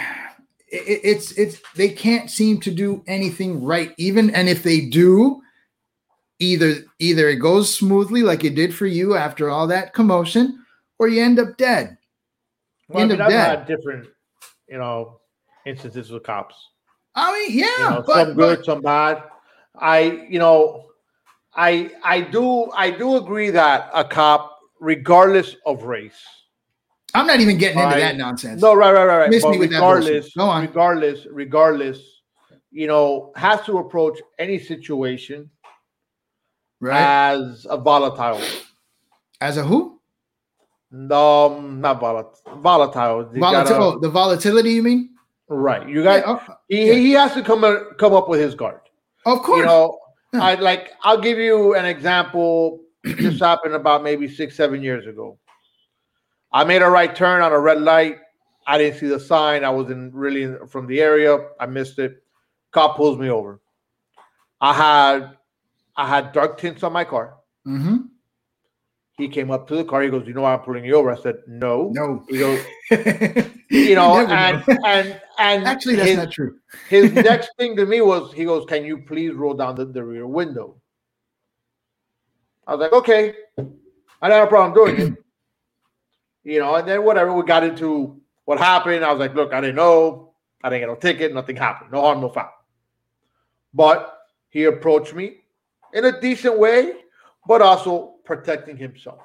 it, 0.67 1.01
it's 1.03 1.31
it's 1.33 1.61
they 1.75 1.89
can't 1.89 2.29
seem 2.29 2.59
to 2.59 2.71
do 2.71 3.03
anything 3.07 3.63
right 3.63 3.93
even 3.97 4.29
and 4.35 4.47
if 4.49 4.63
they 4.63 4.81
do 4.81 5.41
either 6.39 6.75
either 6.99 7.27
it 7.29 7.37
goes 7.37 7.73
smoothly 7.73 8.21
like 8.23 8.43
it 8.43 8.55
did 8.55 8.73
for 8.73 8.85
you 8.85 9.15
after 9.15 9.49
all 9.49 9.67
that 9.67 9.93
commotion 9.93 10.63
or 10.99 11.07
you 11.07 11.21
end 11.23 11.39
up 11.39 11.57
dead 11.57 11.97
Well, 12.87 13.03
I 13.03 13.07
mean, 13.07 13.19
up 13.19 13.25
I've 13.27 13.31
dead. 13.31 13.59
had 13.59 13.67
different, 13.67 14.07
you 14.67 14.77
know, 14.77 15.19
instances 15.65 16.09
with 16.11 16.23
cops. 16.23 16.55
i 17.15 17.31
mean 17.33 17.57
yeah 17.59 17.65
You 17.77 17.89
know, 17.95 18.03
but, 18.05 18.25
some 18.27 18.33
good, 18.35 18.57
but 18.57 18.65
some 18.65 18.81
bad. 18.81 19.23
I, 19.81 20.25
you 20.29 20.39
know, 20.39 20.85
I 21.55 21.91
I 22.03 22.21
do 22.21 22.69
I 22.71 22.89
do 22.91 23.15
agree 23.17 23.49
that 23.51 23.89
a 23.93 24.03
cop, 24.03 24.57
regardless 24.79 25.55
of 25.65 25.83
race, 25.83 26.19
i'm 27.15 27.27
not 27.27 27.39
even 27.39 27.57
getting 27.57 27.77
into 27.79 27.91
Right. 27.91 27.99
that 27.99 28.17
nonsense 28.17 28.61
no, 28.61 28.73
right, 28.73 28.93
right, 28.93 29.05
right, 29.05 29.17
right. 29.19 29.29
Miss 29.29 29.43
But 29.43 29.51
me 29.51 29.57
with 29.59 29.71
regardless, 29.71 30.33
Go 30.35 30.45
on. 30.45 30.61
regardless, 30.61 31.25
regardless, 31.31 31.99
you 32.71 32.87
know, 32.87 33.31
has 33.35 33.61
to 33.65 33.77
approach 33.79 34.19
any 34.37 34.59
situation 34.59 35.49
right 36.79 37.31
as 37.33 37.65
a 37.69 37.77
volatile. 37.77 38.41
as 39.41 39.57
a 39.57 39.63
who 39.63 39.99
Um, 40.91 41.81
not 41.81 41.99
volatile. 41.99 42.33
Volatile. 42.61 43.25
Volatil- 43.25 43.39
gotta- 43.39 43.75
oh, 43.77 43.99
the 43.99 44.09
volatility 44.09 44.71
you 44.71 44.83
mean 44.83 45.09
right. 45.47 45.87
You 45.87 46.03
got. 46.03 46.17
Yeah, 46.19 46.23
oh, 46.47 46.55
he, 46.67 46.87
yeah. 46.87 46.93
he 46.93 47.11
has 47.11 47.33
to 47.33 47.43
come 47.43 47.63
up- 47.63 47.97
come 47.97 48.13
up 48.13 48.27
with 48.29 48.39
his 48.39 48.55
guard. 48.55 48.81
of 49.25 49.41
course 49.43 49.59
you 49.59 49.65
know 49.65 49.97
Yeah. 50.33 50.43
i 50.49 50.53
like 50.55 50.83
i'll 51.03 51.19
give 51.27 51.37
you 51.39 51.75
an 51.75 51.85
example 51.85 52.79
this 53.03 53.39
happened 53.39 53.73
about 53.75 54.03
maybe 54.03 54.27
six 54.27 54.55
seven 54.55 54.81
years 54.81 55.05
ago 55.07 55.37
i 56.51 56.63
made 56.63 56.81
a 56.81 56.89
right 56.89 57.15
turn 57.15 57.41
on 57.41 57.51
a 57.51 57.59
red 57.59 57.81
light. 57.81 58.17
I 58.67 58.77
didn't 58.77 58.99
see 58.99 59.07
the 59.07 59.19
sign. 59.19 59.63
I 59.63 59.69
wasn't 59.69 60.13
really 60.13 60.43
in- 60.43 60.67
from 60.67 60.85
the 60.87 61.01
area. 61.01 61.37
I 61.59 61.65
missed 61.65 61.97
it. 61.99 62.21
Cop 62.71 62.95
pulls 62.97 63.17
me 63.17 63.29
over. 63.29 63.59
I 64.61 64.73
had 64.73 65.37
i 65.95 66.07
had 66.07 66.31
dark 66.33 66.57
tints 66.59 66.83
on 66.83 66.93
my 66.93 67.03
car. 67.03 67.35
Hmm 67.65 67.97
he 69.19 69.27
came 69.27 69.51
up 69.51 69.67
to 69.67 69.75
the 69.75 69.83
car. 69.83 70.01
He 70.01 70.09
goes 70.09 70.25
you 70.25 70.33
know 70.33 70.43
why 70.43 70.53
i'm 70.53 70.61
pulling 70.61 70.85
you 70.85 70.95
over? 70.95 71.11
I 71.11 71.17
said 71.21 71.39
no. 71.45 71.89
No. 71.93 72.23
He 72.29 72.39
goes 72.39 72.63
you 72.89 73.45
you 73.69 73.95
know 73.95 74.17
and, 74.25 74.65
know. 74.65 74.77
and 74.85 75.21
and 75.37 75.65
actually 75.67 75.97
that's 75.97 76.09
his- 76.09 76.17
not 76.17 76.31
true. 76.31 76.57
his 76.89 77.11
next 77.13 77.51
thing 77.57 77.75
to 77.75 77.85
me 77.85 77.99
was 78.01 78.31
he 78.33 78.45
goes, 78.45 78.65
Can 78.65 78.85
you 78.85 78.99
please 78.99 79.33
roll 79.33 79.53
down 79.53 79.75
the, 79.75 79.85
the 79.85 80.03
rear 80.03 80.25
window? 80.25 80.75
I 82.65 82.75
was 82.75 82.81
like, 82.81 82.93
Okay. 82.93 83.33
I 84.21 84.27
don't 84.27 84.37
have 84.39 84.47
a 84.47 84.47
problem 84.47 84.73
doing 84.73 85.01
it. 85.13 85.13
You 86.43 86.59
know, 86.59 86.75
and 86.75 86.87
then 86.87 87.03
whatever, 87.03 87.33
we 87.33 87.43
got 87.43 87.63
into 87.63 88.21
what 88.45 88.57
happened. 88.57 89.03
I 89.03 89.11
was 89.11 89.19
like, 89.19 89.35
Look, 89.35 89.53
I 89.53 89.61
didn't 89.61 89.75
know. 89.75 90.33
I 90.63 90.69
didn't 90.69 90.81
get 90.81 90.87
no 90.87 90.95
ticket. 90.95 91.33
Nothing 91.33 91.55
happened. 91.55 91.91
No 91.91 92.01
harm, 92.01 92.21
no 92.21 92.29
foul. 92.29 92.51
But 93.73 94.17
he 94.49 94.65
approached 94.65 95.13
me 95.13 95.37
in 95.93 96.05
a 96.05 96.19
decent 96.19 96.57
way, 96.57 96.93
but 97.47 97.61
also 97.61 98.15
protecting 98.25 98.77
himself 98.77 99.21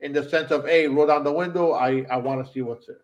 in 0.00 0.12
the 0.12 0.28
sense 0.28 0.50
of, 0.50 0.66
Hey, 0.66 0.86
roll 0.86 1.06
down 1.06 1.24
the 1.24 1.32
window. 1.32 1.72
I, 1.72 2.06
I 2.10 2.16
want 2.16 2.46
to 2.46 2.52
see 2.52 2.62
what's 2.62 2.86
there. 2.86 2.98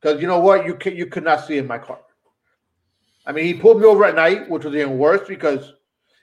Because 0.00 0.20
you 0.20 0.26
know 0.26 0.40
what? 0.40 0.66
You 0.66 0.74
can, 0.74 0.96
you 0.96 1.06
could 1.06 1.24
not 1.24 1.46
see 1.46 1.58
in 1.58 1.66
my 1.66 1.78
car. 1.78 2.00
I 3.26 3.32
mean, 3.32 3.44
he 3.44 3.54
pulled 3.54 3.80
me 3.80 3.86
over 3.86 4.04
at 4.04 4.14
night, 4.14 4.48
which 4.48 4.64
was 4.64 4.74
even 4.74 4.98
worse 4.98 5.28
because 5.28 5.74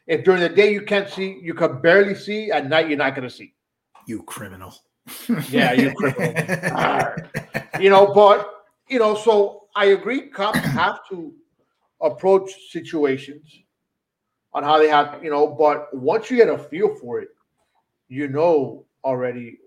if 0.08 0.24
during 0.24 0.42
the 0.42 0.50
day 0.50 0.74
you 0.74 0.82
can't 0.82 1.08
see, 1.10 1.40
you 1.42 1.54
can 1.54 1.80
barely 1.82 2.16
see. 2.16 2.52
At 2.52 2.68
night, 2.68 2.90
you're 2.90 2.98
not 2.98 3.16
going 3.16 3.28
to 3.28 3.34
see. 3.34 3.54
you 4.08 4.24
criminal 4.24 4.74
Yeah, 5.50 5.74
you 5.74 5.94
criminal. 5.94 7.16
You 7.80 7.92
know, 7.92 8.12
but 8.14 8.66
you 8.90 8.98
know, 8.98 9.16
so 9.16 9.68
I 9.76 9.86
agree. 9.86 10.30
Cops 10.30 10.60
have 10.74 11.00
to 11.10 11.32
approach 12.02 12.52
situations 12.72 13.48
on 14.54 14.64
how 14.64 14.80
they 14.80 14.90
have, 14.90 15.24
you 15.24 15.30
know. 15.30 15.48
But 15.48 15.96
once 15.96 16.32
you 16.32 16.38
get 16.38 16.50
a 16.50 16.58
feel 16.58 16.96
for 16.96 17.20
it, 17.20 17.30
you 18.08 18.28
know 18.28 18.86
already, 19.04 19.60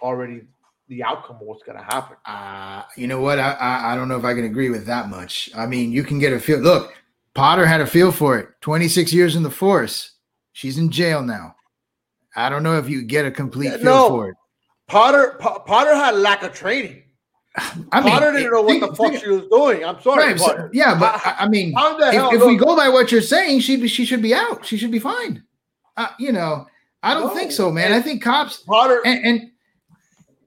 already 0.00 0.42
the 0.88 1.04
outcome 1.04 1.36
of 1.36 1.42
what's 1.42 1.62
going 1.62 1.78
to 1.78 1.84
happen. 1.84 2.16
uh, 2.26 2.82
you 2.96 3.06
know 3.06 3.20
what 3.20 3.38
I, 3.38 3.52
I 3.52 3.92
i 3.92 3.94
don't 3.94 4.08
know 4.08 4.18
if 4.18 4.24
i 4.24 4.34
can 4.34 4.42
agree 4.42 4.70
with 4.70 4.86
that 4.86 5.08
much 5.08 5.48
i 5.56 5.64
mean 5.64 5.92
you 5.92 6.02
can 6.02 6.18
get 6.18 6.32
a 6.32 6.40
feel 6.40 6.58
look 6.58 6.92
potter 7.32 7.64
had 7.64 7.80
a 7.80 7.86
feel 7.86 8.10
for 8.10 8.36
it 8.38 8.48
26 8.60 9.12
years 9.12 9.36
in 9.36 9.44
the 9.44 9.50
force 9.50 10.14
she's 10.52 10.78
in 10.78 10.90
jail 10.90 11.22
now 11.22 11.54
i 12.34 12.48
don't 12.48 12.64
know 12.64 12.76
if 12.76 12.90
you 12.90 13.02
get 13.04 13.24
a 13.24 13.30
complete 13.30 13.72
feel 13.74 13.84
no. 13.84 14.08
for 14.08 14.28
it 14.30 14.36
Potter, 14.90 15.36
Po- 15.40 15.60
Potter 15.60 15.94
had 15.94 16.16
lack 16.16 16.42
of 16.42 16.52
training. 16.52 17.02
i 17.56 17.74
mean 18.00 18.10
Potter 18.12 18.32
didn't 18.32 18.52
know 18.52 18.62
what 18.62 18.80
the 18.80 18.94
fuck 18.94 19.14
she 19.14 19.28
was 19.28 19.46
doing. 19.50 19.84
I'm 19.84 20.00
sorry, 20.02 20.32
right, 20.32 20.38
so- 20.40 20.68
yeah 20.72 20.98
but 20.98 21.20
i, 21.26 21.36
I 21.44 21.48
mean 21.48 21.72
how 21.74 21.96
the 21.98 22.12
hell? 22.12 22.28
if, 22.30 22.40
if 22.40 22.46
we 22.46 22.56
go 22.56 22.76
by 22.76 22.88
what 22.88 23.10
you're 23.12 23.22
saying, 23.22 23.60
she 23.60 23.86
she 23.88 24.04
should 24.04 24.22
be 24.22 24.34
out. 24.34 24.64
She 24.64 24.76
should 24.76 24.90
be 24.92 24.98
fine. 25.00 25.42
Uh, 25.96 26.08
you 26.18 26.32
know, 26.32 26.66
I 27.02 27.14
don't 27.14 27.28
No, 27.28 27.34
think 27.34 27.52
so, 27.52 27.70
man. 27.70 27.92
I 27.92 28.00
think 28.00 28.22
cops. 28.22 28.58
Potter, 28.58 29.00
And, 29.04 29.24
and 29.26 29.50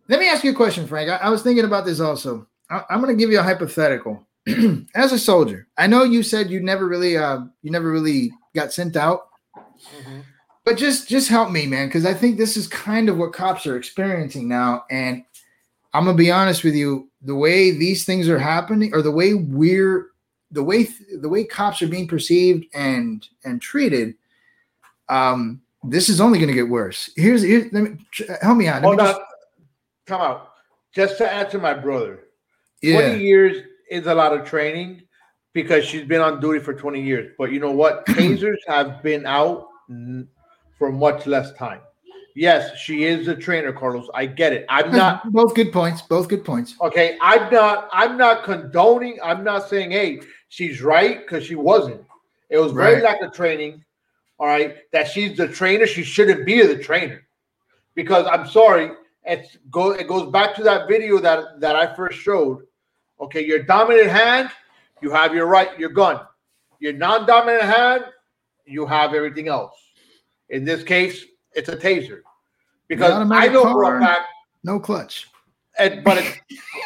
let 0.09 0.19
me 0.19 0.27
ask 0.29 0.43
you 0.43 0.51
a 0.51 0.55
question, 0.55 0.87
Frank. 0.87 1.09
I, 1.09 1.17
I 1.17 1.29
was 1.29 1.41
thinking 1.43 1.65
about 1.65 1.85
this 1.85 1.99
also. 1.99 2.47
I, 2.69 2.83
I'm 2.89 3.01
going 3.01 3.15
to 3.15 3.19
give 3.21 3.31
you 3.31 3.39
a 3.39 3.43
hypothetical. 3.43 4.25
As 4.95 5.11
a 5.11 5.19
soldier, 5.19 5.67
I 5.77 5.87
know 5.87 6.03
you 6.03 6.21
said 6.23 6.49
you 6.49 6.59
never 6.61 6.85
really, 6.87 7.17
uh, 7.17 7.39
you 7.61 7.71
never 7.71 7.89
really 7.91 8.31
got 8.55 8.73
sent 8.73 8.95
out, 8.95 9.21
Mhm. 9.57 10.23
But 10.65 10.77
just 10.77 11.09
just 11.09 11.29
help 11.29 11.51
me, 11.51 11.67
man, 11.67 11.87
because 11.87 12.05
I 12.05 12.13
think 12.13 12.37
this 12.37 12.55
is 12.55 12.67
kind 12.67 13.09
of 13.09 13.17
what 13.17 13.33
cops 13.33 13.67
are 13.67 13.75
experiencing 13.77 14.47
now. 14.47 14.85
And 14.89 15.23
I'm 15.93 16.05
gonna 16.05 16.17
be 16.17 16.31
honest 16.31 16.63
with 16.63 16.75
you, 16.75 17.09
the 17.21 17.35
way 17.35 17.71
these 17.71 18.05
things 18.05 18.29
are 18.29 18.39
happening, 18.39 18.93
or 18.93 19.01
the 19.01 19.11
way 19.11 19.33
we're, 19.33 20.07
the 20.51 20.63
way 20.63 20.87
the 21.19 21.29
way 21.29 21.43
cops 21.43 21.81
are 21.81 21.87
being 21.87 22.07
perceived 22.07 22.65
and 22.73 23.27
and 23.43 23.61
treated, 23.61 24.15
um, 25.09 25.61
this 25.83 26.07
is 26.07 26.21
only 26.21 26.39
gonna 26.39 26.53
get 26.53 26.69
worse. 26.69 27.09
Here's 27.15 27.41
here's 27.41 27.71
let 27.73 27.83
me 27.83 27.97
help 28.41 28.57
me 28.57 28.67
out. 28.67 28.83
Hold 28.83 28.97
me 28.97 29.03
just- 29.03 29.21
come 30.05 30.21
out. 30.21 30.49
Just 30.93 31.17
to 31.17 31.31
answer 31.31 31.57
my 31.57 31.73
brother, 31.73 32.25
yeah. 32.81 33.09
20 33.09 33.23
years 33.23 33.63
is 33.89 34.05
a 34.05 34.13
lot 34.13 34.31
of 34.31 34.45
training 34.45 35.01
because 35.53 35.83
she's 35.85 36.07
been 36.07 36.21
on 36.21 36.39
duty 36.39 36.59
for 36.59 36.73
20 36.73 37.01
years. 37.01 37.33
But 37.37 37.51
you 37.51 37.59
know 37.59 37.71
what? 37.71 38.05
Tasers 38.07 38.57
have 38.67 39.01
been 39.01 39.25
out 39.25 39.69
for 40.77 40.91
much 40.91 41.25
less 41.27 41.53
time. 41.53 41.81
Yes, 42.35 42.77
she 42.79 43.03
is 43.03 43.27
a 43.27 43.35
trainer, 43.35 43.71
Carlos. 43.71 44.07
I 44.15 44.25
get 44.25 44.53
it. 44.53 44.65
I'm 44.67 44.91
not 44.91 45.31
both 45.31 45.53
good 45.53 45.71
points. 45.71 46.01
Both 46.01 46.27
good 46.29 46.43
points. 46.43 46.75
okay. 46.81 47.17
I'm 47.21 47.51
not. 47.53 47.89
I'm 47.93 48.17
not 48.17 48.43
condoning. 48.43 49.19
I'm 49.23 49.43
not 49.43 49.69
saying, 49.69 49.91
hey, 49.91 50.21
she's 50.49 50.81
right 50.81 51.19
because 51.21 51.43
she 51.45 51.55
wasn't. 51.55 52.03
It 52.49 52.57
was 52.57 52.71
very 52.71 52.95
Right. 52.95 53.03
lack 53.03 53.21
of 53.21 53.33
training. 53.33 53.83
All 54.39 54.47
right, 54.47 54.77
that 54.91 55.07
she's 55.07 55.37
the 55.37 55.47
trainer. 55.47 55.85
She 55.85 56.03
shouldn't 56.03 56.43
be 56.45 56.65
the 56.65 56.77
trainer 56.77 57.21
because 57.93 58.25
I'm 58.25 58.47
sorry. 58.47 58.91
It's 59.25 59.57
go. 59.69 59.91
It 59.91 60.07
goes 60.07 60.31
back 60.31 60.55
to 60.55 60.63
that 60.63 60.87
video 60.87 61.19
that 61.19 61.59
that 61.61 61.75
I 61.75 61.95
first 61.95 62.17
showed. 62.19 62.63
Okay, 63.21 63.45
your 63.45 63.61
dominant 63.63 64.09
hand, 64.09 64.49
you 65.01 65.11
have 65.11 65.35
your 65.35 65.45
right, 65.45 65.77
your 65.79 65.89
gun. 65.91 66.19
Your 66.79 66.93
non-dominant 66.93 67.63
hand, 67.63 68.05
you 68.65 68.85
have 68.87 69.13
everything 69.13 69.47
else. 69.47 69.77
In 70.53 70.63
this 70.63 70.83
case, 70.83 71.25
it's 71.53 71.67
a 71.67 71.75
taser 71.75 72.19
because 72.87 73.11
I 73.31 73.47
know 73.47 73.63
for 73.63 73.97
a 73.97 73.99
fact. 73.99 74.27
No 74.63 74.79
clutch. 74.79 75.27
And 75.79 76.03
but 76.03 76.19
it, 76.19 76.41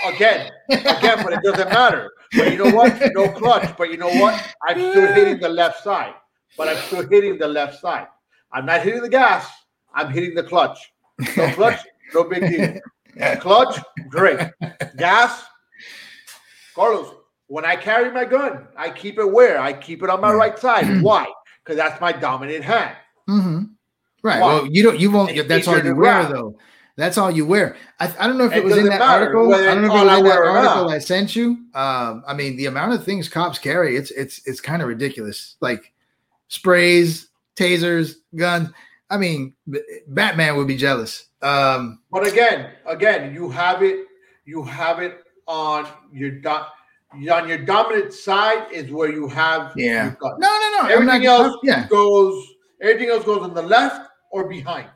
again, 0.07 0.49
again, 0.69 1.19
but 1.21 1.33
it 1.33 1.41
doesn't 1.43 1.67
matter. 1.67 2.09
But 2.31 2.53
you 2.53 2.57
know 2.57 2.73
what? 2.73 3.11
No 3.13 3.27
clutch. 3.27 3.75
But 3.77 3.91
you 3.91 3.97
know 3.97 4.07
what? 4.07 4.41
I'm 4.65 4.79
still 4.79 5.13
hitting 5.13 5.41
the 5.41 5.49
left 5.49 5.83
side. 5.83 6.13
But 6.57 6.69
I'm 6.69 6.77
still 6.77 7.05
hitting 7.09 7.37
the 7.37 7.47
left 7.49 7.81
side. 7.81 8.07
I'm 8.53 8.65
not 8.65 8.83
hitting 8.83 9.01
the 9.01 9.09
gas. 9.09 9.51
I'm 9.93 10.11
hitting 10.11 10.33
the 10.33 10.43
clutch. 10.43 10.93
No 11.35 11.49
clutch, 11.53 11.81
no 12.13 12.23
big 12.23 12.47
deal. 12.49 13.35
Clutch, 13.41 13.81
great. 14.07 14.39
Gas, 14.95 15.43
Carlos. 16.73 17.13
When 17.47 17.65
I 17.65 17.75
carry 17.75 18.11
my 18.11 18.23
gun, 18.23 18.67
I 18.77 18.91
keep 18.91 19.19
it 19.19 19.25
where? 19.25 19.59
I 19.59 19.73
keep 19.73 20.03
it 20.03 20.09
on 20.09 20.21
my 20.21 20.31
right 20.31 20.57
side. 20.57 21.01
Why? 21.01 21.25
Because 21.63 21.75
that's 21.75 21.99
my 21.99 22.13
dominant 22.13 22.63
hand. 22.63 22.95
Hmm 23.27 23.63
Right. 24.23 24.41
Why? 24.41 24.53
Well, 24.55 24.67
you 24.67 24.83
don't. 24.83 24.99
You 24.99 25.11
won't. 25.11 25.31
It's 25.31 25.47
That's 25.47 25.67
all 25.67 25.83
you 25.83 25.95
wear, 25.95 26.23
though. 26.25 26.57
That's 26.95 27.17
all 27.19 27.29
you 27.29 27.45
wear. 27.45 27.77
I, 27.99 28.11
I 28.19 28.25
don't 28.27 28.39
know 28.39 28.45
if 28.45 28.51
it, 28.53 28.57
It 28.57 28.63
was 28.65 28.77
in 28.77 28.85
that 28.85 28.99
article. 29.01 29.53
I 29.53 29.75
don't 29.75 29.83
know 29.83 29.95
if 29.95 30.01
it 30.01 30.05
was 30.05 30.17
in 30.17 30.23
that 30.25 30.37
article. 30.41 30.89
I 30.89 30.97
sent 30.97 31.35
you. 31.35 31.51
Um, 31.75 32.23
I 32.27 32.33
mean, 32.33 32.57
the 32.57 32.65
amount 32.65 32.93
of 32.93 33.03
things 33.03 33.29
cops 33.29 33.59
carry, 33.59 33.95
it's 33.95 34.09
it's 34.11 34.41
it's 34.47 34.59
kind 34.59 34.81
of 34.81 34.87
ridiculous. 34.87 35.55
Like 35.61 35.93
sprays, 36.47 37.27
tasers, 37.55 38.15
guns. 38.35 38.69
I 39.09 39.17
mean, 39.17 39.53
Batman 40.07 40.57
would 40.57 40.67
be 40.67 40.75
jealous. 40.75 41.25
Um, 41.41 41.99
But 42.11 42.27
again, 42.27 42.71
again, 42.87 43.33
you 43.33 43.49
have 43.49 43.83
it. 43.83 44.07
You 44.45 44.63
have 44.63 44.99
it 44.99 45.23
on 45.45 45.87
your 46.11 46.31
do- 46.31 46.65
on 47.13 47.47
your 47.47 47.59
dominant 47.59 48.13
side 48.13 48.67
is 48.71 48.91
where 48.91 49.11
you 49.11 49.27
have 49.29 49.71
Yeah. 49.77 50.13
no, 50.21 50.29
no, 50.39 50.71
no. 50.81 50.87
Everything 50.89 51.23
not- 51.23 51.45
else 51.45 51.57
yeah. 51.63 51.87
goes. 51.87 52.43
Everything 52.81 53.09
else 53.09 53.25
goes 53.25 53.41
on 53.41 53.53
the 53.53 53.61
left 53.61 54.09
or 54.31 54.47
behind. 54.47 54.87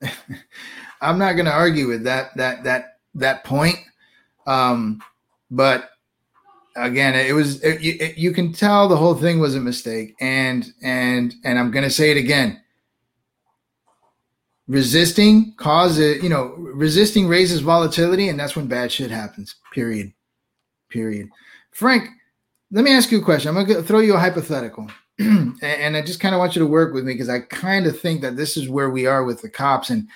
I'm 1.00 1.18
not 1.18 1.34
going 1.34 1.46
to 1.46 1.52
argue 1.52 1.86
with 1.88 2.02
that 2.04 2.36
that 2.36 2.64
that 2.64 2.98
that 3.14 3.44
point. 3.44 3.76
Um, 4.46 5.00
but 5.50 5.90
again, 6.76 7.14
it 7.14 7.32
was 7.34 7.62
it, 7.62 7.80
it- 7.82 8.18
you 8.18 8.32
can 8.32 8.52
tell 8.52 8.88
the 8.88 8.96
whole 8.96 9.14
thing 9.14 9.38
was 9.38 9.54
a 9.54 9.60
mistake, 9.60 10.14
and 10.20 10.66
and 10.82 11.34
and 11.44 11.58
I'm 11.58 11.70
going 11.70 11.84
to 11.84 11.90
say 11.90 12.10
it 12.10 12.16
again. 12.16 12.60
Resisting 14.66 15.54
causes 15.56 16.22
you 16.22 16.28
know 16.28 16.48
resisting 16.58 17.26
raises 17.26 17.60
volatility, 17.60 18.28
and 18.28 18.38
that's 18.38 18.54
when 18.56 18.66
bad 18.66 18.92
shit 18.92 19.10
happens. 19.10 19.56
Period. 19.72 20.12
Period. 20.90 21.28
Frank, 21.70 22.08
let 22.70 22.84
me 22.84 22.92
ask 22.92 23.10
you 23.10 23.18
a 23.20 23.24
question. 23.24 23.48
I'm 23.56 23.64
going 23.64 23.80
to 23.80 23.82
throw 23.82 24.00
you 24.00 24.14
a 24.14 24.18
hypothetical. 24.18 24.90
and, 25.62 25.96
I 25.96 26.02
just 26.02 26.20
kind 26.20 26.34
of 26.34 26.38
want 26.38 26.54
you 26.54 26.60
to 26.60 26.66
work 26.66 26.94
with 26.94 27.04
me 27.04 27.12
because 27.12 27.28
I 27.28 27.40
kind 27.40 27.86
of 27.86 27.98
think 27.98 28.20
that 28.20 28.36
this 28.36 28.56
is 28.56 28.68
where 28.68 28.88
we 28.88 29.06
are 29.06 29.24
with 29.24 29.42
the 29.42 29.48
cops. 29.48 29.90
And 29.90 30.06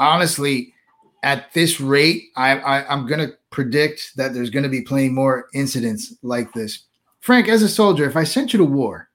honestly, 0.00 0.74
at 1.22 1.52
this 1.52 1.80
rate, 1.80 2.24
I, 2.36 2.58
I 2.58 2.92
I'm 2.92 3.06
gonna 3.06 3.28
predict 3.50 4.16
that 4.16 4.34
there's 4.34 4.50
gonna 4.50 4.68
be 4.68 4.82
plenty 4.82 5.10
more 5.10 5.46
incidents 5.54 6.12
like 6.22 6.52
this. 6.54 6.84
Frank, 7.20 7.48
as 7.48 7.62
a 7.62 7.68
soldier, 7.68 8.04
if 8.04 8.16
I 8.16 8.24
sent 8.24 8.52
you 8.52 8.58
to 8.58 8.64
war 8.64 9.08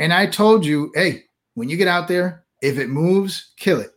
and 0.00 0.12
I 0.12 0.26
told 0.26 0.66
you, 0.66 0.90
hey, 0.94 1.24
when 1.54 1.68
you 1.68 1.76
get 1.76 1.88
out 1.88 2.08
there, 2.08 2.44
if 2.60 2.78
it 2.78 2.88
moves, 2.88 3.52
kill 3.56 3.80
it. 3.80 3.92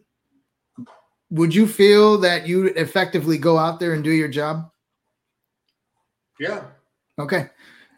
Would 1.32 1.54
you 1.54 1.68
feel 1.68 2.18
that 2.20 2.48
you 2.48 2.68
effectively 2.68 3.38
go 3.38 3.58
out 3.58 3.80
there 3.80 3.94
and 3.94 4.04
do 4.04 4.12
your 4.12 4.28
job? 4.28 4.70
Yeah. 6.40 6.64
Okay. 7.18 7.50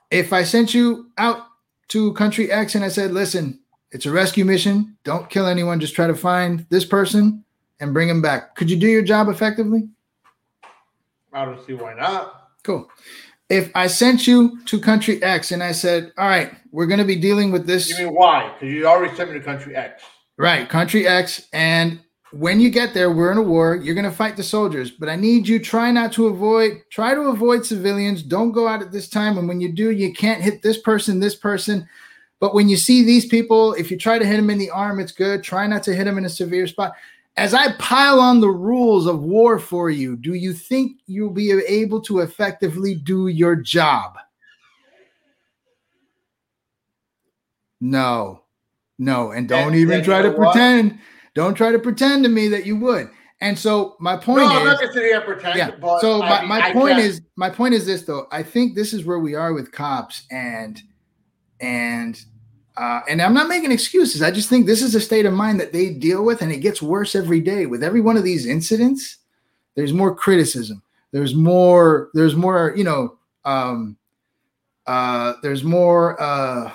If 0.10 0.34
I 0.34 0.44
sent 0.44 0.74
you 0.74 1.12
out 1.18 1.46
to 1.92 2.14
country 2.14 2.50
X 2.50 2.76
and 2.76 2.86
I 2.86 2.88
said, 2.88 3.12
listen, 3.12 3.60
it's 3.92 4.06
a 4.06 4.12
rescue 4.12 4.46
mission. 4.46 4.98
Don't 5.04 5.30
kill 5.30 5.46
anyone. 5.46 5.82
Just 5.82 5.94
try 5.94 6.08
to 6.08 6.16
find 6.16 6.66
this 6.70 6.86
person 6.86 7.44
and 7.82 7.94
bring 7.94 8.08
him 8.08 8.22
back. 8.22 8.56
Could 8.56 8.72
you 8.72 8.78
do 8.78 8.88
your 8.88 9.02
job 9.02 9.28
effectively? 9.28 9.90
I 11.34 11.44
don't 11.44 11.66
see 11.66 11.74
why 11.74 11.94
not. 11.94 12.52
Cool. 12.64 12.90
If 13.50 13.70
I 13.76 13.88
sent 13.88 14.26
you 14.26 14.64
to 14.68 14.80
country 14.80 15.22
X 15.22 15.52
and 15.52 15.62
I 15.62 15.74
said, 15.74 16.14
all 16.18 16.28
right, 16.28 16.54
we're 16.72 16.86
going 16.86 17.00
to 17.00 17.06
be 17.06 17.18
dealing 17.18 17.52
with 17.52 17.68
this. 17.68 17.90
You 17.90 18.06
mean 18.06 18.16
why? 18.16 18.54
Because 18.54 18.74
you 18.74 18.88
already 18.88 19.14
sent 19.18 19.32
me 19.32 19.40
to 19.40 19.44
country 19.44 19.76
X. 19.76 20.02
Right, 20.38 20.70
country 20.70 21.06
X. 21.06 21.50
And 21.52 22.00
when 22.32 22.60
you 22.60 22.70
get 22.70 22.94
there, 22.94 23.12
we're 23.12 23.32
in 23.32 23.38
a 23.38 23.42
war. 23.44 23.76
You're 23.76 23.96
going 23.96 24.10
to 24.10 24.12
fight 24.12 24.38
the 24.38 24.44
soldiers, 24.44 24.90
but 24.92 25.10
I 25.10 25.16
need 25.16 25.48
you 25.48 25.60
try 25.60 25.92
not 25.92 26.12
to 26.14 26.28
avoid, 26.28 26.82
try 26.90 27.14
to 27.14 27.22
avoid 27.22 27.66
civilians. 27.66 28.24
Don't 28.24 28.52
go 28.52 28.68
out 28.68 28.82
at 28.82 28.92
this 28.92 29.10
time. 29.10 29.38
And 29.38 29.48
when 29.48 29.60
you 29.60 29.72
do, 29.72 29.92
you 29.92 30.14
can't 30.14 30.42
hit 30.42 30.62
this 30.62 30.78
person, 30.80 31.20
this 31.20 31.36
person. 31.36 31.88
But 32.40 32.54
when 32.54 32.70
you 32.70 32.78
see 32.78 33.04
these 33.04 33.26
people, 33.26 33.74
if 33.74 33.92
you 33.92 33.98
try 33.98 34.18
to 34.18 34.26
hit 34.26 34.38
them 34.38 34.50
in 34.50 34.58
the 34.58 34.70
arm, 34.70 35.00
it's 35.00 35.12
good. 35.12 35.44
Try 35.44 35.68
not 35.68 35.84
to 35.84 35.94
hit 35.94 36.06
them 36.06 36.18
in 36.18 36.26
a 36.26 36.30
severe 36.30 36.68
spot. 36.68 36.94
As 37.38 37.54
I 37.54 37.74
pile 37.74 38.20
on 38.20 38.42
the 38.42 38.50
rules 38.50 39.08
of 39.08 39.24
war 39.24 39.60
for 39.60 39.90
you, 39.90 40.16
do 40.16 40.34
you 40.34 40.54
think 40.54 40.98
you'll 41.08 41.30
be 41.30 41.52
able 41.52 42.02
to 42.02 42.20
effectively 42.20 42.96
do 42.96 43.28
your 43.28 43.56
job? 43.56 44.18
No, 47.80 48.44
no. 49.00 49.32
And 49.32 49.48
don't 49.50 49.68
And 49.68 49.76
even 49.76 49.98
then 49.98 50.04
try 50.04 50.22
to 50.22 50.30
what? 50.30 50.54
pretend. 50.54 51.00
Don't 51.34 51.56
try 51.56 51.72
to 51.72 51.80
pretend 51.80 52.24
to 52.24 52.30
me 52.30 52.48
that 52.50 52.66
you 52.66 52.76
would. 52.78 53.10
And 53.42 53.58
so 53.58 53.96
my 54.00 54.18
point 54.18 54.42
no, 54.42 54.52
is, 54.52 54.52
I'm 54.52 54.66
not 54.66 54.80
going 54.80 54.94
to 54.94 55.22
pretend. 55.22 55.58
yeah. 55.58 55.72
But 55.72 56.00
So 56.02 56.22
I 56.22 56.30
my, 56.30 56.40
mean, 56.42 56.50
my 56.50 56.62
I 56.70 56.74
point 56.74 57.00
is 57.00 57.22
my 57.36 57.50
point 57.50 57.74
is 57.74 57.86
this 57.86 58.04
though. 58.04 58.28
I 58.32 58.44
think 58.44 58.76
this 58.76 58.94
is 58.94 59.04
where 59.06 59.20
we 59.20 59.34
are 59.34 59.54
with 59.54 59.72
cops 59.72 60.24
and 60.30 60.80
and 61.60 62.24
uh, 62.78 63.02
and 63.10 63.22
I'm 63.22 63.34
not 63.34 63.48
making 63.48 63.72
excuses. 63.72 64.22
I 64.22 64.32
just 64.32 64.48
think 64.48 64.66
this 64.66 64.82
is 64.82 64.96
a 64.96 65.02
state 65.02 65.26
of 65.26 65.34
mind 65.34 65.60
that 65.60 65.74
they 65.74 65.90
deal 65.90 66.24
with, 66.24 66.42
and 66.42 66.52
it 66.52 66.60
gets 66.60 66.82
worse 66.82 67.16
every 67.16 67.42
day. 67.42 67.66
With 67.66 67.84
every 67.84 68.00
one 68.00 68.16
of 68.16 68.24
these 68.24 68.46
incidents, 68.46 69.18
there's 69.76 69.92
more 69.92 70.16
criticism. 70.16 70.82
There's 71.12 71.36
more. 71.36 72.10
There's 72.14 72.36
more. 72.36 72.74
You 72.76 72.84
know. 72.84 73.18
Um, 73.44 73.98
uh, 74.92 75.36
there's 75.42 75.64
more. 75.64 76.22
Uh, 76.22 76.70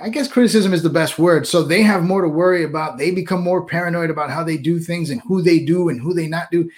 I 0.00 0.08
guess 0.10 0.30
criticism 0.30 0.72
is 0.72 0.84
the 0.84 0.88
best 0.88 1.18
word. 1.18 1.44
So 1.44 1.64
they 1.64 1.82
have 1.82 2.04
more 2.04 2.22
to 2.22 2.28
worry 2.28 2.62
about. 2.62 2.98
They 2.98 3.10
become 3.10 3.42
more 3.42 3.66
paranoid 3.66 4.10
about 4.10 4.30
how 4.30 4.44
they 4.44 4.56
do 4.56 4.78
things 4.78 5.10
and 5.10 5.20
who 5.22 5.42
they 5.42 5.58
do 5.58 5.88
and 5.88 6.00
who 6.00 6.14
they 6.14 6.28
not 6.28 6.52
do. 6.52 6.70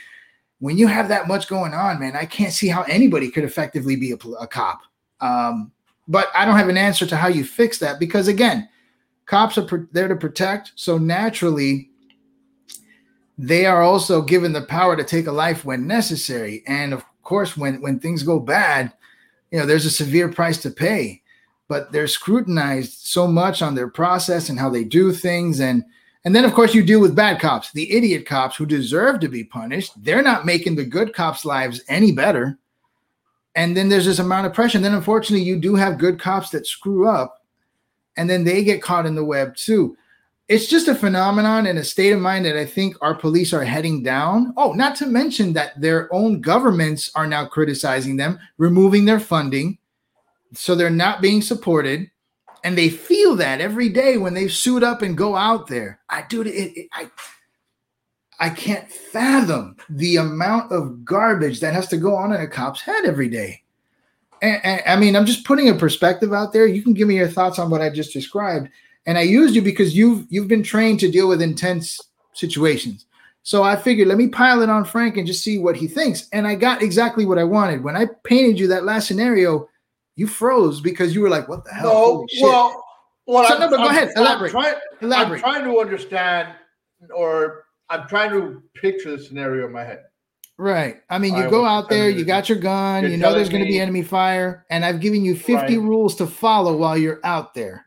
When 0.60 0.78
you 0.78 0.86
have 0.86 1.08
that 1.08 1.28
much 1.28 1.48
going 1.48 1.74
on, 1.74 2.00
man, 2.00 2.16
I 2.16 2.24
can't 2.24 2.54
see 2.54 2.68
how 2.68 2.80
anybody 2.84 3.30
could 3.30 3.44
effectively 3.44 3.94
be 3.94 4.12
a, 4.12 4.16
a 4.40 4.46
cop. 4.46 4.80
Um, 5.20 5.70
but 6.08 6.28
I 6.34 6.46
don't 6.46 6.56
have 6.56 6.70
an 6.70 6.78
answer 6.78 7.04
to 7.08 7.16
how 7.16 7.28
you 7.28 7.44
fix 7.44 7.76
that 7.80 8.00
because 8.00 8.26
again, 8.26 8.66
cops 9.26 9.58
are 9.58 9.86
there 9.92 10.08
to 10.08 10.16
protect. 10.16 10.72
So 10.76 10.96
naturally, 10.96 11.90
they 13.36 13.66
are 13.66 13.82
also 13.82 14.22
given 14.22 14.54
the 14.54 14.62
power 14.62 14.96
to 14.96 15.04
take 15.04 15.26
a 15.26 15.32
life 15.32 15.66
when 15.66 15.86
necessary. 15.86 16.62
And 16.66 16.94
of 16.94 17.04
course, 17.22 17.54
when 17.54 17.82
when 17.82 18.00
things 18.00 18.22
go 18.22 18.40
bad, 18.40 18.94
you 19.55 19.61
know, 19.61 19.66
there's 19.66 19.86
a 19.86 19.90
severe 19.90 20.28
price 20.28 20.61
to 20.62 20.70
pay. 20.70 21.22
But 21.68 21.92
they're 21.92 22.09
scrutinized 22.09 23.07
so 23.07 23.28
much 23.28 23.62
on 23.62 23.76
their 23.76 23.86
process 23.88 24.48
and 24.48 24.59
how 24.59 24.68
they 24.68 24.82
do 24.82 25.12
things, 25.12 25.61
and 25.61 25.84
and 26.24 26.34
then 26.34 26.44
of 26.44 26.52
course 26.55 26.74
you 26.74 26.82
deal 26.82 27.00
with 27.00 27.14
bad 27.14 27.40
cops, 27.40 27.70
the 27.70 27.90
idiot 27.92 28.26
cops 28.26 28.57
who 28.57 28.66
deserve 28.66 29.20
to 29.20 29.28
be 29.28 29.44
punished. 29.44 29.92
They're 30.02 30.22
not 30.22 30.44
making 30.44 30.74
the 30.74 30.84
good 30.84 31.14
cops' 31.14 31.44
lives 31.44 31.80
any 31.88 32.11
better. 32.11 32.59
And 33.55 33.76
then 33.76 33.88
there's 33.88 34.07
this 34.07 34.18
amount 34.18 34.46
of 34.46 34.52
pressure. 34.52 34.76
And 34.76 34.84
then 34.84 34.94
unfortunately, 34.94 35.46
you 35.46 35.59
do 35.59 35.76
have 35.76 35.98
good 35.98 36.18
cops 36.18 36.50
that 36.50 36.66
screw 36.66 37.09
up, 37.09 37.44
and 38.16 38.28
then 38.28 38.42
they 38.42 38.64
get 38.64 38.82
caught 38.82 39.07
in 39.07 39.14
the 39.14 39.24
web 39.24 39.55
too 39.55 39.96
it's 40.49 40.66
just 40.66 40.88
a 40.88 40.95
phenomenon 40.95 41.66
and 41.66 41.78
a 41.78 41.84
state 41.84 42.12
of 42.12 42.20
mind 42.20 42.45
that 42.45 42.57
I 42.57 42.66
think 42.66 42.97
our 43.01 43.14
police 43.14 43.53
are 43.55 43.64
heading 43.64 44.03
down. 44.03 44.53
Oh, 44.57 44.72
not 44.72 44.95
to 44.97 45.07
mention 45.07 45.55
that 45.55 45.80
their 45.80 46.12
own 46.12 46.40
governments 46.40 47.11
are 47.14 47.26
now 47.26 47.47
criticizing 47.47 48.16
them, 48.16 48.38
removing 48.59 49.07
their 49.07 49.20
funding. 49.20 49.78
So 50.53 50.74
they're 50.74 50.90
not 50.90 51.22
being 51.22 51.40
supported. 51.40 52.11
And 52.62 52.76
they 52.76 52.90
feel 52.90 53.36
that 53.36 53.61
every 53.61 53.88
day 53.88 54.16
when 54.18 54.34
they 54.34 54.49
suit 54.49 54.82
up 54.82 55.03
and 55.03 55.16
go 55.16 55.34
out 55.36 55.66
there. 55.66 56.01
I 56.09 56.24
do 56.28 56.42
it, 56.42 56.49
it 56.49 56.88
I 56.92 57.11
I 58.40 58.51
can't 58.51 58.90
fathom 58.90 59.76
the 59.88 60.16
amount 60.16 60.72
of 60.72 61.05
garbage 61.05 61.61
that 61.61 61.72
has 61.72 61.88
to 61.88 61.97
go 61.97 62.16
on 62.16 62.32
in 62.32 62.40
a 62.40 62.49
cop's 62.49 62.80
head 62.80 63.05
every 63.05 63.28
day. 63.28 63.62
And, 64.42 64.61
and 64.64 64.82
I 64.86 64.97
mean, 64.97 65.14
I'm 65.14 65.26
just 65.26 65.45
putting 65.45 65.68
a 65.68 65.74
perspective 65.74 66.32
out 66.32 66.53
there. 66.53 66.66
You 66.66 66.82
can 66.82 66.95
give 66.95 67.09
me 67.09 67.16
your 67.16 67.28
thoughts 67.28 67.59
on 67.59 67.70
what 67.70 67.80
I 67.80 67.90
just 67.90 68.12
described 68.12 68.68
and 69.07 69.18
I 69.18 69.22
used 69.22 69.55
you 69.55 69.62
because 69.62 69.96
you've 69.96 70.26
you've 70.30 70.48
been 70.48 70.62
trained 70.62 71.00
to 71.00 71.11
deal 71.11 71.28
with 71.28 71.42
intense 71.42 72.00
situations. 72.34 73.07
So 73.42 73.62
I 73.62 73.76
figured 73.76 74.09
let 74.09 74.16
me 74.18 74.28
pile 74.28 74.62
it 74.62 74.70
on 74.70 74.84
Frank 74.84 75.16
and 75.18 75.26
just 75.26 75.44
see 75.44 75.59
what 75.59 75.76
he 75.76 75.86
thinks. 75.86 76.28
And 76.32 76.46
I 76.46 76.55
got 76.55 76.82
exactly 76.82 77.26
what 77.26 77.38
I 77.38 77.44
wanted. 77.44 77.84
When 77.84 77.96
I 77.96 78.07
painted 78.24 78.59
you 78.59 78.66
that 78.68 78.84
last 78.84 79.07
scenario, 79.07 79.68
you 80.16 80.26
froze 80.26 80.80
because 80.80 81.14
you 81.14 81.20
were 81.20 81.28
like, 81.28 81.48
"What 81.48 81.64
the 81.64 81.72
hell?" 81.74 81.84
No, 81.92 81.94
Holy 82.14 82.26
shit. 82.28 82.42
well, 82.42 82.84
well, 83.26 83.46
So, 83.48 83.55
I'm, 83.55 83.61
no, 83.61 83.70
but 83.70 83.76
go 83.76 83.82
I'm- 83.82 83.90
ahead, 83.90 84.09
I'm 84.16 84.22
elaborate. 84.22 84.50
trying, 84.50 84.74
Elaborate. 85.02 85.44
I'm 85.44 85.61
trying 85.61 85.64
to 85.72 85.78
understand, 85.78 86.48
or 87.14 87.64
I'm 87.90 88.09
trying 88.09 88.30
to 88.30 88.62
picture 88.74 89.16
the 89.16 89.22
scenario 89.22 89.66
in 89.66 89.72
my 89.72 89.84
head. 89.84 90.05
Right. 90.57 90.98
I 91.11 91.18
mean, 91.18 91.34
you 91.36 91.44
I 91.44 91.50
go 91.50 91.64
out 91.66 91.88
there, 91.88 92.09
you 92.09 92.18
you- 92.20 92.24
got 92.24 92.48
your 92.48 92.59
gun, 92.59 93.02
you're 93.02 93.16
know 93.18 93.34
there's 93.34 93.48
going 93.48 93.64
to 93.64 93.68
be 93.68 93.80
enemy 93.80 94.02
fire, 94.02 94.64
and 94.70 94.84
I've 94.84 95.00
given 95.00 95.24
you 95.24 95.34
50 95.34 95.76
Right. 95.78 95.84
rules 95.84 96.14
to 96.16 96.26
follow 96.26 96.76
while 96.76 96.96
you're 96.96 97.20
out 97.24 97.55
there. 97.55 97.84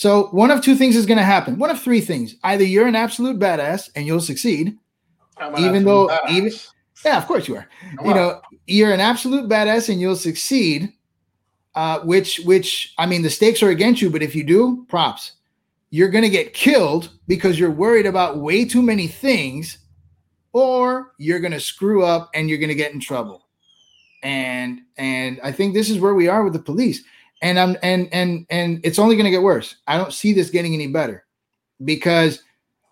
So 0.00 0.28
one 0.28 0.50
of 0.50 0.62
two 0.62 0.76
things 0.76 0.96
is 0.96 1.04
going 1.04 1.18
to 1.18 1.24
happen. 1.24 1.58
One 1.58 1.68
of 1.68 1.78
three 1.78 2.00
things. 2.00 2.36
Either 2.42 2.64
you're 2.64 2.86
an 2.86 2.96
absolute 2.96 3.38
badass 3.38 3.90
and 3.94 4.06
you'll 4.06 4.22
succeed, 4.22 4.78
even 5.58 5.84
though 5.84 6.08
badass. 6.08 6.30
even 6.30 6.52
yeah, 7.04 7.18
of 7.18 7.26
course 7.26 7.46
you 7.46 7.56
are. 7.56 7.68
Come 7.98 8.06
you 8.06 8.10
on. 8.12 8.16
know, 8.16 8.40
you're 8.66 8.94
an 8.94 9.00
absolute 9.00 9.46
badass 9.46 9.90
and 9.90 10.00
you'll 10.00 10.16
succeed. 10.16 10.90
Uh, 11.74 12.00
which 12.00 12.40
which 12.46 12.94
I 12.96 13.04
mean, 13.04 13.20
the 13.20 13.28
stakes 13.28 13.62
are 13.62 13.68
against 13.68 14.00
you, 14.00 14.08
but 14.08 14.22
if 14.22 14.34
you 14.34 14.42
do, 14.42 14.86
props. 14.88 15.32
You're 15.90 16.08
going 16.08 16.24
to 16.24 16.30
get 16.30 16.54
killed 16.54 17.10
because 17.28 17.58
you're 17.58 17.70
worried 17.70 18.06
about 18.06 18.38
way 18.38 18.64
too 18.64 18.80
many 18.80 19.06
things, 19.06 19.80
or 20.54 21.12
you're 21.18 21.40
going 21.40 21.52
to 21.52 21.60
screw 21.60 22.06
up 22.06 22.30
and 22.32 22.48
you're 22.48 22.58
going 22.58 22.70
to 22.70 22.74
get 22.74 22.94
in 22.94 23.00
trouble. 23.00 23.44
And 24.22 24.80
and 24.96 25.38
I 25.44 25.52
think 25.52 25.74
this 25.74 25.90
is 25.90 26.00
where 26.00 26.14
we 26.14 26.26
are 26.26 26.42
with 26.42 26.54
the 26.54 26.58
police. 26.58 27.04
And 27.42 27.58
I'm 27.58 27.76
and 27.82 28.08
and 28.12 28.46
and 28.50 28.80
it's 28.84 28.98
only 28.98 29.16
going 29.16 29.24
to 29.24 29.30
get 29.30 29.42
worse. 29.42 29.76
I 29.86 29.96
don't 29.96 30.12
see 30.12 30.32
this 30.32 30.50
getting 30.50 30.74
any 30.74 30.88
better 30.88 31.24
because 31.84 32.42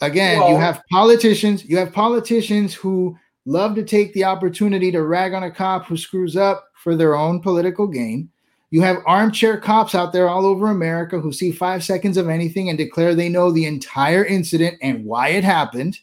again, 0.01 0.41
you 0.51 0.57
have 0.57 0.83
politicians, 0.91 1.65
you 1.65 1.77
have 1.77 1.93
politicians 1.93 2.75
who 2.75 3.17
love 3.45 3.75
to 3.75 3.83
take 3.83 4.13
the 4.13 4.25
opportunity 4.25 4.91
to 4.93 5.03
rag 5.03 5.35
on 5.35 5.43
a 5.43 5.51
cop 5.51 5.87
who 5.87 5.97
screws 5.97 6.37
up 6.37 6.69
for 6.75 6.95
their 6.95 7.15
own 7.15 7.41
political 7.41 7.87
gain. 7.87 8.31
You 8.71 8.83
have 8.83 8.99
armchair 9.07 9.59
cops 9.59 9.95
out 9.95 10.13
there 10.13 10.29
all 10.29 10.45
over 10.45 10.69
America 10.69 11.19
who 11.19 11.33
see 11.33 11.51
five 11.51 11.83
seconds 11.83 12.19
of 12.19 12.29
anything 12.29 12.69
and 12.69 12.77
declare 12.77 13.15
they 13.15 13.31
know 13.31 13.51
the 13.51 13.65
entire 13.65 14.25
incident 14.25 14.77
and 14.83 15.05
why 15.05 15.29
it 15.29 15.45
happened. 15.45 15.99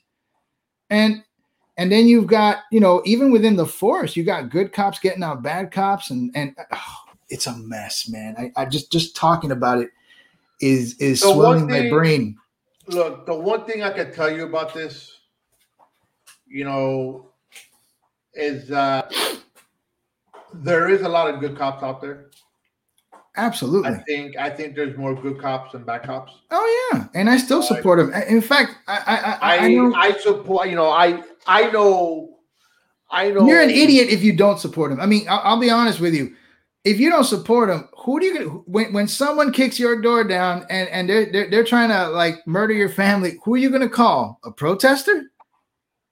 And 0.90 1.24
and 1.78 1.92
then 1.92 2.08
you've 2.08 2.28
got, 2.28 2.60
you 2.72 2.80
know, 2.80 3.02
even 3.06 3.32
within 3.32 3.56
the 3.56 3.66
force, 3.66 4.16
you 4.16 4.24
got 4.24 4.50
good 4.50 4.72
cops 4.72 4.98
getting 4.98 5.24
out 5.24 5.44
bad 5.44 5.72
cops, 5.72 6.10
and 6.10 6.32
and 6.34 6.56
oh, 6.72 6.96
it's 7.30 7.48
a 7.48 7.56
mess, 7.58 8.10
man. 8.10 8.36
I, 8.38 8.52
I 8.56 8.66
just 8.66 8.92
just 8.92 9.16
talking 9.16 9.52
about 9.52 9.80
it 9.80 9.90
is 10.62 10.98
is 11.00 11.22
The 11.22 11.34
swelling 11.34 11.68
my 11.68 11.90
brain. 11.90 12.38
Look, 12.88 13.26
the 13.26 13.34
one 13.34 13.66
thing 13.66 13.84
I 13.84 13.92
can 13.92 14.14
tell 14.14 14.30
you 14.30 14.44
about 14.44 14.74
this, 14.74 15.20
you 16.48 16.64
know, 16.64 17.32
is 18.34 18.68
that 18.68 19.12
there 20.54 20.90
is 20.90 21.02
a 21.02 21.10
lot 21.10 21.34
of 21.34 21.40
good 21.40 21.58
cops 21.58 21.84
out 21.84 22.02
there. 22.02 22.30
Absolutely. 23.38 23.90
I 23.90 23.98
think 24.04 24.38
I 24.38 24.50
think 24.50 24.76
there's 24.76 24.98
more 24.98 25.14
good 25.14 25.42
cops 25.42 25.74
than 25.74 25.84
bad 25.84 26.04
cops. 26.04 26.32
Oh 26.52 26.90
yeah, 26.94 27.08
and 27.14 27.30
I 27.30 27.38
still 27.38 27.62
support 27.62 28.00
him. 28.00 28.14
In 28.14 28.42
fact, 28.42 28.78
I 28.88 28.98
I 28.98 29.16
I, 29.16 29.32
I, 29.42 29.66
I 29.66 29.74
know 29.74 29.94
I 29.94 30.12
support. 30.14 30.70
You 30.70 30.76
know, 30.76 30.90
I 30.90 31.22
I 31.46 31.70
know. 31.72 32.32
I 33.12 33.30
know. 33.30 33.46
you're 33.46 33.62
an 33.62 33.70
idiot 33.70 34.10
if 34.10 34.24
you 34.24 34.34
don't 34.34 34.60
support 34.60 34.92
him. 34.92 35.00
I 35.00 35.06
mean, 35.06 35.28
I'll, 35.30 35.42
I'll 35.44 35.60
be 35.60 35.70
honest 35.70 36.00
with 36.00 36.14
you. 36.14 36.36
If 36.86 37.00
you 37.00 37.10
don't 37.10 37.24
support 37.24 37.70
them, 37.70 37.90
who 37.98 38.20
do 38.20 38.26
you 38.28 38.64
when 38.68 38.94
when 38.94 39.08
someone 39.08 39.52
kicks 39.52 39.80
your 39.80 40.00
door 40.02 40.24
down 40.24 40.66
and 40.70 40.88
and 40.90 41.10
they're 41.10 41.32
they're, 41.32 41.50
they're 41.50 41.64
trying 41.64 41.90
to 41.90 42.10
like 42.10 42.46
murder 42.46 42.74
your 42.74 42.90
family? 42.90 43.40
Who 43.44 43.56
are 43.56 43.58
you 43.58 43.70
going 43.70 43.82
to 43.82 43.90
call? 43.90 44.40
A 44.46 44.52
protester? 44.52 45.32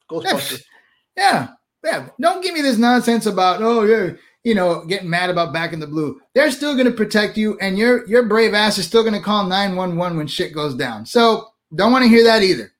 Ghostbusters. 0.10 0.64
Yeah, 1.16 1.50
yeah. 1.84 2.08
Don't 2.20 2.42
give 2.42 2.56
me 2.56 2.64
this 2.64 2.80
nonsense 2.80 3.28
about 3.28 3.62
oh 3.62 3.84
yeah, 3.84 4.14
you 4.44 4.56
know, 4.56 4.84
getting 4.86 5.12
mad 5.12 5.30
about 5.30 5.54
back 5.54 5.74
in 5.74 5.80
the 5.80 5.86
blue. 5.86 6.20
They're 6.34 6.50
still 6.50 6.74
going 6.74 6.88
to 6.88 6.92
protect 6.92 7.38
you, 7.38 7.56
and 7.60 7.78
your 7.78 8.08
your 8.08 8.24
brave 8.24 8.56
ass 8.56 8.80
is 8.80 8.88
still 8.88 9.04
going 9.04 9.14
to 9.14 9.22
call 9.22 9.46
nine 9.46 9.76
one 9.76 9.96
one 9.96 10.18
when 10.18 10.26
shit 10.26 10.56
goes 10.56 10.74
down. 10.74 11.06
So 11.06 11.50
don't 11.76 11.92
want 11.92 12.04
to 12.04 12.10
hear 12.10 12.24
that 12.24 12.42
either. 12.42 12.72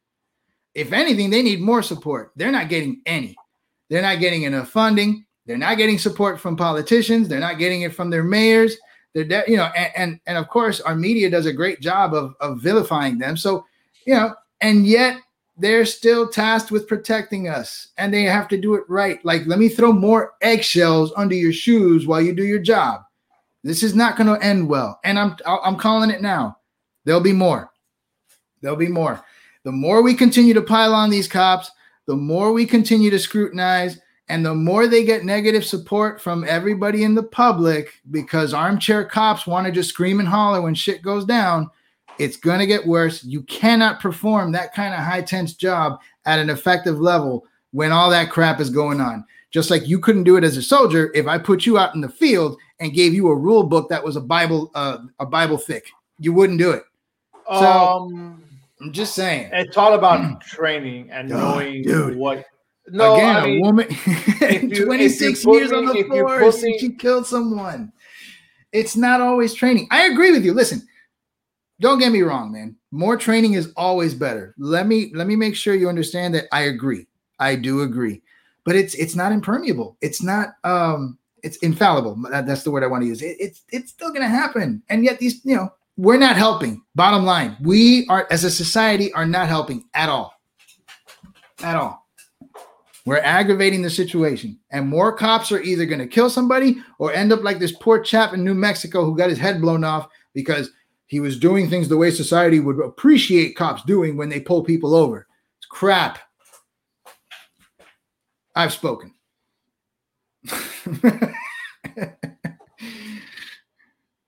If 0.74 0.94
anything, 0.94 1.30
they 1.30 1.44
need 1.44 1.62
more 1.62 1.84
support. 1.84 2.32
They're 2.36 2.52
not 2.52 2.70
getting 2.70 3.04
any. 3.06 3.36
They're 3.90 4.02
not 4.02 4.20
getting 4.20 4.44
enough 4.44 4.70
funding. 4.70 5.26
They're 5.46 5.58
not 5.58 5.78
getting 5.78 5.98
support 5.98 6.40
from 6.40 6.56
politicians. 6.56 7.28
They're 7.28 7.40
not 7.40 7.58
getting 7.58 7.82
it 7.82 7.94
from 7.94 8.10
their 8.10 8.24
mayors. 8.24 8.78
They're, 9.14 9.26
de- 9.26 9.44
you 9.48 9.58
know, 9.58 9.70
and, 9.76 9.92
and 9.96 10.20
and 10.26 10.38
of 10.38 10.48
course, 10.48 10.82
our 10.82 10.96
media 10.96 11.30
does 11.30 11.46
a 11.46 11.54
great 11.54 11.82
job 11.82 12.14
of 12.14 12.36
of 12.40 12.62
vilifying 12.62 13.18
them. 13.18 13.38
So, 13.38 13.66
you 14.06 14.14
know, 14.14 14.34
and 14.62 14.88
yet 14.88 15.18
they're 15.58 15.86
still 15.86 16.28
tasked 16.28 16.72
with 16.72 16.88
protecting 16.88 17.48
us 17.48 17.90
and 17.98 18.12
they 18.12 18.24
have 18.24 18.48
to 18.48 18.58
do 18.60 18.74
it 18.74 18.84
right. 18.88 19.24
Like, 19.24 19.46
let 19.46 19.60
me 19.60 19.70
throw 19.70 19.92
more 19.92 20.34
eggshells 20.42 21.14
under 21.16 21.36
your 21.36 21.54
shoes 21.54 22.08
while 22.08 22.22
you 22.22 22.34
do 22.34 22.44
your 22.44 22.60
job. 22.60 23.02
This 23.64 23.84
is 23.84 23.94
not 23.94 24.18
going 24.18 24.28
to 24.28 24.44
end 24.44 24.68
well. 24.68 25.00
And 25.04 25.20
I'm 25.20 25.36
I'm 25.46 25.78
calling 25.78 26.10
it 26.10 26.22
now. 26.22 26.58
There'll 27.06 27.22
be 27.22 27.34
more. 27.34 27.72
There'll 28.62 28.78
be 28.78 28.88
more. 28.88 29.24
The 29.64 29.72
more 29.72 30.02
we 30.02 30.16
continue 30.16 30.54
to 30.54 30.62
pile 30.62 30.94
on 30.94 31.10
these 31.10 31.28
cops, 31.28 31.70
the 32.08 32.16
more 32.16 32.52
we 32.52 32.66
continue 32.66 33.10
to 33.12 33.20
scrutinize 33.20 34.00
and 34.34 34.44
the 34.44 34.56
more 34.56 34.88
they 34.88 35.04
get 35.04 35.24
negative 35.26 35.64
support 35.64 36.20
from 36.20 36.44
everybody 36.48 37.04
in 37.04 37.14
the 37.14 37.22
public 37.22 38.02
because 38.10 38.52
armchair 38.52 39.06
cops 39.06 39.46
want 39.46 39.68
to 39.68 39.72
just 39.72 39.90
scream 39.90 40.20
and 40.20 40.28
holler 40.28 40.60
when 40.60 40.74
shit 40.74 41.04
goes 41.04 41.24
down, 41.24 41.70
it's 42.18 42.36
going 42.36 42.58
to 42.58 42.66
get 42.66 42.84
worse. 42.88 43.24
You 43.24 43.44
cannot 43.44 44.00
perform 44.00 44.52
that 44.52 44.74
kind 44.74 44.92
of 44.96 45.02
high 45.02 45.22
tense 45.22 45.54
job 45.54 46.00
at 46.26 46.40
an 46.40 46.50
effective 46.50 47.00
level 47.00 47.46
when 47.74 47.92
all 47.92 48.10
that 48.10 48.32
crap 48.32 48.60
is 48.60 48.72
going 48.72 49.00
on. 49.00 49.24
Just 49.52 49.70
like 49.70 49.88
you 49.88 50.00
couldn't 50.00 50.24
do 50.24 50.36
it 50.36 50.44
as 50.44 50.58
a 50.58 50.64
soldier 50.64 51.12
if 51.14 51.28
I 51.28 51.38
put 51.38 51.68
you 51.68 51.78
out 51.78 51.94
in 51.94 52.02
the 52.02 52.10
field 52.10 52.58
and 52.80 52.92
gave 52.92 53.14
you 53.14 53.28
a 53.28 53.36
rule 53.36 53.62
book 53.62 53.88
that 53.90 54.04
was 54.04 54.16
a 54.16 54.22
Bible 54.22 54.72
uh, 54.74 54.98
a 55.20 55.28
Bible 55.28 55.60
thick. 55.60 55.86
You 56.18 56.34
wouldn't 56.34 56.58
do 56.58 56.72
it. 56.72 56.86
So- 57.46 57.68
um, 57.68 58.44
I'm 58.82 58.92
just 58.92 59.14
saying. 59.14 59.52
it's 59.54 59.78
all 59.78 59.94
about 59.94 60.42
training 60.48 61.12
and 61.12 61.30
knowing 61.30 61.84
dude. 61.84 62.18
what. 62.18 62.46
No, 62.90 63.14
Again, 63.16 63.36
I 63.38 63.46
mean, 63.46 63.58
a 63.58 63.62
woman, 63.62 63.88
you- 64.70 64.86
26 64.86 65.22
if 65.22 65.46
you 65.46 65.52
put 65.52 65.58
years 65.60 65.72
on 65.72 65.86
the 65.86 65.98
if 65.98 66.08
you 66.08 66.28
force, 66.28 66.62
me- 66.62 66.72
and 66.72 66.80
she 66.80 66.90
killed 66.96 67.26
someone. 67.26 67.92
It's 68.72 68.96
not 68.98 69.22
always 69.22 69.54
training. 69.54 69.88
I 69.92 70.06
agree 70.08 70.32
with 70.32 70.44
you. 70.44 70.54
Listen, 70.54 70.82
don't 71.80 72.00
get 72.00 72.12
me 72.12 72.22
wrong, 72.24 72.52
man. 72.52 72.76
More 72.92 73.16
training 73.18 73.54
is 73.54 73.72
always 73.78 74.14
better. 74.14 74.54
Let 74.58 74.88
me 74.88 75.12
let 75.14 75.28
me 75.28 75.36
make 75.36 75.56
sure 75.56 75.76
you 75.76 75.88
understand 75.90 76.34
that 76.36 76.46
I 76.52 76.62
agree. 76.64 77.08
I 77.40 77.56
do 77.56 77.82
agree, 77.82 78.22
but 78.66 78.76
it's 78.76 78.96
it's 78.96 79.16
not 79.16 79.32
impermeable. 79.32 79.98
It's 80.02 80.22
not 80.22 80.50
um 80.64 81.18
it's 81.44 81.58
infallible. 81.58 82.16
That- 82.32 82.46
that's 82.48 82.64
the 82.64 82.72
word 82.72 82.84
I 82.84 82.88
want 82.88 83.04
to 83.04 83.08
use. 83.08 83.22
It, 83.22 83.38
it's 83.40 83.64
it's 83.70 83.92
still 83.92 84.12
gonna 84.12 84.28
happen, 84.28 84.82
and 84.90 85.04
yet 85.06 85.20
these 85.20 85.44
you 85.46 85.56
know 85.56 85.70
we're 85.98 86.18
not 86.18 86.36
helping. 86.36 86.82
Bottom 86.96 87.24
line, 87.26 87.56
we 87.62 88.08
are 88.08 88.28
as 88.32 88.44
a 88.44 88.52
society 88.52 89.14
are 89.14 89.26
not 89.26 89.48
helping 89.48 89.86
at 89.94 90.10
all, 90.10 90.34
at 91.64 91.76
all. 91.76 92.03
We're 93.06 93.18
aggravating 93.18 93.82
the 93.82 93.90
situation, 93.90 94.58
and 94.72 94.88
more 94.88 95.12
cops 95.16 95.52
are 95.52 95.62
either 95.62 95.86
going 95.86 96.00
to 96.00 96.08
kill 96.08 96.30
somebody 96.30 96.78
or 97.00 97.12
end 97.12 97.34
up 97.34 97.44
like 97.44 97.60
this 97.60 97.74
poor 97.74 98.02
chap 98.02 98.34
in 98.34 98.46
New 98.46 98.54
Mexico 98.54 99.04
who 99.04 99.18
got 99.18 99.30
his 99.30 99.40
head 99.40 99.60
blown 99.60 99.84
off 99.84 100.08
because 100.34 100.70
he 101.08 101.20
was 101.20 101.38
doing 101.38 101.70
things 101.70 101.90
the 101.90 101.98
way 101.98 102.12
society 102.12 102.62
would 102.62 102.80
appreciate 102.80 103.58
cops 103.58 103.84
doing 103.84 104.16
when 104.16 104.30
they 104.30 104.40
pull 104.40 104.64
people 104.64 104.96
over. 104.96 105.28
It's 105.58 105.66
crap. 105.66 106.20
I've 108.56 108.72
spoken. 108.72 109.14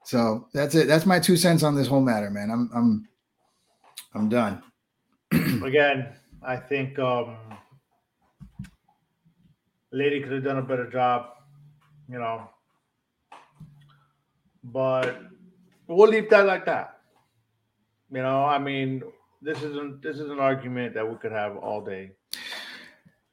so 0.03 0.47
that's 0.53 0.75
it. 0.75 0.87
That's 0.87 1.05
my 1.05 1.19
two 1.19 1.37
cents 1.37 1.63
on 1.63 1.75
this 1.75 1.87
whole 1.87 2.01
matter, 2.01 2.29
man. 2.29 2.51
I'm 2.51 2.69
I'm 2.73 3.07
I'm 4.13 4.29
done. 4.29 4.61
again, 5.63 6.09
I 6.43 6.57
think 6.57 6.99
um, 6.99 7.37
lady 9.95 10.21
could 10.21 10.33
have 10.33 10.43
done 10.43 10.57
a 10.57 10.61
better 10.61 10.89
job, 10.89 11.29
you 12.09 12.19
know. 12.19 12.49
But 14.63 15.21
we'll 15.87 16.09
leave 16.09 16.29
that 16.29 16.45
like 16.45 16.65
that. 16.65 16.99
You 18.11 18.21
know, 18.21 18.43
I 18.43 18.59
mean, 18.59 19.03
this 19.41 19.61
isn't 19.61 20.01
this 20.01 20.19
is 20.19 20.29
an 20.29 20.39
argument 20.39 20.93
that 20.93 21.09
we 21.09 21.15
could 21.17 21.31
have 21.31 21.57
all 21.57 21.81
day. 21.81 22.11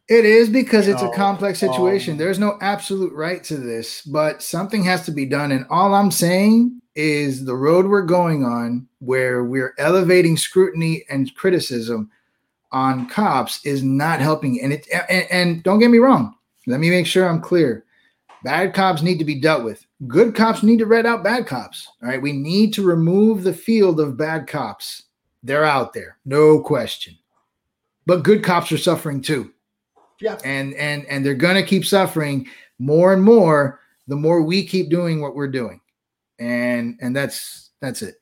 It 0.08 0.24
is 0.24 0.48
because 0.50 0.88
it's 0.88 1.00
a 1.02 1.10
complex 1.10 1.58
situation. 1.58 2.12
um, 2.12 2.18
There's 2.18 2.38
no 2.38 2.58
absolute 2.60 3.14
right 3.14 3.42
to 3.44 3.56
this, 3.56 4.02
but 4.02 4.42
something 4.42 4.84
has 4.84 5.06
to 5.06 5.10
be 5.10 5.24
done. 5.24 5.52
And 5.52 5.64
all 5.70 5.94
I'm 5.94 6.10
saying 6.10 6.80
is 6.94 7.46
the 7.46 7.54
road 7.54 7.86
we're 7.86 8.02
going 8.02 8.44
on, 8.44 8.86
where 8.98 9.44
we're 9.44 9.74
elevating 9.78 10.36
scrutiny 10.36 11.04
and 11.08 11.34
criticism 11.34 12.10
on 12.72 13.08
cops, 13.08 13.64
is 13.64 13.82
not 13.82 14.20
helping. 14.20 14.60
And 14.60 14.74
it 14.74 14.86
and, 15.08 15.26
and 15.30 15.62
don't 15.62 15.78
get 15.78 15.90
me 15.90 15.98
wrong. 15.98 16.34
Let 16.66 16.80
me 16.80 16.90
make 16.90 17.06
sure 17.06 17.28
I'm 17.28 17.40
clear. 17.40 17.84
Bad 18.44 18.74
cops 18.74 19.02
need 19.02 19.18
to 19.18 19.24
be 19.24 19.40
dealt 19.40 19.64
with. 19.64 19.84
Good 20.08 20.34
cops 20.34 20.62
need 20.62 20.78
to 20.80 20.86
red 20.86 21.06
out 21.06 21.22
bad 21.22 21.46
cops. 21.46 21.88
All 22.02 22.08
right. 22.08 22.20
We 22.20 22.32
need 22.32 22.72
to 22.74 22.82
remove 22.86 23.42
the 23.44 23.52
field 23.54 24.00
of 24.00 24.16
bad 24.16 24.46
cops. 24.48 25.04
They're 25.44 25.64
out 25.64 25.92
there, 25.92 26.18
no 26.24 26.60
question. 26.60 27.16
But 28.06 28.24
good 28.24 28.42
cops 28.42 28.72
are 28.72 28.78
suffering 28.78 29.20
too 29.22 29.52
Yeah. 30.20 30.38
and 30.44 30.74
and 30.74 31.04
and 31.06 31.24
they're 31.24 31.34
gonna 31.34 31.62
keep 31.62 31.84
suffering 31.84 32.48
more 32.80 33.12
and 33.12 33.22
more 33.22 33.80
the 34.08 34.16
more 34.16 34.42
we 34.42 34.66
keep 34.66 34.90
doing 34.90 35.20
what 35.20 35.36
we're 35.36 35.46
doing 35.50 35.80
and 36.40 36.98
and 37.00 37.14
that's 37.14 37.70
that's 37.80 38.02
it 38.02 38.16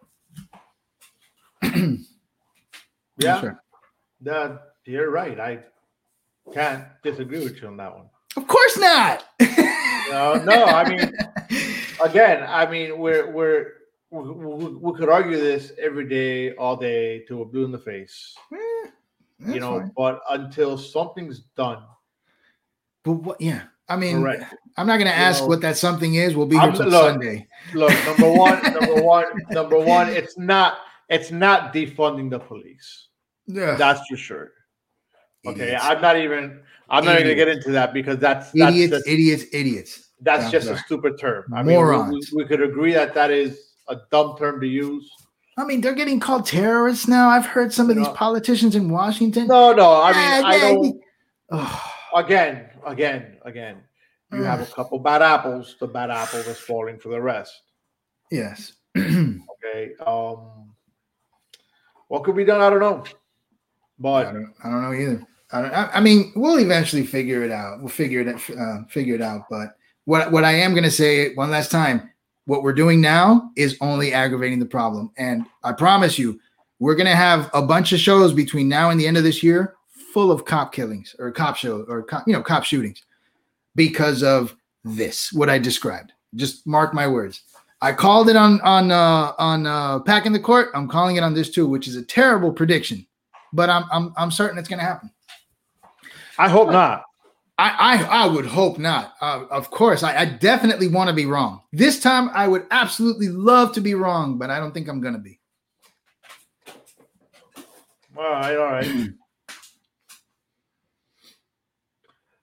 Yeah. 3.17 3.41
Sure. 3.41 3.63
That 4.23 4.61
you're 4.85 5.11
right. 5.11 5.41
I 5.41 5.61
can't 6.53 6.85
disagree 7.03 7.41
with 7.43 7.61
you 7.63 7.69
on 7.69 7.77
that 7.79 7.95
one. 7.95 8.10
Of 8.37 8.47
course 8.47 8.79
not 8.79 9.25
No, 10.11 10.43
no, 10.45 10.65
I 10.65 10.89
mean 10.89 11.13
again, 12.05 12.45
I 12.49 12.69
mean 12.71 12.99
we're 12.99 13.31
we're 13.31 13.73
we, 14.11 14.29
we, 14.29 14.65
we 14.75 14.99
could 14.99 15.09
argue 15.09 15.39
this 15.39 15.73
every 15.81 16.09
day, 16.09 16.55
all 16.57 16.77
day, 16.77 17.25
till 17.27 17.37
we're 17.39 17.45
blue 17.45 17.65
in 17.65 17.71
the 17.71 17.79
face. 17.79 18.35
Eh, 18.53 18.89
you 19.47 19.61
know, 19.61 19.79
fine. 19.79 19.93
but 19.97 20.21
until 20.31 20.77
something's 20.77 21.41
done, 21.57 21.85
But 23.05 23.13
what? 23.13 23.41
Yeah, 23.41 23.63
I 23.89 23.97
mean, 23.97 24.21
correct. 24.21 24.53
I'm 24.77 24.87
not 24.87 24.97
going 24.97 25.11
to 25.11 25.17
You 25.17 25.23
ask 25.23 25.43
know, 25.43 25.49
what 25.49 25.61
that 25.63 25.77
something 25.77 26.15
is. 26.15 26.35
We'll 26.35 26.47
be 26.47 26.59
here 26.59 26.73
till 26.73 26.87
look, 26.87 27.11
Sunday. 27.13 27.47
Look, 27.73 27.93
number 28.05 28.33
one, 28.33 28.63
number 28.63 29.03
one, 29.03 29.25
number 29.51 29.79
one. 29.79 30.09
It's 30.09 30.37
not. 30.37 30.79
It's 31.09 31.31
not 31.31 31.73
defunding 31.73 32.31
the 32.31 32.39
police. 32.39 33.09
Yeah, 33.47 33.75
That's 33.75 34.01
for 34.09 34.17
sure. 34.17 34.53
Okay, 35.47 35.63
Idiots. 35.69 35.85
I'm 35.85 36.01
not 36.01 36.17
even. 36.19 36.63
I'm 36.91 37.05
not 37.05 37.15
even 37.15 37.25
gonna 37.25 37.35
get 37.37 37.49
into 37.49 37.71
that 37.73 37.93
because 37.93 38.19
that's 38.19 38.51
that's 38.53 38.75
idiots, 38.77 38.93
just, 38.95 39.09
idiots, 39.09 39.45
idiots. 39.53 40.11
that's 40.21 40.51
just 40.51 40.69
a 40.69 40.77
stupid 40.79 41.19
term. 41.19 41.45
I 41.55 41.63
mean, 41.63 41.67
we- 41.67 41.73
we, 41.73 41.79
Morons. 41.83 42.33
could 42.49 42.61
agree 42.63 42.93
that 42.95 43.15
that 43.15 43.31
is 43.31 43.73
a 43.89 43.97
dumb 44.11 44.37
term 44.39 44.61
to 44.61 44.67
use. 44.67 45.09
I 45.57 45.65
mean, 45.65 45.81
they're 45.81 45.95
getting 45.95 46.21
called 46.21 46.47
terrorists 46.47 47.07
now. 47.07 47.29
I've 47.29 47.45
heard 47.47 47.73
some 47.73 47.91
of 47.91 47.97
You 47.97 48.05
these 48.05 48.13
politicians 48.15 48.75
in 48.77 48.89
Washington. 48.91 49.47
No, 49.47 49.73
no. 49.73 50.01
I 50.03 50.13
mean, 50.13 50.45
Ah, 50.45 50.47
I 50.47 50.59
don't. 50.59 51.01
Oh, 51.51 51.93
Again, 52.17 52.71
again, 52.87 53.37
again. 53.45 53.77
You 54.33 54.43
have 54.43 54.61
a 54.61 54.67
couple 54.67 54.99
bad 55.01 55.23
apples. 55.23 55.77
The 55.81 55.87
bad 55.89 56.11
apple 56.11 56.39
is 56.41 56.59
falling 56.59 56.99
for 56.99 57.09
the 57.09 57.21
rest. 57.21 57.61
yes. 58.31 58.73
Okay. 58.97 59.93
Um, 60.05 60.73
what 62.09 62.25
could 62.25 62.35
be 62.37 62.45
done? 62.45 62.61
I 62.61 62.71
don't 62.71 62.81
know. 62.81 63.05
I 63.05 63.13
But 63.99 64.33
don't, 64.33 64.55
I 64.65 64.71
don't 64.71 64.83
know 64.83 64.93
either. 64.93 65.27
I, 65.53 65.63
don't, 65.63 65.73
I, 65.73 65.91
I 65.95 66.01
mean, 66.01 66.33
we'll 66.37 66.59
eventually 66.59 67.05
figure 67.05 67.43
it 67.43 67.51
out. 67.51 67.81
We'll 67.81 67.89
figure 67.89 68.21
it 68.21 68.59
uh, 68.59 68.85
figure 68.89 69.15
it 69.15 69.23
out. 69.23 69.47
But 69.51 69.77
what 70.05 70.31
what 70.33 70.45
I 70.45 70.53
am 70.53 70.73
going 70.73 70.85
to 70.85 70.91
say 70.91 71.35
one 71.35 71.51
last 71.51 71.71
time, 71.71 72.11
what 72.47 72.63
we're 72.63 72.73
doing 72.73 73.01
now 73.01 73.51
is 73.57 73.77
only 73.81 74.13
aggravating 74.13 74.59
the 74.59 74.67
problem. 74.67 75.11
And 75.17 75.45
I 75.63 75.73
promise 75.73 76.19
you, 76.19 76.41
we're 76.79 76.95
going 76.95 77.07
to 77.07 77.17
have 77.17 77.51
a 77.53 77.63
bunch 77.63 77.93
of 77.93 78.01
shows 78.01 78.33
between 78.33 78.69
now 78.69 78.91
and 78.91 78.99
the 78.99 79.07
end 79.07 79.17
of 79.17 79.25
this 79.25 79.43
year 79.43 79.77
full 80.13 80.33
of 80.33 80.45
cop 80.45 80.73
killings 80.73 81.15
or 81.19 81.31
cop 81.31 81.57
show 81.57 81.85
or 81.89 82.03
cop, 82.03 82.27
you 82.27 82.33
know 82.33 82.43
cop 82.43 82.65
shootings 82.65 83.03
because 83.77 84.23
of 84.23 84.57
this 84.85 85.33
what 85.33 85.51
I 85.51 85.59
described. 85.59 86.13
Just 86.35 86.67
mark 86.67 86.95
my 86.95 87.07
words. 87.07 87.43
I 87.83 87.93
called 87.93 88.29
it 88.29 88.37
on 88.37 88.61
on 88.61 88.91
uh, 88.91 89.33
on 89.39 89.67
uh, 89.67 90.01
packing 90.01 90.33
the 90.33 90.41
court. 90.41 90.69
I'm 90.75 90.89
calling 90.89 91.17
it 91.17 91.23
on 91.23 91.35
this 91.35 91.51
too, 91.51 91.67
which 91.67 91.89
is 91.89 91.97
a 91.97 92.03
terrible 92.03 92.53
prediction, 92.53 93.07
but 93.53 93.71
I'm 93.71 93.85
I'm 93.91 94.13
I'm 94.17 94.31
certain 94.31 94.59
it's 94.59 94.69
going 94.69 94.81
to 94.81 94.85
happen. 94.85 95.11
I 96.41 96.49
hope 96.49 96.71
not. 96.71 97.05
I 97.59 97.69
I, 97.99 98.25
I 98.25 98.27
would 98.27 98.47
hope 98.47 98.79
not. 98.79 99.13
Uh, 99.21 99.45
of 99.51 99.71
course, 99.71 100.03
I, 100.03 100.17
I 100.17 100.25
definitely 100.25 100.89
want 100.89 101.09
to 101.09 101.15
be 101.15 101.27
wrong. 101.27 101.61
This 101.73 102.01
time, 102.01 102.31
I 102.33 102.49
would 102.49 102.67
absolutely 102.71 103.29
love 103.29 103.73
to 103.75 103.83
be 103.83 103.95
wrong, 103.95 104.39
but 104.39 104.49
I 104.49 104.59
don't 104.59 104.73
think 104.73 104.89
I'm 104.89 105.03
going 105.03 105.13
to 105.15 105.21
be. 105.21 105.39
All 108.17 108.25
right, 108.31 108.57
all 108.57 108.65
right. 108.73 109.09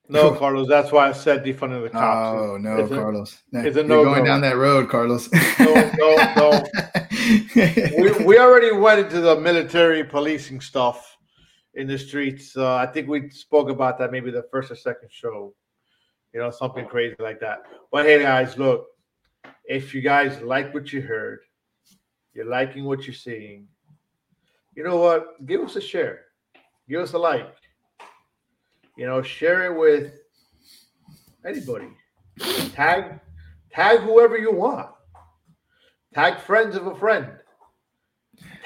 No, 0.09 0.33
Carlos. 0.33 0.69
That's 0.69 0.89
why 0.93 1.09
I 1.09 1.11
said 1.11 1.43
defunding 1.43 1.83
the 1.83 1.89
cops. 1.89 2.39
Oh 2.39 2.55
no, 2.57 2.77
It's 2.77 2.89
a- 2.91 2.95
Carlos! 2.95 3.39
it's 3.51 3.75
a 3.75 3.79
You're 3.81 3.87
no-go. 3.89 4.13
going 4.13 4.23
down 4.23 4.39
that 4.39 4.55
road, 4.55 4.87
Carlos. 4.87 5.29
No, 5.59 5.91
no, 5.97 6.33
no. 6.37 6.63
we, 8.17 8.23
we 8.23 8.39
already 8.39 8.71
went 8.71 9.01
into 9.01 9.19
the 9.19 9.35
military 9.37 10.05
policing 10.05 10.61
stuff 10.61 11.16
in 11.77 11.87
the 11.87 11.97
streets. 11.97 12.57
Uh, 12.57 12.75
I 12.75 12.87
think 12.87 13.07
we 13.07 13.29
spoke 13.29 13.69
about 13.69 13.97
that 13.99 14.11
maybe 14.11 14.31
the 14.31 14.47
first 14.51 14.71
or 14.71 14.75
second 14.75 15.09
show. 15.11 15.53
You 16.33 16.41
know, 16.41 16.51
something 16.51 16.85
crazy 16.85 17.15
like 17.19 17.39
that. 17.39 17.63
But 17.91 18.05
hey, 18.05 18.21
guys, 18.21 18.57
look, 18.57 18.87
if 19.63 19.93
you 19.93 20.01
guys 20.01 20.41
like 20.41 20.73
what 20.73 20.91
you 20.91 21.01
heard, 21.01 21.39
you're 22.33 22.45
liking 22.45 22.83
what 22.83 23.05
you're 23.05 23.13
seeing, 23.13 23.67
you 24.75 24.83
know 24.83 24.97
what? 24.97 25.45
Give 25.45 25.61
us 25.61 25.75
a 25.75 25.81
share, 25.81 26.25
give 26.89 27.01
us 27.01 27.13
a 27.13 27.17
like. 27.17 27.55
You 28.97 29.05
know, 29.05 29.21
share 29.21 29.71
it 29.71 29.77
with 29.77 30.13
anybody. 31.45 31.89
Tag, 32.73 33.19
tag 33.71 33.99
whoever 33.99 34.37
you 34.37 34.51
want. 34.51 34.89
Tag 36.13 36.39
friends 36.39 36.75
of 36.75 36.87
a 36.87 36.95
friend. 36.95 37.27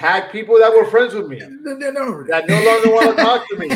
Tag 0.01 0.31
people 0.31 0.57
that 0.57 0.73
were 0.73 0.85
friends 0.85 1.13
with 1.13 1.27
me 1.27 1.37
that 1.37 2.45
no 2.47 2.63
longer 2.63 2.91
want 2.91 3.15
to 3.15 3.23
talk 3.23 3.47
to 3.49 3.55
me. 3.55 3.69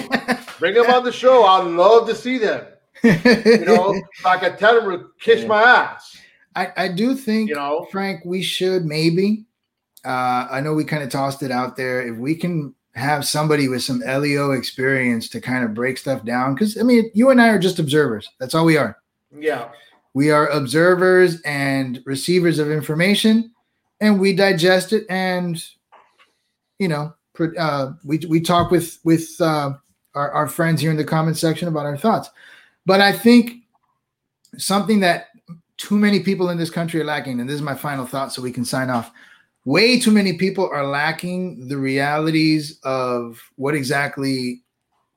Bring 0.59 0.73
them 0.73 0.89
on 0.89 1.03
the 1.03 1.11
show. 1.11 1.43
I'd 1.43 1.67
love 1.67 2.07
to 2.07 2.15
see 2.15 2.39
them. 2.39 2.65
You 3.03 3.65
know, 3.65 4.01
so 4.15 4.30
I 4.30 4.38
can 4.38 4.57
tell 4.57 4.82
them 4.82 4.89
to 4.89 5.09
kiss 5.19 5.45
my 5.45 5.61
ass. 5.61 6.17
I, 6.55 6.71
I 6.76 6.88
do 6.88 7.13
think, 7.13 7.49
You 7.49 7.55
know, 7.55 7.86
Frank, 7.91 8.26
we 8.26 8.41
should 8.41 8.86
maybe. 8.86 9.45
Uh, 10.03 10.47
I 10.49 10.61
know 10.61 10.73
we 10.73 10.84
kind 10.84 11.03
of 11.03 11.09
tossed 11.09 11.43
it 11.43 11.51
out 11.51 11.78
there. 11.78 12.01
If 12.07 12.17
we 12.17 12.34
can 12.34 12.73
have 12.95 13.23
somebody 13.28 13.67
with 13.67 13.84
some 13.84 13.99
LEO 13.99 14.53
experience 14.53 15.30
to 15.30 15.39
kind 15.41 15.63
of 15.63 15.76
break 15.76 15.99
stuff 15.99 16.26
down, 16.26 16.55
because 16.55 16.76
I 16.80 16.82
mean, 16.82 17.11
you 17.13 17.30
and 17.30 17.39
I 17.39 17.49
are 17.49 17.59
just 17.59 17.78
observers. 17.78 18.28
That's 18.39 18.55
all 18.55 18.65
we 18.65 18.78
are. 18.78 18.97
yeah, 19.38 19.69
We 20.15 20.32
are 20.32 20.47
observers 20.47 21.39
and 21.41 22.01
receivers 22.05 22.57
of 22.57 22.71
information, 22.71 23.51
and 24.01 24.19
we 24.19 24.34
digest 24.34 24.91
it. 24.91 25.05
And 25.09 25.63
you 26.80 26.88
know, 26.88 27.13
uh, 27.57 27.91
we 28.03 28.19
we 28.30 28.41
talk 28.41 28.71
with 28.71 28.99
with 29.03 29.30
uh, 29.39 29.73
our, 30.13 30.32
our 30.32 30.47
friends 30.47 30.82
here 30.82 30.91
in 30.91 30.97
the 30.97 31.03
comment 31.03 31.38
section 31.38 31.67
about 31.67 31.86
our 31.86 31.97
thoughts. 31.97 32.30
But 32.86 33.01
I 33.01 33.11
think 33.11 33.63
something 34.57 34.99
that 35.01 35.28
too 35.78 35.97
many 35.97 36.21
people 36.21 36.49
in 36.49 36.57
this 36.57 36.69
country 36.69 37.01
are 37.01 37.05
lacking, 37.05 37.39
and 37.39 37.49
this 37.49 37.55
is 37.55 37.61
my 37.61 37.76
final 37.76 38.05
thought, 38.05 38.32
so 38.32 38.41
we 38.41 38.51
can 38.51 38.65
sign 38.65 38.89
off. 38.89 39.11
Way 39.65 39.99
too 39.99 40.11
many 40.11 40.38
people 40.38 40.69
are 40.69 40.86
lacking 40.86 41.67
the 41.67 41.78
realities 41.78 42.80
of 42.84 43.41
what 43.55 43.73
exactly 43.73 44.61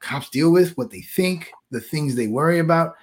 cops 0.00 0.30
deal 0.30 0.50
with, 0.50 0.76
what 0.76 0.90
they 0.90 1.02
think, 1.02 1.50
the 1.70 1.80
things 1.80 2.14
they 2.14 2.28
worry 2.28 2.58
about. 2.58 2.94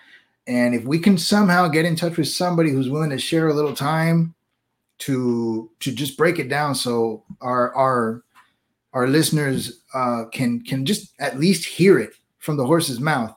And 0.48 0.74
if 0.74 0.84
we 0.86 1.00
can 1.00 1.18
somehow 1.18 1.68
get 1.68 1.86
in 1.86 1.96
touch 1.96 2.18
with 2.18 2.28
somebody 2.28 2.72
who's 2.72 2.90
willing 2.90 3.10
to 3.12 3.18
share 3.18 3.48
a 3.48 3.54
little 3.54 3.76
time 3.76 4.34
to 4.98 5.70
to 5.82 5.92
just 5.92 6.18
break 6.18 6.40
it 6.40 6.48
down 6.48 6.74
so 6.74 7.24
our 7.42 7.76
our 7.76 8.24
our 8.96 9.08
listeners 9.08 9.84
uh, 9.94 10.24
can 10.32 10.62
can 10.62 10.86
just 10.86 11.14
at 11.20 11.38
least 11.38 11.66
hear 11.66 12.00
it 12.00 12.14
from 12.40 12.58
the 12.58 12.66
horse's 12.66 13.00
mouth. 13.00 13.36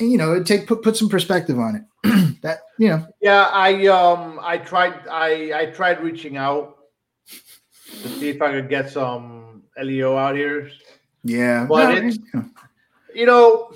And 0.00 0.10
you 0.10 0.18
know, 0.18 0.32
it 0.32 0.46
take 0.46 0.66
put 0.66 0.82
put 0.82 0.96
some 0.96 1.08
perspective 1.08 1.58
on 1.58 1.76
it. 1.76 1.84
that 2.42 2.60
you 2.78 2.88
know, 2.88 3.06
yeah. 3.20 3.48
I 3.52 3.86
um, 3.86 4.40
I 4.42 4.58
tried. 4.58 5.06
I 5.08 5.52
I 5.54 5.66
tried 5.66 6.02
reaching 6.02 6.36
out 6.36 6.78
to 8.02 8.08
see 8.08 8.30
if 8.30 8.42
I 8.42 8.50
could 8.50 8.68
get 8.68 8.90
some 8.90 9.62
LEO 9.80 10.16
out 10.16 10.34
here. 10.36 10.70
yeah. 11.22 11.66
But 11.68 11.90
no, 11.90 11.96
it's- 11.96 12.18
you 12.34 12.50
You 13.14 13.26
know, 13.26 13.72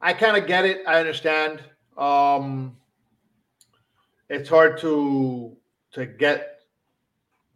I 0.00 0.12
kind 0.12 0.36
of 0.36 0.46
get 0.46 0.64
it. 0.64 0.82
I 0.86 0.98
understand. 1.00 1.60
Um, 1.96 2.76
it's 4.28 4.48
hard 4.48 4.78
to 4.78 5.56
to 5.92 6.06
get 6.06 6.60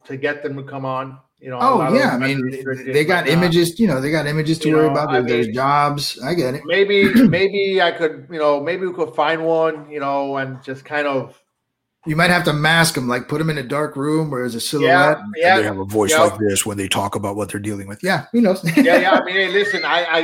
to 0.07 0.17
get 0.17 0.43
them 0.43 0.57
to 0.57 0.63
come 0.65 0.85
on. 0.85 1.22
You 1.43 1.51
know. 1.51 1.59
a 1.59 1.71
oh, 1.73 1.77
lot 1.79 1.91
oh 1.91 1.95
of 1.95 2.01
yeah, 2.01 2.15
I 2.15 2.19
mean 2.19 2.51
they 2.93 3.05
got 3.05 3.25
whatnot. 3.25 3.29
Uh, 3.29 3.33
images, 3.33 3.81
you 3.81 3.89
know, 3.89 4.01
they 4.01 4.13
got 4.13 4.27
images 4.29 4.59
to 4.61 4.69
You 4.69 4.77
worry 4.77 4.87
know, 4.87 4.93
about. 4.93 5.09
I 5.11 5.21
There- 5.21 5.43
There's 5.43 5.49
jobs. 5.49 6.21
I 6.23 6.35
get 6.35 6.55
it. 6.55 6.63
maybe 6.65 7.13
maybe 7.29 7.83
I 7.83 7.91
could 7.91 8.29
you 8.31 8.39
know 8.39 8.61
maybe 8.61 8.87
we 8.87 8.95
could 8.95 9.15
find 9.15 9.45
one 9.45 9.91
you 9.91 9.99
know 10.01 10.37
and 10.37 10.63
just 10.63 10.85
kind 10.85 11.07
of 11.09 11.39
You 12.07 12.17
might 12.17 12.31
have 12.31 12.45
to 12.45 12.53
mask 12.53 12.95
them, 12.95 13.07
like 13.09 13.29
put 13.29 13.39
them 13.39 13.51
in 13.51 13.59
a 13.59 13.63
dark 13.63 13.95
room 13.97 14.31
where 14.31 14.43
there's 14.43 14.55
a 14.57 14.61
silhouette. 14.61 15.19
yeah 15.37 15.57
And 15.57 15.59
they 15.59 15.67
have 15.67 15.79
a 15.79 15.85
voice 15.85 16.11
yeah. 16.13 16.23
like 16.23 16.39
this 16.39 16.65
when 16.67 16.77
they 16.77 16.89
talk 16.89 17.15
about 17.17 17.35
what 17.37 17.49
they're 17.51 17.61
dealing 17.61 17.87
with. 17.89 18.03
Yeah, 18.03 18.27
who 18.33 18.41
knows? 18.41 18.63
yeah 18.77 18.99
yeah 18.99 19.11
I 19.13 19.25
mean 19.25 19.35
hey 19.35 19.49
listen 19.49 19.85
I 19.85 20.01
I, 20.05 20.19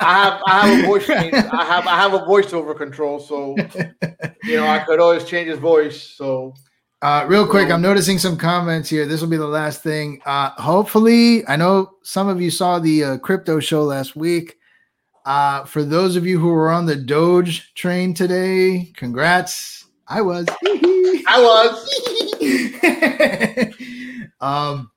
I 0.00 0.12
have 0.24 0.42
I 0.46 0.66
have 0.66 0.84
a 0.84 0.86
voice 0.86 1.08
I 1.10 1.64
have 1.64 1.86
I 1.86 1.96
have 1.96 2.14
a 2.14 2.20
voiceover 2.20 2.76
control 2.76 3.18
so 3.20 3.54
you 4.44 4.56
know 4.56 4.66
I 4.66 4.80
could 4.80 4.98
always 5.00 5.24
change 5.24 5.48
his 5.48 5.58
voice 5.58 6.00
so 6.02 6.54
Uh, 7.02 7.24
real 7.26 7.46
quick, 7.46 7.70
I'm 7.70 7.80
noticing 7.80 8.18
some 8.18 8.36
comments 8.36 8.90
here. 8.90 9.06
This 9.06 9.22
will 9.22 9.28
be 9.30 9.38
the 9.38 9.46
last 9.46 9.82
thing. 9.82 10.20
Uh, 10.26 10.50
hopefully, 10.50 11.46
I 11.48 11.56
know 11.56 11.92
some 12.02 12.28
of 12.28 12.42
you 12.42 12.50
saw 12.50 12.78
the 12.78 13.04
uh, 13.04 13.16
crypto 13.18 13.58
show 13.58 13.84
last 13.84 14.16
week. 14.16 14.58
Uh, 15.24 15.64
for 15.64 15.82
those 15.82 16.14
of 16.16 16.26
you 16.26 16.38
who 16.38 16.48
were 16.48 16.70
on 16.70 16.84
the 16.84 16.96
Doge 16.96 17.72
train 17.72 18.12
today, 18.12 18.92
congrats. 18.96 19.86
I 20.08 20.20
was. 20.20 20.46
I 21.26 21.38
was 21.40 21.88
um, 24.42 24.90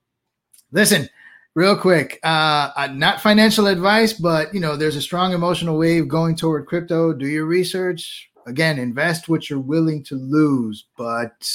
listen, 0.73 1.07
real 1.55 1.77
quick. 1.77 2.19
Uh, 2.21 2.71
uh, 2.75 2.87
not 2.87 3.21
financial 3.21 3.67
advice, 3.67 4.11
but 4.11 4.53
you 4.53 4.59
know, 4.59 4.75
there's 4.75 4.97
a 4.97 5.01
strong 5.01 5.31
emotional 5.31 5.77
wave 5.77 6.09
going 6.09 6.35
toward 6.35 6.65
crypto. 6.65 7.13
Do 7.13 7.27
your 7.27 7.45
research. 7.45 8.29
Again, 8.45 8.77
invest 8.77 9.29
what 9.29 9.49
you're 9.49 9.59
willing 9.59 10.03
to 10.03 10.15
lose, 10.15 10.87
but 10.97 11.49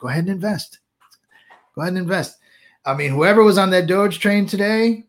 go 0.00 0.08
ahead 0.08 0.24
and 0.24 0.30
invest. 0.30 0.80
Go 1.74 1.82
ahead 1.82 1.92
and 1.92 1.98
invest. 2.02 2.38
I 2.84 2.94
mean, 2.94 3.10
whoever 3.10 3.44
was 3.44 3.58
on 3.58 3.70
that 3.70 3.86
Doge 3.86 4.18
train 4.18 4.46
today, 4.46 5.04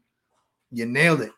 you 0.72 0.86
nailed 0.86 1.22
it. 1.22 1.32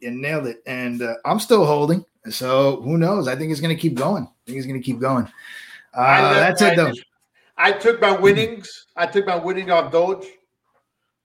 You 0.00 0.12
nailed 0.12 0.46
it. 0.46 0.62
And 0.66 1.02
uh, 1.02 1.14
I'm 1.24 1.38
still 1.40 1.66
holding. 1.66 2.04
So 2.30 2.80
who 2.82 2.96
knows? 2.96 3.28
I 3.28 3.36
think 3.36 3.50
it's 3.52 3.60
going 3.60 3.74
to 3.74 3.80
keep 3.80 3.94
going. 3.94 4.24
I 4.24 4.46
think 4.46 4.58
it's 4.58 4.66
going 4.66 4.80
to 4.80 4.84
keep 4.84 5.00
going. 5.00 5.28
Uh, 5.92 6.34
that's 6.34 6.62
it, 6.62 6.76
though. 6.76 6.92
I 7.56 7.72
took 7.72 8.00
my 8.00 8.12
winnings. 8.12 8.86
I 8.96 9.06
took 9.06 9.26
my 9.26 9.36
winning 9.36 9.70
off 9.70 9.92
Doge. 9.92 10.26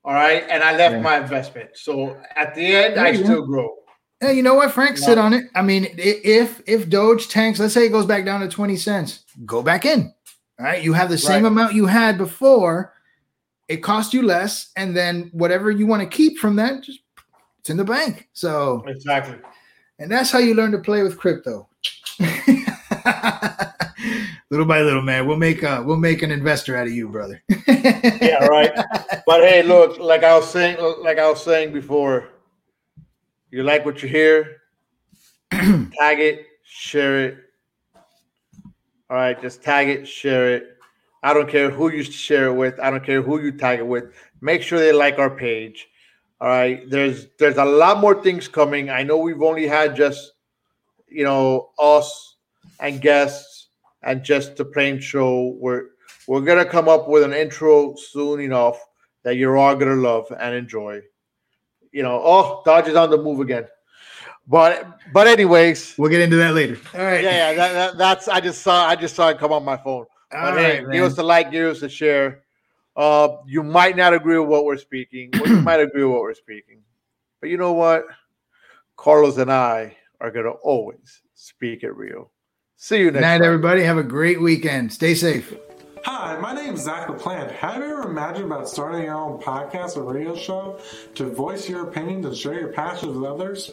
All 0.04 0.14
right, 0.14 0.44
and 0.50 0.64
I 0.64 0.76
left 0.78 0.96
Yeah. 0.96 1.02
my 1.02 1.18
investment. 1.18 1.70
So 1.74 2.18
at 2.36 2.54
the 2.56 2.76
end, 2.76 2.96
There 2.98 3.06
I 3.06 3.10
you 3.10 3.20
go. 3.20 3.24
still 3.24 3.46
grow. 3.46 3.76
Hey, 4.20 4.34
you 4.34 4.44
know 4.44 4.54
what, 4.56 4.72
Frank? 4.72 4.98
Sit 4.98 5.18
on 5.18 5.34
it. 5.34 5.46
I 5.56 5.62
mean, 5.62 5.88
if 5.98 6.62
if 6.68 6.90
Doge 6.90 7.28
tanks, 7.28 7.60
let's 7.60 7.74
say 7.74 7.86
it 7.86 7.90
goes 7.90 8.06
back 8.06 8.24
down 8.26 8.42
to 8.42 8.48
twenty 8.48 8.76
cents, 8.78 9.26
go 9.46 9.62
back 9.62 9.86
in. 9.86 10.14
All 10.60 10.66
right, 10.66 10.82
you 10.84 10.94
have 10.94 11.10
the 11.10 11.18
same 11.18 11.44
Right. 11.44 11.52
amount 11.52 11.74
you 11.74 11.86
had 11.86 12.18
before. 12.18 12.94
It 13.68 13.78
cost 13.78 14.14
you 14.14 14.22
less, 14.22 14.72
and 14.78 14.96
then 14.96 15.30
whatever 15.34 15.72
you 15.72 15.88
want 15.88 16.02
to 16.04 16.08
keep 16.18 16.38
from 16.38 16.56
that, 16.58 16.84
just 16.84 17.00
it's 17.60 17.70
in 17.70 17.78
the 17.78 17.84
bank. 17.84 18.30
So, 18.34 18.84
Exactly. 18.88 19.38
and 20.00 20.10
that's 20.12 20.30
how 20.32 20.40
you 20.40 20.54
learn 20.54 20.72
to 20.72 20.78
play 20.80 21.02
with 21.04 21.18
crypto. 21.18 21.68
little 24.50 24.66
by 24.66 24.82
little, 24.82 25.02
man. 25.02 25.26
We'll 25.28 25.38
make 25.38 25.64
a 25.64 25.82
we'll 25.84 25.98
make 25.98 26.22
an 26.22 26.32
investor 26.32 26.76
out 26.78 26.88
of 26.88 26.94
you, 26.94 27.10
brother. 27.10 27.42
Yeah, 27.68 28.46
right. 28.46 28.72
But 29.26 29.42
hey, 29.42 29.64
look, 29.64 29.98
like 30.00 30.24
I 30.24 30.38
was 30.38 30.50
saying, 30.50 30.78
like 31.02 31.18
I 31.20 31.28
was 31.30 31.44
saying 31.44 31.74
before, 31.74 32.30
you 33.52 33.64
like 33.64 33.84
what 33.86 34.02
you 34.04 34.10
hear, 34.10 34.62
tag 35.52 36.20
it, 36.20 36.46
share 36.64 37.26
it. 37.26 37.38
All 39.10 39.18
right, 39.18 39.40
just 39.40 39.62
tag 39.62 39.90
it, 39.90 40.08
share 40.08 40.56
it. 40.56 40.78
I 41.22 41.34
don't 41.34 41.50
care 41.50 41.70
who 41.70 41.92
you 41.92 42.04
share 42.04 42.48
it 42.48 42.54
with. 42.54 42.80
I 42.80 42.90
don't 42.90 43.04
care 43.04 43.22
who 43.22 43.40
you 43.40 43.52
tag 43.52 43.80
it 43.80 43.88
with. 43.88 44.06
Make 44.42 44.64
sure 44.64 44.80
they 44.80 44.92
like 44.92 45.20
our 45.20 45.30
page. 45.30 45.88
All 46.42 46.48
right, 46.48 46.90
there's 46.90 47.28
there's 47.38 47.58
a 47.58 47.66
lot 47.66 48.00
more 48.00 48.22
things 48.22 48.48
coming. 48.48 48.90
I 48.90 49.04
know 49.04 49.18
we've 49.18 49.42
only 49.42 49.68
had 49.68 49.96
just 49.96 50.34
you 51.08 51.24
know 51.24 51.70
us 51.78 52.36
and 52.80 53.00
guests 53.00 53.68
and 54.02 54.24
just 54.24 54.56
the 54.56 54.66
plain 54.66 55.00
show. 55.00 55.56
We're 55.60 55.90
we're 56.28 56.42
gonna 56.42 56.66
come 56.66 56.90
up 56.90 57.08
with 57.08 57.24
an 57.24 57.34
intro 57.34 57.96
soon 57.96 58.40
enough 58.40 58.80
that 59.24 59.36
you're 59.38 59.58
all 59.58 59.76
gonna 59.76 59.96
love 59.96 60.32
and 60.40 60.56
enjoy. 60.56 61.02
You 61.92 62.04
know, 62.04 62.22
oh, 62.24 62.62
Doge 62.66 62.88
is 62.88 62.96
on 62.96 63.12
the 63.12 63.18
move 63.18 63.40
again. 63.40 63.66
But 64.48 65.00
but 65.12 65.28
anyways, 65.28 65.96
we'll 65.98 66.10
get 66.12 66.22
into 66.22 66.36
that 66.38 66.54
later. 66.54 66.78
All 66.94 67.02
right. 67.02 67.24
yeah, 67.24 67.52
yeah, 67.52 67.54
that, 67.56 67.74
that, 67.74 67.98
that's 67.98 68.28
I 68.28 68.40
just 68.40 68.62
saw 68.62 68.86
I 68.88 68.96
just 68.96 69.16
saw 69.16 69.30
it 69.30 69.40
come 69.40 69.52
on 69.52 69.64
my 69.64 69.78
phone. 69.78 70.06
But 70.32 70.40
All 70.40 70.56
hey, 70.56 70.84
right, 70.84 70.94
give 70.94 71.04
us 71.04 71.18
a 71.18 71.24
like, 71.24 71.52
give 71.52 71.70
us 71.72 71.82
a 71.82 71.90
share. 71.90 72.44
Uh, 72.96 73.38
you 73.48 73.64
might 73.64 73.98
not 73.98 74.14
agree 74.14 74.38
with 74.38 74.48
what 74.48 74.66
we're 74.66 74.78
speaking, 74.78 75.32
or 75.40 75.48
you 75.48 75.62
might 75.62 75.80
agree 75.80 76.04
with 76.04 76.14
what 76.14 76.22
we're 76.22 76.34
speaking. 76.34 76.82
But 77.42 77.50
you 77.50 77.58
know 77.58 77.74
what? 77.74 78.06
Carlos 78.98 79.38
and 79.38 79.52
I 79.52 79.98
are 80.22 80.32
gonna 80.32 80.52
always 80.52 81.22
speak 81.34 81.84
it 81.84 81.96
real. 81.96 82.32
See 82.78 83.00
you 83.00 83.06
Good 83.06 83.16
next 83.16 83.22
night, 83.24 83.38
time. 83.40 83.48
everybody. 83.48 83.82
Have 83.84 83.98
a 83.98 84.04
great 84.04 84.40
weekend. 84.42 84.94
Stay 84.94 85.16
safe. 85.16 85.56
Hi, 86.04 86.38
my 86.38 86.54
name 86.54 86.76
is 86.76 86.82
Zach 86.82 87.08
LaPlante. 87.08 87.52
Have 87.52 87.78
you 87.78 87.86
ever 87.86 88.04
imagined 88.04 88.46
about 88.46 88.70
starting 88.70 89.06
your 89.06 89.16
own 89.16 89.42
podcast 89.42 89.98
or 89.98 90.04
radio 90.04 90.36
show 90.36 90.80
to 91.16 91.32
voice 91.32 91.68
your 91.68 91.88
opinions 91.88 92.28
and 92.28 92.38
share 92.38 92.60
your 92.60 92.72
passions 92.72 93.18
with 93.18 93.28
others? 93.28 93.72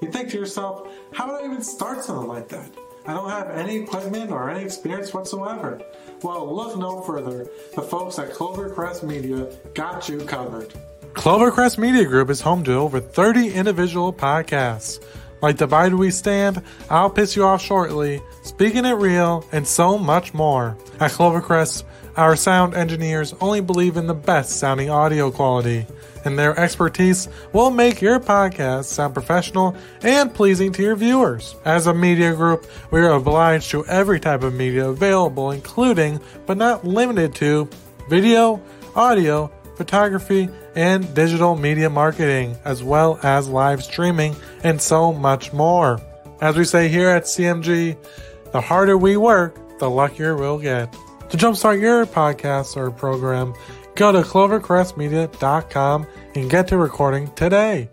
You 0.00 0.10
think 0.10 0.30
to 0.30 0.38
yourself, 0.38 0.88
how 1.12 1.30
would 1.30 1.42
I 1.42 1.46
even 1.46 1.62
start 1.62 2.04
something 2.04 2.28
like 2.28 2.48
that? 2.48 2.70
I 3.06 3.12
don't 3.12 3.28
have 3.28 3.50
any 3.50 3.76
equipment 3.76 4.30
or 4.30 4.50
any 4.50 4.64
experience 4.64 5.12
whatsoever. 5.12 5.80
Well, 6.22 6.54
look 6.54 6.76
no 6.78 7.02
further. 7.02 7.46
The 7.74 7.82
folks 7.82 8.18
at 8.18 8.30
Clovercrest 8.32 9.02
Media 9.02 9.46
got 9.74 10.08
you 10.08 10.20
covered. 10.20 10.72
Clovercrest 11.12 11.78
Media 11.78 12.04
Group 12.04 12.30
is 12.30 12.40
home 12.40 12.64
to 12.64 12.72
over 12.72 13.00
30 13.00 13.52
individual 13.52 14.12
podcasts, 14.12 15.04
like 15.42 15.58
Divide 15.58 15.94
We 15.94 16.10
Stand, 16.10 16.62
I'll 16.90 17.10
Piss 17.10 17.36
You 17.36 17.44
Off 17.44 17.62
Shortly, 17.62 18.22
Speaking 18.42 18.84
It 18.84 18.92
Real, 18.94 19.44
and 19.52 19.66
so 19.66 19.98
much 19.98 20.34
more. 20.34 20.76
At 20.98 21.12
Clovercrest, 21.12 21.84
our 22.16 22.36
sound 22.36 22.74
engineers 22.74 23.34
only 23.40 23.60
believe 23.60 23.96
in 23.96 24.06
the 24.06 24.14
best 24.14 24.58
sounding 24.58 24.90
audio 24.90 25.30
quality, 25.30 25.86
and 26.24 26.38
their 26.38 26.58
expertise 26.58 27.28
will 27.52 27.70
make 27.70 28.00
your 28.00 28.20
podcast 28.20 28.84
sound 28.84 29.14
professional 29.14 29.76
and 30.02 30.32
pleasing 30.32 30.72
to 30.72 30.82
your 30.82 30.96
viewers. 30.96 31.56
As 31.64 31.86
a 31.86 31.94
media 31.94 32.34
group, 32.34 32.66
we 32.90 33.00
are 33.00 33.12
obliged 33.12 33.70
to 33.72 33.84
every 33.86 34.20
type 34.20 34.42
of 34.42 34.54
media 34.54 34.88
available, 34.88 35.50
including, 35.50 36.20
but 36.46 36.56
not 36.56 36.84
limited 36.84 37.34
to, 37.36 37.68
video, 38.08 38.62
audio, 38.94 39.50
photography, 39.76 40.48
and 40.76 41.12
digital 41.14 41.56
media 41.56 41.90
marketing, 41.90 42.56
as 42.64 42.82
well 42.82 43.18
as 43.22 43.48
live 43.48 43.82
streaming 43.82 44.34
and 44.62 44.80
so 44.80 45.12
much 45.12 45.52
more. 45.52 46.00
As 46.40 46.56
we 46.56 46.64
say 46.64 46.88
here 46.88 47.08
at 47.08 47.24
CMG, 47.24 47.96
the 48.52 48.60
harder 48.60 48.96
we 48.96 49.16
work, 49.16 49.58
the 49.78 49.90
luckier 49.90 50.36
we'll 50.36 50.58
get. 50.58 50.94
To 51.34 51.40
jumpstart 51.46 51.80
your 51.80 52.06
podcast 52.06 52.76
or 52.76 52.92
program, 52.92 53.54
go 53.96 54.12
to 54.12 54.20
clovercrestmedia.com 54.20 56.06
and 56.36 56.48
get 56.48 56.68
to 56.68 56.76
recording 56.78 57.26
today. 57.32 57.90